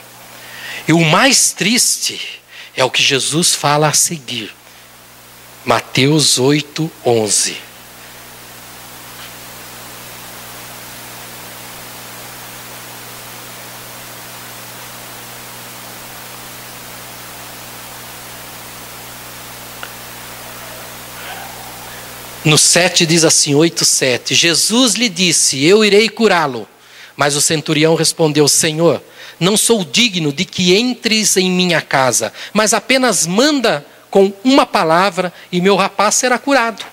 E 0.88 0.94
o 0.94 1.06
mais 1.06 1.52
triste 1.52 2.20
é 2.76 2.84
o 2.84 2.90
que 2.90 3.02
Jesus 3.02 3.54
fala 3.54 3.88
a 3.88 3.94
seguir. 3.94 4.52
Mateus 5.66 6.39
8, 6.39 6.89
11. 7.05 7.70
No 22.45 22.57
7 22.57 23.05
diz 23.05 23.26
assim, 23.26 23.53
8, 23.53 23.84
7. 23.84 24.34
Jesus 24.34 24.95
lhe 24.95 25.10
disse: 25.10 25.64
Eu 25.64 25.84
irei 25.84 26.07
curá-lo. 26.07 26.68
Mas 27.16 27.36
o 27.36 27.41
centurião 27.41 27.95
respondeu: 27.95 28.47
Senhor, 28.47 29.03
não 29.39 29.57
sou 29.57 29.84
digno 29.84 30.32
de 30.32 30.45
que 30.45 30.76
entres 30.76 31.36
em 31.36 31.51
minha 31.51 31.82
casa, 31.82 32.32
mas 32.53 32.74
apenas 32.74 33.28
manda 33.28 33.86
com 34.10 34.34
uma 34.43 34.66
palavra 34.66 35.32
e 35.51 35.62
meu 35.62 35.76
rapaz 35.76 36.16
será 36.16 36.38
curado. 36.38 36.84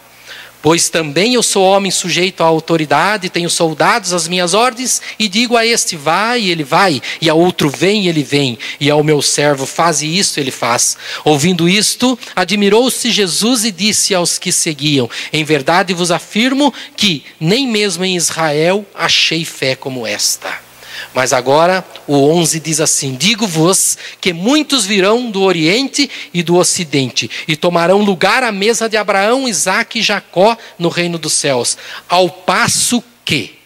Pois 0.67 0.89
também 0.89 1.35
eu 1.35 1.45
sou 1.45 1.65
homem 1.65 1.93
sujeito 1.93 2.43
à 2.43 2.47
autoridade, 2.47 3.29
tenho 3.31 3.49
soldados 3.49 4.13
às 4.13 4.27
minhas 4.27 4.53
ordens, 4.53 5.01
e 5.17 5.29
digo 5.29 5.57
a 5.57 5.65
este 5.65 5.97
vai, 5.97 6.43
ele 6.43 6.65
vai, 6.65 7.01
e 7.21 7.31
a 7.31 7.35
outro 7.35 7.71
vem, 7.71 8.09
ele 8.09 8.25
vem, 8.25 8.59
e 8.81 8.91
ao 8.91 9.05
meu 9.05 9.23
servo 9.23 9.65
faze 9.65 10.07
isto, 10.07 10.41
ele 10.41 10.51
faz. 10.51 10.97
Ouvindo 11.25 11.69
isto, 11.69 12.19
admirou-se 12.35 13.13
Jesus 13.13 13.65
e 13.65 13.71
disse 13.71 14.13
aos 14.13 14.39
que 14.39 14.51
seguiam: 14.51 15.09
Em 15.33 15.45
verdade 15.45 15.95
vos 15.95 16.11
afirmo 16.11 16.75
que 16.97 17.23
nem 17.39 17.69
mesmo 17.69 18.05
em 18.05 18.17
Israel 18.17 18.85
achei 18.93 19.45
fé 19.45 19.77
como 19.77 20.05
esta. 20.05 20.66
Mas 21.15 21.33
agora 21.33 21.85
o 22.07 22.29
11 22.31 22.61
diz 22.61 22.81
assim: 22.81 23.15
Digo-vos 23.15 23.97
que 24.21 24.33
muitos 24.33 24.85
virão 24.85 25.31
do 25.31 25.43
Oriente 25.43 26.11
e 26.33 26.43
do 26.43 26.57
Ocidente 26.57 27.31
e 27.47 27.57
tomarão 27.57 28.03
lugar 28.03 28.43
à 28.43 28.53
mesa 28.53 28.89
de 28.89 28.97
Abraão, 28.97 29.49
Isaque 29.49 30.01
e 30.01 30.03
Jacó 30.03 30.57
no 30.79 30.89
reino 30.89 31.19
dos 31.19 31.33
céus, 31.33 31.77
ao 32.09 32.29
passo 32.29 33.03
que 33.25 33.57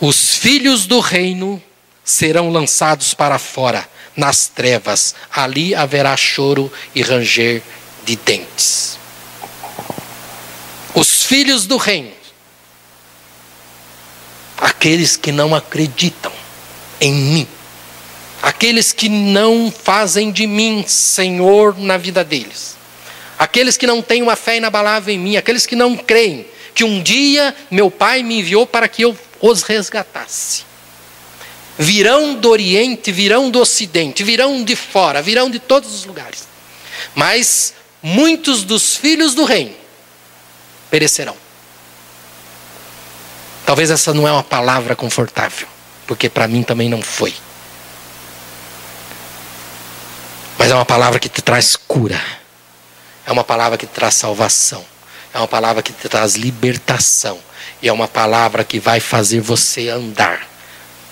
os 0.00 0.36
filhos 0.36 0.86
do 0.86 1.00
reino 1.00 1.62
serão 2.04 2.50
lançados 2.50 3.14
para 3.14 3.38
fora, 3.38 3.88
nas 4.14 4.46
trevas. 4.46 5.14
Ali 5.32 5.74
haverá 5.74 6.16
choro 6.16 6.72
e 6.94 7.02
ranger 7.02 7.62
de 8.04 8.16
dentes. 8.16 8.98
Os 10.94 11.24
filhos 11.24 11.66
do 11.66 11.76
reino 11.76 12.15
aqueles 14.56 15.16
que 15.16 15.32
não 15.32 15.54
acreditam 15.54 16.32
em 17.00 17.12
mim, 17.12 17.48
aqueles 18.42 18.92
que 18.92 19.08
não 19.08 19.70
fazem 19.70 20.30
de 20.30 20.46
mim 20.46 20.84
Senhor 20.86 21.78
na 21.78 21.96
vida 21.96 22.24
deles, 22.24 22.76
aqueles 23.38 23.76
que 23.76 23.86
não 23.86 24.00
têm 24.00 24.22
uma 24.22 24.36
fé 24.36 24.56
inabalável 24.56 25.14
em 25.14 25.18
mim, 25.18 25.36
aqueles 25.36 25.66
que 25.66 25.76
não 25.76 25.96
creem 25.96 26.46
que 26.74 26.84
um 26.84 27.02
dia 27.02 27.54
meu 27.70 27.90
Pai 27.90 28.22
me 28.22 28.40
enviou 28.40 28.66
para 28.66 28.88
que 28.88 29.02
eu 29.02 29.16
os 29.40 29.62
resgatasse. 29.62 30.64
Virão 31.78 32.34
do 32.34 32.48
Oriente, 32.48 33.12
virão 33.12 33.50
do 33.50 33.60
Ocidente, 33.60 34.24
virão 34.24 34.64
de 34.64 34.74
fora, 34.74 35.20
virão 35.20 35.50
de 35.50 35.58
todos 35.58 35.94
os 35.94 36.04
lugares. 36.04 36.46
Mas 37.14 37.74
muitos 38.02 38.62
dos 38.62 38.96
filhos 38.96 39.34
do 39.34 39.44
reino 39.44 39.74
perecerão. 40.90 41.36
Talvez 43.66 43.90
essa 43.90 44.14
não 44.14 44.28
é 44.28 44.32
uma 44.32 44.44
palavra 44.44 44.94
confortável, 44.94 45.66
porque 46.06 46.28
para 46.28 46.46
mim 46.46 46.62
também 46.62 46.88
não 46.88 47.02
foi. 47.02 47.34
Mas 50.56 50.70
é 50.70 50.74
uma 50.74 50.84
palavra 50.84 51.18
que 51.18 51.28
te 51.28 51.42
traz 51.42 51.74
cura. 51.74 52.22
É 53.26 53.32
uma 53.32 53.42
palavra 53.42 53.76
que 53.76 53.84
te 53.84 53.92
traz 53.92 54.14
salvação. 54.14 54.84
É 55.34 55.38
uma 55.38 55.48
palavra 55.48 55.82
que 55.82 55.92
te 55.92 56.08
traz 56.08 56.36
libertação. 56.36 57.40
E 57.82 57.88
é 57.88 57.92
uma 57.92 58.06
palavra 58.06 58.62
que 58.62 58.78
vai 58.78 59.00
fazer 59.00 59.40
você 59.40 59.88
andar 59.88 60.48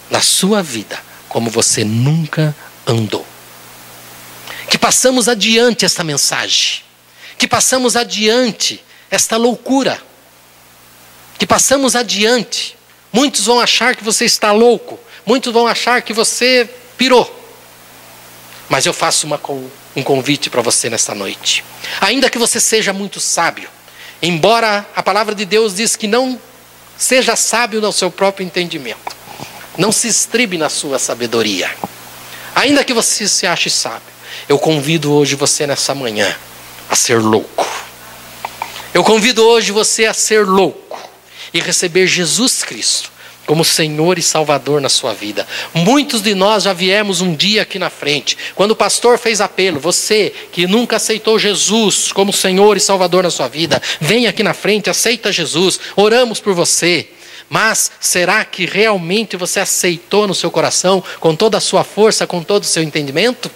na 0.08 0.20
sua 0.20 0.62
vida 0.62 0.98
como 1.28 1.50
você 1.50 1.82
nunca 1.84 2.54
andou. 2.86 3.26
Que 4.70 4.78
passamos 4.78 5.28
adiante 5.28 5.84
esta 5.84 6.04
mensagem. 6.04 6.82
Que 7.36 7.48
passamos 7.48 7.96
adiante 7.96 8.82
esta 9.10 9.36
loucura 9.36 10.00
que 11.38 11.46
passamos 11.46 11.96
adiante. 11.96 12.76
Muitos 13.12 13.46
vão 13.46 13.60
achar 13.60 13.94
que 13.94 14.02
você 14.02 14.24
está 14.24 14.52
louco, 14.52 14.98
muitos 15.24 15.52
vão 15.52 15.66
achar 15.66 16.02
que 16.02 16.12
você 16.12 16.68
pirou. 16.96 17.42
Mas 18.68 18.86
eu 18.86 18.92
faço 18.92 19.26
uma, 19.26 19.40
um 19.94 20.02
convite 20.02 20.50
para 20.50 20.62
você 20.62 20.90
nesta 20.90 21.14
noite. 21.14 21.64
Ainda 22.00 22.28
que 22.28 22.38
você 22.38 22.58
seja 22.58 22.92
muito 22.92 23.20
sábio, 23.20 23.68
embora 24.20 24.84
a 24.96 25.02
palavra 25.02 25.34
de 25.34 25.44
Deus 25.44 25.74
diz 25.74 25.94
que 25.94 26.08
não 26.08 26.40
seja 26.96 27.36
sábio 27.36 27.80
no 27.80 27.92
seu 27.92 28.10
próprio 28.10 28.44
entendimento, 28.44 29.14
não 29.76 29.92
se 29.92 30.08
estribe 30.08 30.56
na 30.58 30.68
sua 30.68 30.98
sabedoria. 30.98 31.70
Ainda 32.54 32.84
que 32.84 32.92
você 32.92 33.28
se 33.28 33.46
ache 33.46 33.68
sábio, 33.68 34.14
eu 34.48 34.58
convido 34.58 35.12
hoje 35.12 35.34
você 35.34 35.66
nessa 35.66 35.94
manhã 35.94 36.34
a 36.88 36.96
ser 36.96 37.20
louco. 37.20 37.66
Eu 38.92 39.04
convido 39.04 39.44
hoje 39.44 39.72
você 39.72 40.06
a 40.06 40.14
ser 40.14 40.46
louco 40.46 40.84
e 41.54 41.60
receber 41.60 42.06
Jesus 42.08 42.64
Cristo 42.64 43.14
como 43.46 43.64
Senhor 43.64 44.18
e 44.18 44.22
Salvador 44.22 44.80
na 44.80 44.88
sua 44.88 45.12
vida. 45.12 45.46
Muitos 45.74 46.22
de 46.22 46.34
nós 46.34 46.64
já 46.64 46.72
viemos 46.72 47.20
um 47.20 47.34
dia 47.34 47.62
aqui 47.62 47.78
na 47.78 47.90
frente, 47.90 48.36
quando 48.54 48.72
o 48.72 48.76
pastor 48.76 49.18
fez 49.18 49.40
apelo, 49.40 49.78
você 49.78 50.32
que 50.50 50.66
nunca 50.66 50.96
aceitou 50.96 51.38
Jesus 51.38 52.10
como 52.10 52.32
Senhor 52.32 52.76
e 52.76 52.80
Salvador 52.80 53.22
na 53.22 53.30
sua 53.30 53.48
vida, 53.48 53.80
vem 54.00 54.26
aqui 54.26 54.42
na 54.42 54.54
frente, 54.54 54.90
aceita 54.90 55.30
Jesus, 55.30 55.78
oramos 55.94 56.40
por 56.40 56.54
você. 56.54 57.08
Mas 57.48 57.92
será 58.00 58.44
que 58.44 58.64
realmente 58.64 59.36
você 59.36 59.60
aceitou 59.60 60.26
no 60.26 60.34
seu 60.34 60.50
coração, 60.50 61.04
com 61.20 61.36
toda 61.36 61.58
a 61.58 61.60
sua 61.60 61.84
força, 61.84 62.26
com 62.26 62.42
todo 62.42 62.62
o 62.62 62.66
seu 62.66 62.82
entendimento? 62.82 63.50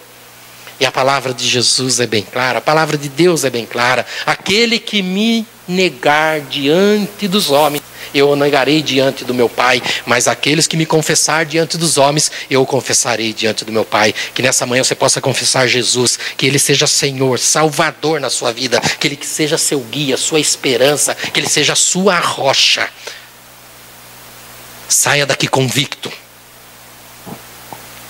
E 0.79 0.85
a 0.85 0.91
palavra 0.91 1.33
de 1.33 1.45
Jesus 1.45 1.99
é 1.99 2.07
bem 2.07 2.21
clara, 2.21 2.59
a 2.59 2.61
palavra 2.61 2.97
de 2.97 3.09
Deus 3.09 3.43
é 3.43 3.49
bem 3.49 3.65
clara. 3.65 4.05
Aquele 4.25 4.79
que 4.79 5.01
me 5.01 5.45
negar 5.67 6.39
diante 6.41 7.27
dos 7.27 7.49
homens, 7.51 7.83
eu 8.13 8.29
o 8.29 8.35
negarei 8.35 8.81
diante 8.81 9.23
do 9.23 9.33
meu 9.33 9.49
Pai, 9.49 9.81
mas 10.05 10.27
aqueles 10.27 10.67
que 10.67 10.77
me 10.77 10.85
confessar 10.85 11.45
diante 11.45 11.77
dos 11.77 11.97
homens, 11.97 12.31
eu 12.49 12.61
o 12.61 12.65
confessarei 12.65 13.33
diante 13.33 13.65
do 13.65 13.71
meu 13.71 13.85
Pai. 13.85 14.13
Que 14.33 14.41
nessa 14.41 14.65
manhã 14.65 14.83
você 14.83 14.95
possa 14.95 15.21
confessar 15.21 15.67
Jesus, 15.67 16.17
que 16.37 16.45
Ele 16.45 16.59
seja 16.59 16.87
Senhor, 16.87 17.39
Salvador 17.39 18.19
na 18.19 18.29
sua 18.29 18.51
vida, 18.51 18.79
que 18.99 19.07
Ele 19.07 19.19
seja 19.21 19.57
seu 19.57 19.79
guia, 19.79 20.17
sua 20.17 20.39
esperança, 20.39 21.15
que 21.15 21.39
Ele 21.39 21.49
seja 21.49 21.75
sua 21.75 22.19
rocha. 22.19 22.89
Saia 24.87 25.25
daqui 25.25 25.47
convicto 25.47 26.11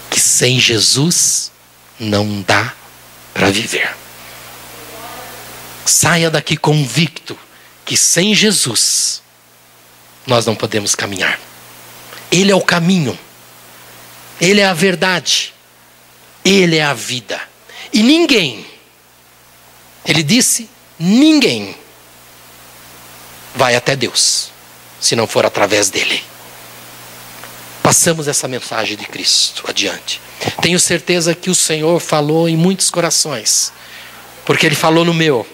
que 0.10 0.20
sem 0.20 0.60
Jesus 0.60 1.52
não 2.00 2.42
dá 2.42 2.74
para 3.34 3.50
viver. 3.50 3.96
Saia 5.86 6.30
daqui 6.30 6.58
convicto 6.58 7.38
que 7.86 7.96
sem 7.96 8.34
Jesus 8.34 9.22
nós 10.30 10.46
não 10.46 10.56
podemos 10.56 10.96
caminhar. 10.96 11.40
Ele 12.32 12.52
é 12.52 12.56
o 12.56 12.62
caminho, 12.62 13.18
Ele 14.40 14.62
é 14.62 14.66
a 14.66 14.74
verdade, 14.74 15.54
Ele 16.46 16.78
é 16.78 16.84
a 16.84 16.94
vida. 16.94 17.42
E 17.92 18.04
ninguém, 18.04 18.66
Ele 20.06 20.22
disse: 20.22 20.70
ninguém 20.98 21.76
vai 23.56 23.76
até 23.76 23.96
Deus 23.96 24.52
se 25.02 25.16
não 25.16 25.26
for 25.26 25.46
através 25.46 25.90
dele. 25.90 26.24
Passamos 27.82 28.28
essa 28.28 28.48
mensagem 28.48 28.96
de 28.96 29.06
Cristo 29.06 29.64
adiante. 29.68 30.22
Tenho 30.62 30.80
certeza 30.80 31.34
que 31.34 31.50
o 31.50 31.56
Senhor 31.56 32.00
falou 32.00 32.48
em 32.48 32.56
muitos 32.56 32.92
corações, 32.92 33.74
porque 34.46 34.68
Ele 34.68 34.76
falou 34.76 35.04
no 35.04 35.14
meu, 35.14 35.48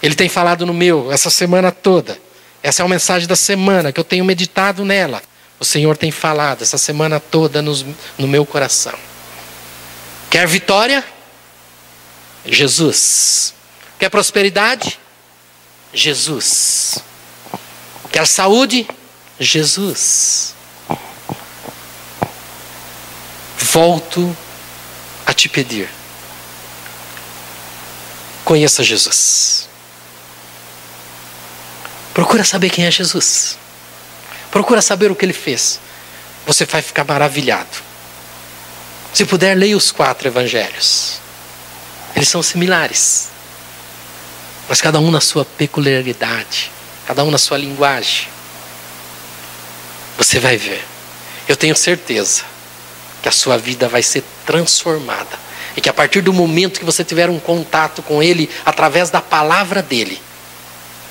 Ele 0.00 0.14
tem 0.14 0.28
falado 0.28 0.64
no 0.64 0.72
meu 0.72 1.10
essa 1.10 1.28
semana 1.28 1.72
toda. 1.72 2.25
Essa 2.66 2.82
é 2.82 2.84
a 2.84 2.88
mensagem 2.88 3.28
da 3.28 3.36
semana 3.36 3.92
que 3.92 4.00
eu 4.00 4.04
tenho 4.04 4.24
meditado 4.24 4.84
nela. 4.84 5.22
O 5.60 5.64
Senhor 5.64 5.96
tem 5.96 6.10
falado 6.10 6.62
essa 6.62 6.76
semana 6.76 7.20
toda 7.20 7.62
no, 7.62 7.72
no 8.18 8.26
meu 8.26 8.44
coração. 8.44 8.98
Quer 10.28 10.46
vitória? 10.48 11.04
Jesus. 12.44 13.54
Quer 13.98 14.10
prosperidade? 14.10 14.98
Jesus. 15.92 16.98
Quer 18.10 18.26
saúde? 18.26 18.86
Jesus. 19.38 20.56
volto 23.76 24.34
a 25.26 25.34
te 25.34 25.50
pedir. 25.50 25.86
Conheça 28.42 28.82
Jesus. 28.82 29.68
Procura 32.16 32.42
saber 32.44 32.70
quem 32.70 32.86
é 32.86 32.90
Jesus. 32.90 33.58
Procura 34.50 34.80
saber 34.80 35.10
o 35.10 35.14
que 35.14 35.22
ele 35.22 35.34
fez. 35.34 35.78
Você 36.46 36.64
vai 36.64 36.80
ficar 36.80 37.04
maravilhado. 37.04 37.68
Se 39.12 39.26
puder, 39.26 39.54
leia 39.54 39.76
os 39.76 39.92
quatro 39.92 40.26
evangelhos. 40.26 41.20
Eles 42.14 42.26
são 42.26 42.42
similares. 42.42 43.28
Mas 44.66 44.80
cada 44.80 44.98
um 44.98 45.10
na 45.10 45.20
sua 45.20 45.44
peculiaridade, 45.44 46.72
cada 47.06 47.22
um 47.22 47.30
na 47.30 47.36
sua 47.36 47.58
linguagem. 47.58 48.28
Você 50.16 50.40
vai 50.40 50.56
ver. 50.56 50.82
Eu 51.46 51.54
tenho 51.54 51.76
certeza 51.76 52.44
que 53.22 53.28
a 53.28 53.32
sua 53.32 53.58
vida 53.58 53.90
vai 53.90 54.02
ser 54.02 54.24
transformada. 54.46 55.38
E 55.76 55.82
que 55.82 55.90
a 55.90 55.92
partir 55.92 56.22
do 56.22 56.32
momento 56.32 56.80
que 56.80 56.86
você 56.86 57.04
tiver 57.04 57.28
um 57.28 57.38
contato 57.38 58.00
com 58.00 58.22
Ele, 58.22 58.48
através 58.64 59.10
da 59.10 59.20
palavra 59.20 59.82
dele, 59.82 60.18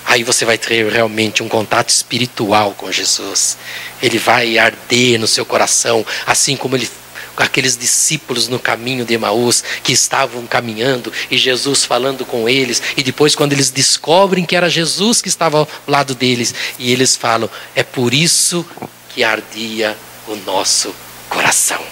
aí 0.06 0.24
você 0.24 0.46
vai 0.46 0.58
ter 0.58 0.92
realmente 0.92 1.42
um 1.44 1.50
contato 1.50 1.90
espiritual 1.90 2.74
com 2.74 2.92
Jesus. 2.92 3.58
Ele 4.02 4.18
vai 4.18 4.58
arder 4.58 5.20
no 5.20 5.28
seu 5.28 5.46
coração, 5.46 6.06
assim 6.26 6.56
como 6.56 6.76
ele 6.76 6.90
aqueles 7.38 7.76
discípulos 7.76 8.48
no 8.48 8.58
caminho 8.58 9.04
de 9.04 9.14
Emaús 9.14 9.62
que 9.84 9.92
estavam 9.92 10.48
caminhando 10.48 11.12
e 11.30 11.38
Jesus 11.38 11.84
falando 11.84 12.26
com 12.26 12.48
eles, 12.48 12.82
e 12.96 13.04
depois, 13.04 13.36
quando 13.36 13.52
eles 13.52 13.70
descobrem 13.70 14.46
que 14.46 14.56
era 14.56 14.70
Jesus 14.70 15.22
que 15.22 15.28
estava 15.28 15.60
ao 15.60 15.68
lado 15.86 16.16
deles, 16.16 16.56
e 16.80 16.92
eles 16.94 17.16
falam: 17.16 17.50
é 17.76 17.84
por 17.84 18.14
isso 18.14 18.66
que 19.10 19.24
ardia 19.24 19.98
o 20.28 20.36
nosso 20.38 20.96
coração. 21.30 21.84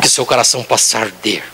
Que 0.00 0.08
seu 0.08 0.26
coração 0.26 0.62
possa 0.62 0.98
arder 0.98 1.44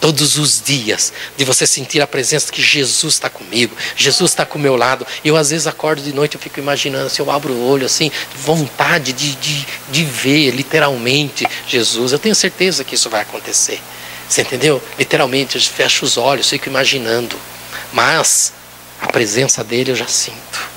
todos 0.00 0.38
os 0.38 0.62
dias, 0.62 1.12
de 1.36 1.44
você 1.44 1.66
sentir 1.66 2.00
a 2.00 2.06
presença 2.06 2.52
que 2.52 2.62
Jesus 2.62 3.14
está 3.14 3.28
comigo, 3.28 3.76
Jesus 3.96 4.30
está 4.30 4.44
com 4.44 4.58
o 4.58 4.62
meu 4.62 4.76
lado. 4.76 5.06
Eu 5.24 5.36
às 5.36 5.50
vezes 5.50 5.66
acordo 5.66 6.02
de 6.02 6.12
noite, 6.12 6.34
eu 6.34 6.40
fico 6.40 6.60
imaginando, 6.60 7.10
se 7.10 7.20
eu 7.20 7.30
abro 7.30 7.52
o 7.52 7.68
olho 7.68 7.86
assim, 7.86 8.10
vontade 8.36 9.12
de, 9.12 9.34
de, 9.36 9.66
de 9.88 10.04
ver 10.04 10.50
literalmente 10.50 11.46
Jesus. 11.66 12.12
Eu 12.12 12.18
tenho 12.18 12.34
certeza 12.34 12.84
que 12.84 12.94
isso 12.94 13.10
vai 13.10 13.22
acontecer. 13.22 13.80
Você 14.28 14.42
entendeu? 14.42 14.82
Literalmente, 14.98 15.56
eu 15.56 15.62
fecho 15.62 16.04
os 16.04 16.16
olhos, 16.16 16.48
fico 16.48 16.68
imaginando. 16.68 17.36
Mas 17.92 18.52
a 19.00 19.06
presença 19.06 19.62
dele 19.62 19.92
eu 19.92 19.96
já 19.96 20.06
sinto. 20.06 20.76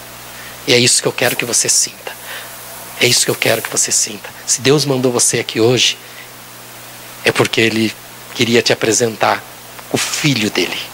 E 0.68 0.74
é 0.74 0.78
isso 0.78 1.02
que 1.02 1.08
eu 1.08 1.12
quero 1.12 1.36
que 1.36 1.46
você 1.46 1.68
sinta. 1.68 2.12
É 3.02 3.08
isso 3.08 3.26
que 3.26 3.32
eu 3.32 3.36
quero 3.36 3.62
que 3.62 3.70
você 3.70 3.92
sinta. 3.92 4.30
Se 4.46 4.62
Deus 4.62 4.86
mandou 4.86 5.12
você 5.12 5.40
aqui 5.40 5.60
hoje, 5.60 5.98
é 7.24 7.32
porque 7.32 7.62
Ele 7.62 7.94
queria 8.40 8.62
te 8.62 8.72
apresentar 8.72 9.44
o 9.92 9.98
filho 9.98 10.50
dele. 10.50 10.89